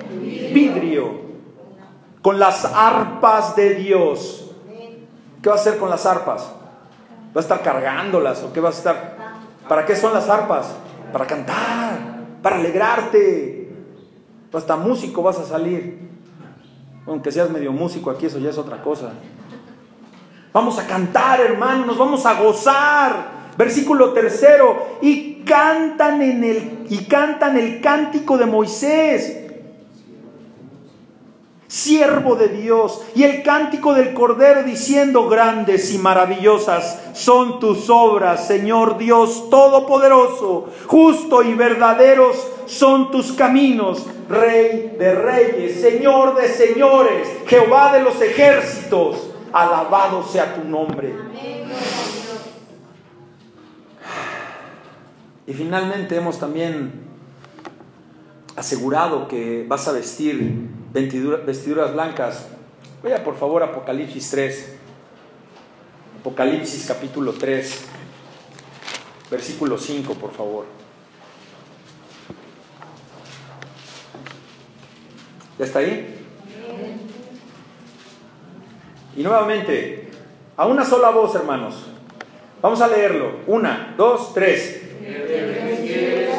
vidrio 0.53 1.23
con 2.23 2.39
las 2.39 2.65
arpas 2.67 3.57
de 3.57 3.75
Dios 3.75 4.48
¿Qué 5.43 5.49
va 5.49 5.57
a 5.57 5.59
hacer 5.59 5.79
con 5.79 5.91
las 5.91 6.05
arpas? 6.07 6.53
¿Va 7.35 7.41
a 7.41 7.41
estar 7.41 7.63
cargándolas 7.63 8.43
o 8.43 8.53
qué 8.53 8.61
va 8.61 8.71
a 8.71 8.73
estar? 8.73 9.17
¿Para 9.69 9.87
qué 9.87 9.95
son 9.95 10.13
las 10.13 10.29
arpas? 10.29 10.75
Para 11.13 11.27
cantar, 11.27 11.99
para 12.43 12.57
alegrarte. 12.57 13.73
Hasta 14.53 14.77
músico 14.77 15.23
vas 15.23 15.39
a 15.39 15.45
salir. 15.45 16.09
Aunque 17.07 17.31
seas 17.31 17.51
medio 17.51 17.73
músico 17.73 18.11
aquí, 18.11 18.27
eso 18.27 18.39
ya 18.39 18.51
es 18.51 18.59
otra 18.59 18.83
cosa. 18.83 19.13
Vamos 20.53 20.79
a 20.79 20.87
cantar, 20.87 21.41
hermanos, 21.41 21.87
nos 21.87 21.99
vamos 21.99 22.27
a 22.27 22.41
gozar. 22.41 23.39
Versículo 23.57 24.13
tercero, 24.13 24.99
y 25.03 25.43
cantan 25.45 26.23
en 26.23 26.45
el 26.45 26.87
y 26.89 27.05
cantan 27.07 27.57
el 27.57 27.81
cántico 27.81 28.39
de 28.39 28.47
Moisés 28.47 29.48
siervo 31.69 32.35
de 32.35 32.49
Dios, 32.49 33.03
y 33.15 33.25
el 33.25 33.43
cántico 33.43 33.93
del 33.95 34.15
Cordero 34.15 34.63
diciendo, 34.63 35.29
grandes 35.29 35.93
y 35.93 35.99
maravillosas 35.99 36.99
son 37.13 37.61
tus 37.61 37.91
obras, 37.91 38.47
Señor 38.47 38.97
Dios 38.97 39.51
Todopoderoso, 39.51 40.71
justo 40.87 41.43
y 41.43 41.55
verdaderos 41.55 42.37
son 42.67 43.11
tus 43.11 43.33
caminos, 43.33 44.05
Rey 44.29 44.95
de 44.99 45.15
reyes, 45.15 45.81
Señor 45.81 46.37
de 46.37 46.49
señores, 46.49 47.29
Jehová 47.47 47.93
de 47.95 48.03
los 48.03 48.21
ejércitos, 48.21 49.31
alabado 49.53 50.23
sea 50.23 50.55
tu 50.55 50.65
nombre. 50.69 51.15
Y 55.47 55.55
finalmente 55.55 56.17
hemos 56.17 56.39
también 56.39 56.93
asegurado 58.55 59.29
que 59.29 59.65
vas 59.67 59.89
a 59.89 59.93
vestir 59.93 60.69
vestiduras 60.93 61.93
blancas. 61.93 62.47
Vaya 63.03 63.23
por 63.23 63.37
favor 63.37 63.63
Apocalipsis 63.63 64.31
3. 64.31 64.75
Apocalipsis 66.21 66.87
capítulo 66.87 67.33
3, 67.33 67.85
versículo 69.31 69.79
5, 69.79 70.15
por 70.15 70.33
favor. 70.33 70.67
¿Ya 75.59 75.65
está 75.65 75.79
ahí? 75.79 76.17
Y 79.17 79.23
nuevamente, 79.23 80.11
a 80.57 80.67
una 80.67 80.85
sola 80.85 81.11
voz, 81.11 81.35
hermanos. 81.35 81.87
Vamos 82.61 82.81
a 82.81 82.89
leerlo. 82.89 83.41
Una, 83.47 83.95
dos, 83.97 84.35
tres. 84.35 84.83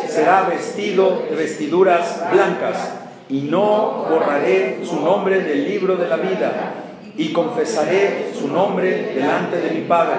Será 0.10 0.44
vestido 0.44 1.26
de 1.30 1.36
vestiduras 1.36 2.32
blancas 2.32 2.99
y 3.30 3.42
no 3.42 4.06
borraré 4.10 4.80
su 4.84 5.00
nombre 5.02 5.42
del 5.42 5.70
libro 5.70 5.96
de 5.96 6.08
la 6.08 6.18
vida, 6.18 6.74
y 7.16 7.32
confesaré 7.32 8.32
su 8.38 8.48
nombre 8.48 9.14
delante 9.14 9.58
de 9.58 9.72
mi 9.72 9.82
Padre, 9.82 10.18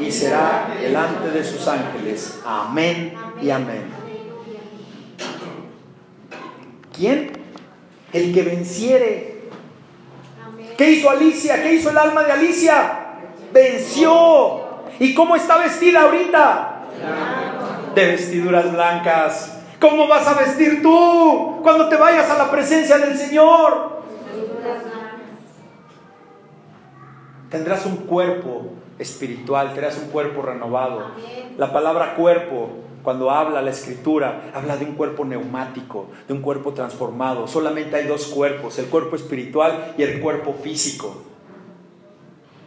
y 0.00 0.10
será 0.10 0.68
delante 0.80 1.30
de 1.30 1.44
sus 1.44 1.66
ángeles. 1.68 2.40
Amén 2.44 3.14
y 3.40 3.50
amén. 3.50 3.84
¿Quién? 6.92 7.32
El 8.12 8.34
que 8.34 8.42
venciere. 8.42 9.38
¿Qué 10.76 10.90
hizo 10.90 11.10
Alicia? 11.10 11.62
¿Qué 11.62 11.74
hizo 11.74 11.90
el 11.90 11.98
alma 11.98 12.24
de 12.24 12.32
Alicia? 12.32 12.98
Venció. 13.52 14.60
¿Y 14.98 15.14
cómo 15.14 15.36
está 15.36 15.58
vestida 15.58 16.02
ahorita? 16.02 16.82
De 17.94 18.06
vestiduras 18.06 18.72
blancas. 18.72 19.57
¿Cómo 19.80 20.08
vas 20.08 20.26
a 20.26 20.34
vestir 20.34 20.82
tú 20.82 21.60
cuando 21.62 21.88
te 21.88 21.96
vayas 21.96 22.28
a 22.30 22.38
la 22.38 22.50
presencia 22.50 22.98
del 22.98 23.16
Señor? 23.16 23.98
Tendrás 27.50 27.86
un 27.86 27.96
cuerpo 27.98 28.72
espiritual, 28.98 29.68
tendrás 29.68 29.98
un 29.98 30.10
cuerpo 30.10 30.42
renovado. 30.42 31.12
La 31.56 31.72
palabra 31.72 32.14
cuerpo, 32.16 32.70
cuando 33.02 33.30
habla 33.30 33.62
la 33.62 33.70
escritura, 33.70 34.50
habla 34.52 34.76
de 34.76 34.84
un 34.84 34.94
cuerpo 34.94 35.24
neumático, 35.24 36.08
de 36.26 36.34
un 36.34 36.42
cuerpo 36.42 36.72
transformado. 36.72 37.46
Solamente 37.46 37.96
hay 37.96 38.06
dos 38.06 38.26
cuerpos, 38.26 38.78
el 38.78 38.86
cuerpo 38.86 39.16
espiritual 39.16 39.94
y 39.96 40.02
el 40.02 40.20
cuerpo 40.20 40.54
físico. 40.54 41.22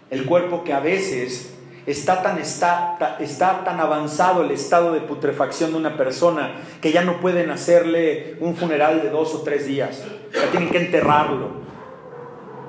El 0.09 0.25
cuerpo 0.25 0.63
que 0.63 0.73
a 0.73 0.79
veces 0.79 1.57
Está 1.85 2.21
tan, 2.21 2.37
está, 2.37 3.17
está 3.19 3.63
tan 3.63 3.79
avanzado 3.79 4.43
el 4.43 4.51
estado 4.51 4.93
de 4.93 5.01
putrefacción 5.01 5.71
de 5.71 5.77
una 5.77 5.97
persona 5.97 6.51
que 6.79 6.91
ya 6.91 7.03
no 7.03 7.19
pueden 7.19 7.49
hacerle 7.49 8.35
un 8.39 8.55
funeral 8.55 9.01
de 9.01 9.09
dos 9.09 9.33
o 9.33 9.41
tres 9.41 9.65
días. 9.65 10.03
Ya 10.33 10.51
tienen 10.51 10.69
que 10.69 10.77
enterrarlo. 10.77 11.61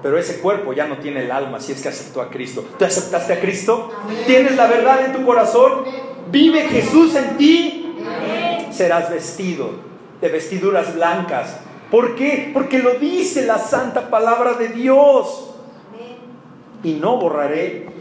Pero 0.03 0.19
ese 0.19 0.41
cuerpo 0.41 0.73
ya 0.73 0.87
no 0.87 0.97
tiene 0.97 1.25
el 1.25 1.31
alma 1.31 1.61
si 1.61 1.73
es 1.73 1.83
que 1.83 1.91
aceptó 1.91 2.23
a 2.23 2.31
Cristo. 2.31 2.65
¿Tú 2.79 2.85
aceptaste 2.85 3.35
a 3.35 3.41
Cristo? 3.41 3.91
¿Tienes 4.27 4.57
la 4.57 4.67
verdad 4.67 5.05
en 5.05 5.13
tu 5.13 5.25
corazón? 5.25 5.85
¿Vive 6.31 6.63
Jesús 6.63 7.15
en 7.15 7.37
ti? 7.37 7.95
Serás 8.73 9.11
vestido 9.11 9.71
de 10.21 10.29
vestiduras 10.29 10.95
blancas. 10.95 11.59
¿Por 11.91 12.17
qué? 12.17 12.51
Porque 12.55 12.79
lo 12.79 12.95
dice 12.95 13.45
la 13.45 13.59
santa 13.59 14.09
palabra 14.09 14.55
de 14.55 14.69
Dios. 14.69 15.51
Y 16.83 16.95
no 16.95 17.19
borraré 17.19 17.92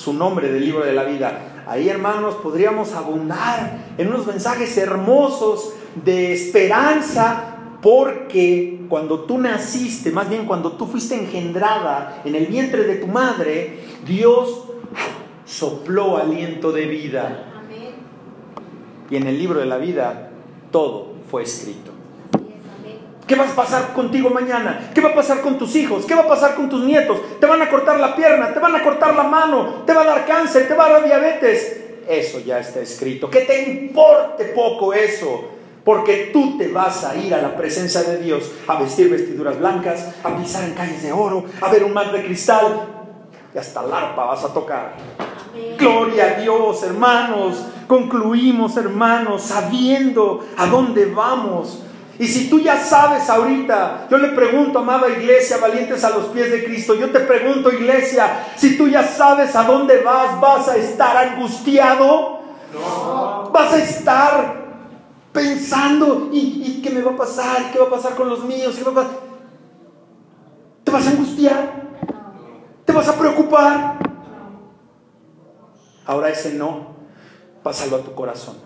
su 0.00 0.14
nombre 0.14 0.50
del 0.50 0.64
libro 0.64 0.84
de 0.84 0.94
la 0.94 1.04
vida. 1.04 1.64
Ahí, 1.66 1.90
hermanos, 1.90 2.36
podríamos 2.36 2.94
abundar 2.94 3.92
en 3.98 4.08
unos 4.08 4.26
mensajes 4.26 4.76
hermosos 4.78 5.74
de 6.02 6.32
esperanza, 6.32 7.56
porque 7.82 8.80
cuando 8.88 9.20
tú 9.20 9.36
naciste, 9.36 10.10
más 10.10 10.30
bien 10.30 10.46
cuando 10.46 10.72
tú 10.72 10.86
fuiste 10.86 11.16
engendrada 11.16 12.22
en 12.24 12.34
el 12.34 12.46
vientre 12.46 12.84
de 12.84 12.96
tu 12.96 13.08
madre, 13.08 13.80
Dios 14.06 14.68
sopló 15.44 16.16
aliento 16.16 16.72
de 16.72 16.86
vida. 16.86 17.46
Y 19.10 19.16
en 19.16 19.26
el 19.26 19.38
libro 19.38 19.60
de 19.60 19.66
la 19.66 19.76
vida 19.76 20.30
todo 20.70 21.12
fue 21.30 21.42
escrito. 21.42 21.89
¿Qué 23.30 23.36
va 23.36 23.44
a 23.44 23.54
pasar 23.54 23.92
contigo 23.92 24.28
mañana? 24.28 24.90
¿Qué 24.92 25.00
va 25.00 25.10
a 25.10 25.14
pasar 25.14 25.40
con 25.40 25.56
tus 25.56 25.76
hijos? 25.76 26.04
¿Qué 26.04 26.16
va 26.16 26.22
a 26.22 26.26
pasar 26.26 26.56
con 26.56 26.68
tus 26.68 26.82
nietos? 26.82 27.38
Te 27.38 27.46
van 27.46 27.62
a 27.62 27.70
cortar 27.70 28.00
la 28.00 28.16
pierna, 28.16 28.52
te 28.52 28.58
van 28.58 28.74
a 28.74 28.82
cortar 28.82 29.14
la 29.14 29.22
mano, 29.22 29.84
te 29.86 29.94
va 29.94 30.02
a 30.02 30.04
dar 30.04 30.26
cáncer, 30.26 30.66
te 30.66 30.74
va 30.74 30.86
a 30.86 30.90
dar 30.94 31.04
diabetes. 31.04 31.80
Eso 32.08 32.40
ya 32.40 32.58
está 32.58 32.80
escrito. 32.80 33.30
Que 33.30 33.42
te 33.42 33.62
importe 33.70 34.46
poco 34.46 34.92
eso. 34.92 35.44
Porque 35.84 36.30
tú 36.32 36.58
te 36.58 36.66
vas 36.72 37.04
a 37.04 37.14
ir 37.14 37.32
a 37.32 37.40
la 37.40 37.56
presencia 37.56 38.02
de 38.02 38.18
Dios 38.18 38.50
a 38.66 38.80
vestir 38.80 39.08
vestiduras 39.08 39.60
blancas, 39.60 40.08
a 40.24 40.36
pisar 40.36 40.64
en 40.64 40.74
calles 40.74 41.00
de 41.00 41.12
oro, 41.12 41.44
a 41.60 41.70
ver 41.70 41.84
un 41.84 41.94
mar 41.94 42.10
de 42.10 42.24
cristal 42.24 42.88
y 43.54 43.58
hasta 43.58 43.80
la 43.84 44.08
arpa 44.08 44.24
vas 44.24 44.42
a 44.42 44.52
tocar. 44.52 44.94
Gloria 45.78 46.24
a 46.24 46.40
Dios, 46.40 46.82
hermanos. 46.82 47.64
Concluimos, 47.86 48.76
hermanos, 48.76 49.42
sabiendo 49.42 50.44
a 50.56 50.66
dónde 50.66 51.06
vamos 51.06 51.84
y 52.20 52.26
si 52.26 52.50
tú 52.50 52.60
ya 52.60 52.78
sabes 52.78 53.30
ahorita, 53.30 54.06
yo 54.10 54.18
le 54.18 54.28
pregunto, 54.32 54.80
amada 54.80 55.08
iglesia, 55.08 55.56
valientes 55.56 56.04
a 56.04 56.10
los 56.10 56.26
pies 56.26 56.50
de 56.50 56.62
Cristo, 56.62 56.94
yo 56.94 57.10
te 57.10 57.20
pregunto, 57.20 57.72
iglesia, 57.72 58.46
si 58.56 58.76
tú 58.76 58.88
ya 58.88 59.02
sabes 59.02 59.56
a 59.56 59.62
dónde 59.62 60.02
vas, 60.02 60.38
¿vas 60.38 60.68
a 60.68 60.76
estar 60.76 61.16
angustiado? 61.16 62.40
No. 62.74 63.48
¿Vas 63.50 63.72
a 63.72 63.78
estar 63.78 64.54
pensando, 65.32 66.28
¿y, 66.30 66.82
qué 66.82 66.90
me 66.90 67.00
va 67.00 67.12
a 67.12 67.16
pasar? 67.16 67.72
¿Qué 67.72 67.78
va 67.78 67.86
a 67.86 67.90
pasar 67.90 68.14
con 68.14 68.28
los 68.28 68.44
míos? 68.44 68.78
¿Te 70.84 70.90
vas 70.90 71.06
a 71.06 71.10
angustiar? 71.10 71.72
¿Te 72.84 72.92
vas 72.92 73.08
a 73.08 73.14
preocupar? 73.14 73.98
Ahora 76.04 76.28
ese 76.28 76.52
no, 76.52 76.88
pásalo 77.62 77.96
a 77.96 78.00
tu 78.00 78.14
corazón. 78.14 78.56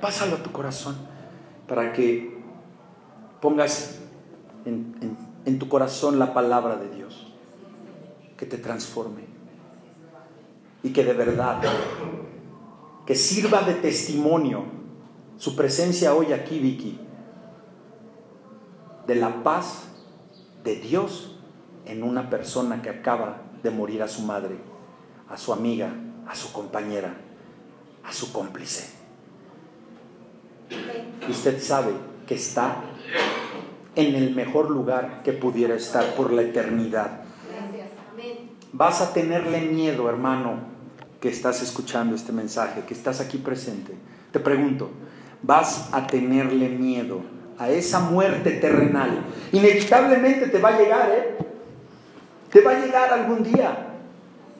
Pásalo 0.00 0.36
a 0.36 0.38
tu 0.38 0.52
corazón 0.52 1.17
para 1.68 1.92
que 1.92 2.36
pongas 3.40 4.00
en, 4.64 5.58
tu 5.58 5.68
corazón 5.68 6.18
la 6.18 6.34
palabra 6.34 6.76
de 6.76 6.88
Dios, 6.88 7.32
que 8.36 8.46
te 8.46 8.58
transforme 8.58 9.22
y 10.82 10.92
que 10.92 11.04
de 11.04 11.12
verdad, 11.12 11.60
que 13.06 13.14
sirva 13.14 13.62
de 13.62 13.74
testimonio 13.74 14.64
su 15.36 15.56
presencia 15.56 16.14
hoy 16.14 16.32
aquí, 16.32 16.58
Vicky, 16.58 16.98
de 19.06 19.14
la 19.14 19.42
paz 19.42 19.84
de 20.64 20.76
Dios 20.76 21.38
en 21.86 22.02
una 22.02 22.28
persona 22.28 22.82
que 22.82 22.90
acaba 22.90 23.42
de 23.62 23.70
morir 23.70 24.02
a 24.02 24.08
su 24.08 24.22
madre, 24.22 24.56
a 25.28 25.36
su 25.36 25.52
amiga, 25.52 25.94
a 26.26 26.34
su 26.34 26.52
compañera, 26.52 27.14
a 28.04 28.12
su 28.12 28.32
cómplice 28.32 28.97
usted 31.28 31.60
sabe 31.60 31.92
que 32.26 32.34
está 32.34 32.76
en 33.94 34.14
el 34.14 34.34
mejor 34.34 34.70
lugar 34.70 35.22
que 35.24 35.32
pudiera 35.32 35.74
estar 35.74 36.14
por 36.14 36.32
la 36.32 36.42
eternidad. 36.42 37.22
Vas 38.72 39.00
a 39.00 39.12
tenerle 39.12 39.62
miedo, 39.62 40.08
hermano, 40.08 40.56
que 41.20 41.28
estás 41.28 41.62
escuchando 41.62 42.14
este 42.14 42.32
mensaje, 42.32 42.82
que 42.86 42.94
estás 42.94 43.20
aquí 43.20 43.38
presente. 43.38 43.94
Te 44.30 44.40
pregunto, 44.40 44.90
vas 45.42 45.88
a 45.92 46.06
tenerle 46.06 46.68
miedo 46.68 47.22
a 47.58 47.70
esa 47.70 47.98
muerte 48.00 48.52
terrenal. 48.52 49.24
Inevitablemente 49.52 50.48
te 50.48 50.58
va 50.58 50.68
a 50.68 50.78
llegar, 50.78 51.10
¿eh? 51.10 51.38
Te 52.50 52.60
va 52.60 52.72
a 52.72 52.80
llegar 52.80 53.12
algún 53.12 53.42
día. 53.42 53.86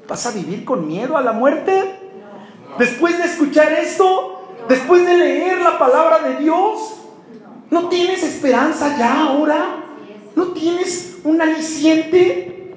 ¿Vas 0.08 0.26
a 0.26 0.32
vivir 0.32 0.64
con 0.64 0.86
miedo 0.86 1.16
a 1.16 1.22
la 1.22 1.32
muerte? 1.32 2.00
Después 2.78 3.18
de 3.18 3.24
escuchar 3.24 3.72
esto, 3.72 4.37
Después 4.68 5.06
de 5.06 5.16
leer 5.16 5.60
la 5.60 5.78
palabra 5.78 6.18
de 6.28 6.36
Dios, 6.36 6.94
¿no 7.70 7.88
tienes 7.88 8.22
esperanza 8.22 8.96
ya 8.98 9.22
ahora? 9.24 9.84
¿No 10.36 10.48
tienes 10.48 11.18
un 11.24 11.40
aliciente? 11.40 12.74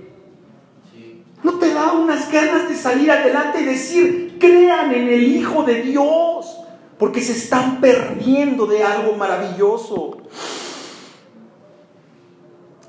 ¿No 1.44 1.54
te 1.60 1.74
da 1.74 1.94
unas 1.94 2.32
ganas 2.32 2.70
de 2.70 2.76
salir 2.76 3.12
adelante 3.12 3.62
y 3.62 3.66
decir, 3.66 4.38
crean 4.40 4.94
en 4.94 5.10
el 5.10 5.24
Hijo 5.24 5.64
de 5.64 5.82
Dios? 5.82 6.58
Porque 6.98 7.22
se 7.22 7.34
están 7.34 7.82
perdiendo 7.82 8.68
de 8.68 8.84
algo 8.84 9.16
maravilloso. 9.18 10.18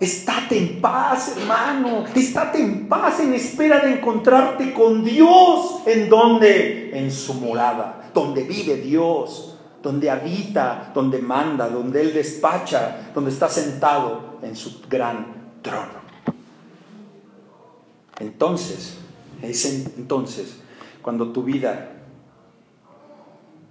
Estate 0.03 0.59
en 0.59 0.81
paz, 0.81 1.37
hermano. 1.37 2.05
Estate 2.13 2.61
en 2.61 2.89
paz 2.89 3.21
en 3.21 3.35
espera 3.35 3.79
de 3.79 3.93
encontrarte 3.93 4.75
con 4.75 5.05
Dios. 5.05 5.83
¿En 5.87 6.09
dónde? 6.09 6.91
En 6.99 7.13
su 7.13 7.35
morada, 7.35 8.11
donde 8.13 8.43
vive 8.43 8.79
Dios, 8.79 9.57
donde 9.81 10.11
habita, 10.11 10.91
donde 10.93 11.19
manda, 11.19 11.69
donde 11.69 12.01
Él 12.01 12.13
despacha, 12.13 13.13
donde 13.15 13.31
está 13.31 13.49
sentado 13.49 14.41
en 14.43 14.57
su 14.57 14.83
gran 14.91 15.53
trono. 15.63 16.03
Entonces, 18.19 18.99
es 19.41 19.65
entonces 19.97 20.57
cuando 21.01 21.31
tu 21.31 21.45
vida 21.45 21.93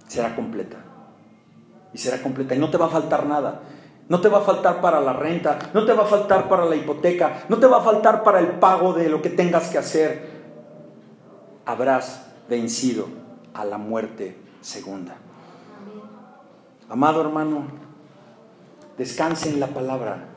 será 0.08 0.34
completa. 0.34 0.78
Y 1.92 1.98
será 1.98 2.22
completa. 2.22 2.54
Y 2.54 2.58
no 2.58 2.70
te 2.70 2.78
va 2.78 2.86
a 2.86 2.90
faltar 2.90 3.26
nada. 3.26 3.60
No 4.08 4.20
te 4.20 4.28
va 4.28 4.38
a 4.38 4.42
faltar 4.42 4.80
para 4.80 5.00
la 5.00 5.12
renta, 5.12 5.70
no 5.72 5.84
te 5.84 5.92
va 5.92 6.02
a 6.02 6.06
faltar 6.06 6.48
para 6.48 6.64
la 6.64 6.76
hipoteca, 6.76 7.44
no 7.48 7.58
te 7.58 7.66
va 7.66 7.78
a 7.78 7.82
faltar 7.82 8.22
para 8.22 8.40
el 8.40 8.48
pago 8.58 8.92
de 8.92 9.08
lo 9.08 9.22
que 9.22 9.30
tengas 9.30 9.68
que 9.68 9.78
hacer. 9.78 10.42
Habrás 11.64 12.26
vencido 12.48 13.06
a 13.54 13.64
la 13.64 13.78
muerte 13.78 14.36
segunda. 14.60 15.16
Amado 16.88 17.20
hermano, 17.20 17.68
descanse 18.98 19.48
en 19.48 19.60
la 19.60 19.68
palabra. 19.68 20.28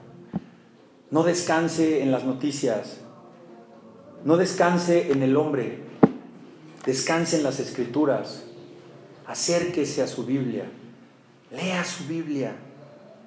No 1.11 1.23
descanse 1.23 2.01
en 2.01 2.11
las 2.11 2.23
noticias. 2.23 2.99
No 4.23 4.37
descanse 4.37 5.11
en 5.11 5.23
el 5.23 5.35
hombre. 5.37 5.83
Descanse 6.85 7.37
en 7.37 7.43
las 7.43 7.59
escrituras. 7.59 8.43
Acérquese 9.27 10.01
a 10.01 10.07
su 10.07 10.25
Biblia. 10.25 10.65
Lea 11.51 11.83
su 11.83 12.05
Biblia 12.05 12.55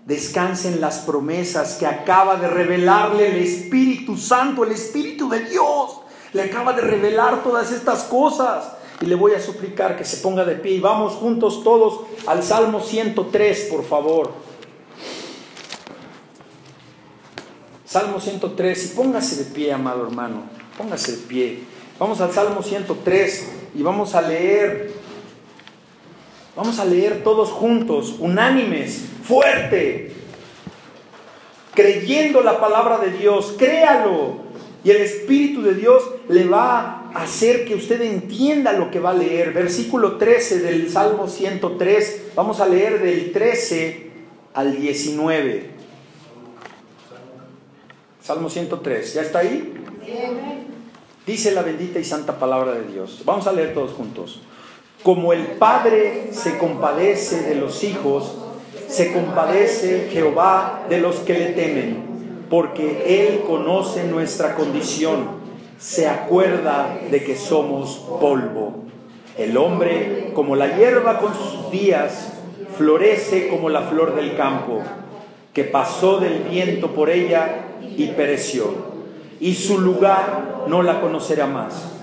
descanse 0.08 0.68
en 0.68 0.80
las 0.80 1.00
promesas 1.00 1.74
que 1.74 1.86
acaba 1.86 2.36
de 2.36 2.48
revelarle 2.48 3.28
el 3.28 3.36
Espíritu 3.36 4.16
Santo, 4.16 4.64
el 4.64 4.72
Espíritu 4.72 5.28
de 5.28 5.40
Dios. 5.40 6.00
Le 6.32 6.42
acaba 6.44 6.72
de 6.72 6.80
revelar 6.80 7.42
todas 7.42 7.70
estas 7.72 8.04
cosas. 8.04 8.72
Y 9.02 9.06
le 9.06 9.14
voy 9.14 9.32
a 9.32 9.40
suplicar 9.40 9.96
que 9.98 10.04
se 10.04 10.16
ponga 10.16 10.46
de 10.46 10.56
pie 10.56 10.72
y 10.72 10.80
vamos 10.80 11.12
juntos 11.12 11.62
todos 11.62 12.00
al 12.26 12.42
Salmo 12.42 12.80
103, 12.80 13.68
por 13.70 13.84
favor. 13.84 14.32
Salmo 17.84 18.18
103, 18.18 18.84
y 18.84 18.96
póngase 18.96 19.44
de 19.44 19.50
pie, 19.50 19.72
amado 19.72 20.04
hermano, 20.04 20.42
póngase 20.76 21.12
de 21.12 21.18
pie. 21.18 21.64
Vamos 21.98 22.20
al 22.20 22.32
Salmo 22.32 22.62
103 22.62 23.48
y 23.74 23.82
vamos 23.82 24.14
a 24.14 24.22
leer 24.22 24.90
Vamos 26.58 26.80
a 26.80 26.84
leer 26.84 27.22
todos 27.22 27.50
juntos, 27.50 28.16
unánimes, 28.18 29.04
fuerte, 29.22 30.10
creyendo 31.72 32.40
la 32.40 32.58
palabra 32.58 32.98
de 32.98 33.12
Dios, 33.12 33.54
créalo. 33.56 34.40
Y 34.82 34.90
el 34.90 34.96
Espíritu 34.96 35.62
de 35.62 35.74
Dios 35.74 36.02
le 36.28 36.46
va 36.46 37.12
a 37.14 37.22
hacer 37.22 37.64
que 37.64 37.76
usted 37.76 38.02
entienda 38.02 38.72
lo 38.72 38.90
que 38.90 38.98
va 38.98 39.10
a 39.10 39.14
leer. 39.14 39.52
Versículo 39.52 40.16
13 40.16 40.58
del 40.58 40.90
Salmo 40.90 41.28
103, 41.28 42.32
vamos 42.34 42.58
a 42.58 42.66
leer 42.66 43.00
del 43.00 43.30
13 43.30 44.10
al 44.54 44.76
19. 44.80 45.70
Salmo 48.20 48.50
103, 48.50 49.14
¿ya 49.14 49.22
está 49.22 49.38
ahí? 49.38 49.74
Dice 51.24 51.52
la 51.52 51.62
bendita 51.62 52.00
y 52.00 52.04
santa 52.04 52.40
palabra 52.40 52.72
de 52.72 52.92
Dios. 52.92 53.22
Vamos 53.24 53.46
a 53.46 53.52
leer 53.52 53.74
todos 53.74 53.92
juntos. 53.92 54.40
Como 55.02 55.32
el 55.32 55.42
Padre 55.42 56.30
se 56.32 56.58
compadece 56.58 57.42
de 57.42 57.54
los 57.54 57.84
hijos, 57.84 58.34
se 58.88 59.12
compadece 59.12 60.08
Jehová 60.10 60.86
de 60.88 60.98
los 60.98 61.16
que 61.20 61.34
le 61.34 61.46
temen, 61.50 62.44
porque 62.50 63.28
Él 63.28 63.42
conoce 63.46 64.04
nuestra 64.04 64.56
condición, 64.56 65.38
se 65.78 66.08
acuerda 66.08 66.98
de 67.12 67.22
que 67.22 67.36
somos 67.36 68.06
polvo. 68.20 68.86
El 69.36 69.56
hombre, 69.56 70.32
como 70.34 70.56
la 70.56 70.76
hierba 70.76 71.20
con 71.20 71.32
sus 71.32 71.70
días, 71.70 72.32
florece 72.76 73.48
como 73.48 73.68
la 73.68 73.82
flor 73.82 74.16
del 74.16 74.36
campo, 74.36 74.82
que 75.54 75.62
pasó 75.62 76.18
del 76.18 76.40
viento 76.40 76.88
por 76.88 77.08
ella 77.08 77.66
y 77.96 78.08
pereció, 78.08 78.64
y 79.38 79.54
su 79.54 79.78
lugar 79.78 80.64
no 80.66 80.82
la 80.82 81.00
conocerá 81.00 81.46
más 81.46 81.97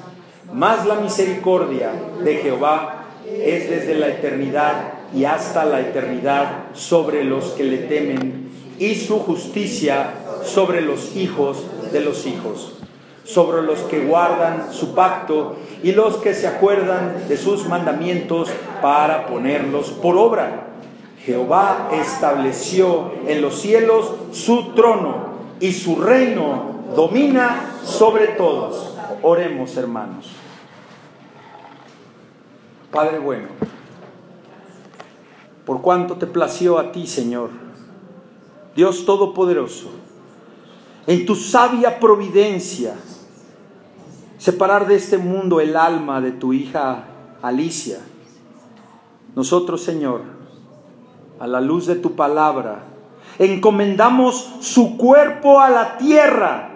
más 0.56 0.86
la 0.86 0.96
misericordia 0.96 1.92
de 2.24 2.38
Jehová 2.38 3.08
es 3.28 3.70
desde 3.70 3.96
la 3.96 4.08
eternidad 4.08 4.94
y 5.14 5.26
hasta 5.26 5.66
la 5.66 5.82
eternidad 5.82 6.68
sobre 6.74 7.26
los 7.26 7.52
que 7.52 7.66
le 7.66 7.78
temen, 7.80 8.50
y 8.80 8.96
su 8.96 9.20
justicia 9.20 10.14
sobre 10.44 10.82
los 10.82 11.16
hijos 11.18 11.58
de 11.92 12.00
los 12.00 12.26
hijos, 12.26 12.74
sobre 13.26 13.64
los 13.64 13.80
que 13.82 14.06
guardan 14.06 14.72
su 14.72 14.96
pacto 14.96 15.58
y 15.84 15.92
los 15.92 16.18
que 16.18 16.34
se 16.34 16.48
acuerdan 16.48 17.28
de 17.28 17.36
sus 17.36 17.68
mandamientos 17.68 18.50
para 18.82 19.28
ponerlos 19.28 19.90
por 19.90 20.16
obra. 20.16 20.68
Jehová 21.26 21.90
estableció 21.92 23.12
en 23.28 23.42
los 23.42 23.60
cielos 23.60 24.14
su 24.32 24.74
trono 24.74 25.36
y 25.60 25.74
su 25.74 25.98
reino 25.98 26.76
domina 26.96 27.74
sobre 27.84 28.28
todos. 28.28 28.94
Oremos, 29.22 29.76
hermanos. 29.76 30.45
Padre 32.92 33.20
bueno, 33.20 33.48
por 35.66 35.82
cuanto 35.82 36.16
te 36.16 36.28
plació 36.28 36.78
a 36.78 36.92
ti, 36.92 37.08
Señor, 37.08 37.50
Dios 38.76 39.06
Todopoderoso, 39.06 39.90
en 41.08 41.26
tu 41.26 41.36
sabia 41.36 42.00
providencia, 42.00 42.96
separar 44.38 44.88
de 44.88 44.96
este 44.96 45.18
mundo 45.18 45.60
el 45.60 45.76
alma 45.76 46.22
de 46.22 46.32
tu 46.32 46.54
hija 46.54 47.06
Alicia. 47.42 48.00
Nosotros, 49.36 49.82
Señor, 49.82 50.22
a 51.40 51.48
la 51.48 51.62
luz 51.62 51.88
de 51.88 51.96
tu 51.96 52.16
palabra, 52.16 52.84
encomendamos 53.40 54.56
su 54.62 54.98
cuerpo 54.98 55.60
a 55.60 55.70
la 55.70 55.98
tierra, 55.98 56.70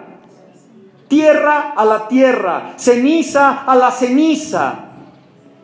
tierra 1.08 1.72
a 1.76 1.84
la 1.84 2.08
tierra, 2.08 2.74
ceniza 2.76 3.64
a 3.64 3.74
la 3.74 3.90
ceniza 3.90 4.89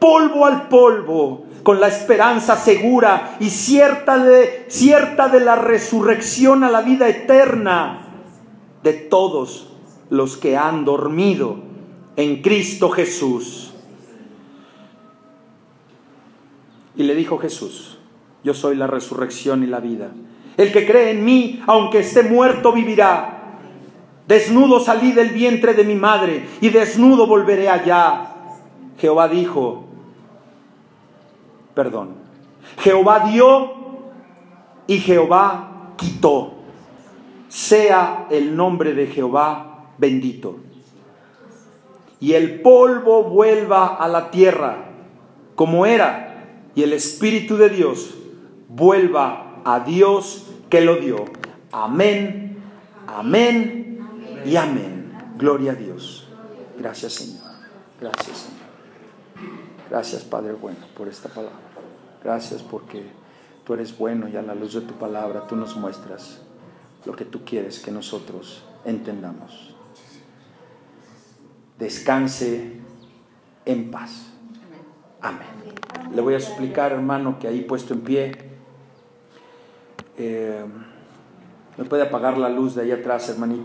polvo 0.07 0.47
al 0.47 0.69
polvo, 0.69 1.47
con 1.65 1.81
la 1.81 1.89
esperanza 1.89 2.55
segura 2.55 3.39
y 3.41 3.51
cierta 3.51 4.17
de, 4.19 4.67
cierta 4.69 5.27
de 5.27 5.41
la 5.41 5.57
resurrección 5.57 6.63
a 6.63 6.71
la 6.71 6.81
vida 6.81 7.09
eterna 7.09 8.07
de 8.85 8.93
todos 8.93 9.67
los 10.09 10.37
que 10.37 10.57
han 10.57 10.85
dormido 10.85 11.57
en 12.15 12.41
Cristo 12.41 12.89
Jesús. 12.91 13.75
Y 16.95 17.03
le 17.03 17.17
dijo 17.17 17.39
Jesús, 17.39 17.99
yo 18.45 18.55
soy 18.55 18.77
la 18.77 18.87
resurrección 18.87 19.65
y 19.65 19.67
la 19.67 19.81
vida. 19.81 20.13
El 20.57 20.71
que 20.71 20.87
cree 20.87 21.11
en 21.11 21.25
mí, 21.25 21.65
aunque 21.67 21.99
esté 21.99 22.23
muerto, 22.23 22.73
vivirá. 22.73 23.59
Desnudo 24.29 24.79
salí 24.79 25.11
del 25.11 25.31
vientre 25.31 25.75
de 25.75 25.83
mi 25.83 25.97
madre 25.97 26.47
y 26.61 26.69
desnudo 26.69 27.27
volveré 27.27 27.69
allá. 27.69 28.35
Jehová 29.01 29.27
dijo, 29.27 29.86
perdón. 31.77 32.15
Jehová 32.79 33.29
dio 33.31 33.71
y 34.87 34.99
Jehová 34.99 35.93
quitó. 35.97 36.55
Sea 37.49 38.27
el 38.31 38.57
nombre 38.57 38.95
de 38.95 39.07
Jehová 39.07 39.93
bendito. 39.99 40.57
Y 42.19 42.33
el 42.33 42.63
polvo 42.63 43.25
vuelva 43.25 43.97
a 43.97 44.09
la 44.09 44.31
tierra 44.31 44.87
como 45.55 45.87
era, 45.87 46.45
y 46.75 46.83
el 46.83 46.93
Espíritu 46.93 47.57
de 47.57 47.71
Dios 47.71 48.15
vuelva 48.69 49.63
a 49.65 49.81
Dios 49.81 50.47
que 50.69 50.81
lo 50.81 50.97
dio. 50.97 51.25
Amén, 51.73 52.59
amén 53.07 54.07
y 54.45 54.57
amén. 54.57 55.13
Gloria 55.39 55.73
a 55.73 55.75
Dios. 55.75 56.29
Gracias 56.79 57.13
Señor. 57.15 57.45
Gracias 58.01 58.37
Señor. 58.37 58.67
Gracias 59.91 60.25
Padre 60.25 60.53
bueno 60.53 60.81
por 60.95 61.09
esta 61.09 61.29
palabra. 61.29 61.66
Gracias 62.27 62.61
porque 62.61 63.05
tú 63.65 63.75
eres 63.75 63.97
bueno 63.97 64.27
y 64.27 64.35
a 64.35 64.43
la 64.43 64.53
luz 64.53 64.75
de 64.75 64.81
tu 64.81 64.95
palabra 64.95 65.47
tú 65.47 65.55
nos 65.55 65.77
muestras 65.77 66.41
lo 67.05 67.15
que 67.15 67.25
tú 67.25 67.45
quieres 67.45 67.79
que 67.79 67.93
nosotros 67.93 68.65
entendamos. 68.85 69.77
Descanse 71.79 72.81
en 73.65 73.93
paz. 73.93 74.27
Amén. 75.21 75.47
Le 76.13 76.21
voy 76.21 76.35
a 76.35 76.41
suplicar, 76.41 76.91
hermano, 76.91 77.39
que 77.39 77.47
ahí 77.47 77.61
puesto 77.61 77.95
en 77.95 78.01
pie, 78.01 78.33
eh, 80.19 80.65
me 81.79 81.85
puede 81.85 82.03
apagar 82.03 82.39
la 82.39 82.49
luz 82.49 82.75
de 82.75 82.83
ahí 82.83 82.91
atrás, 82.91 83.29
hermanita. 83.29 83.63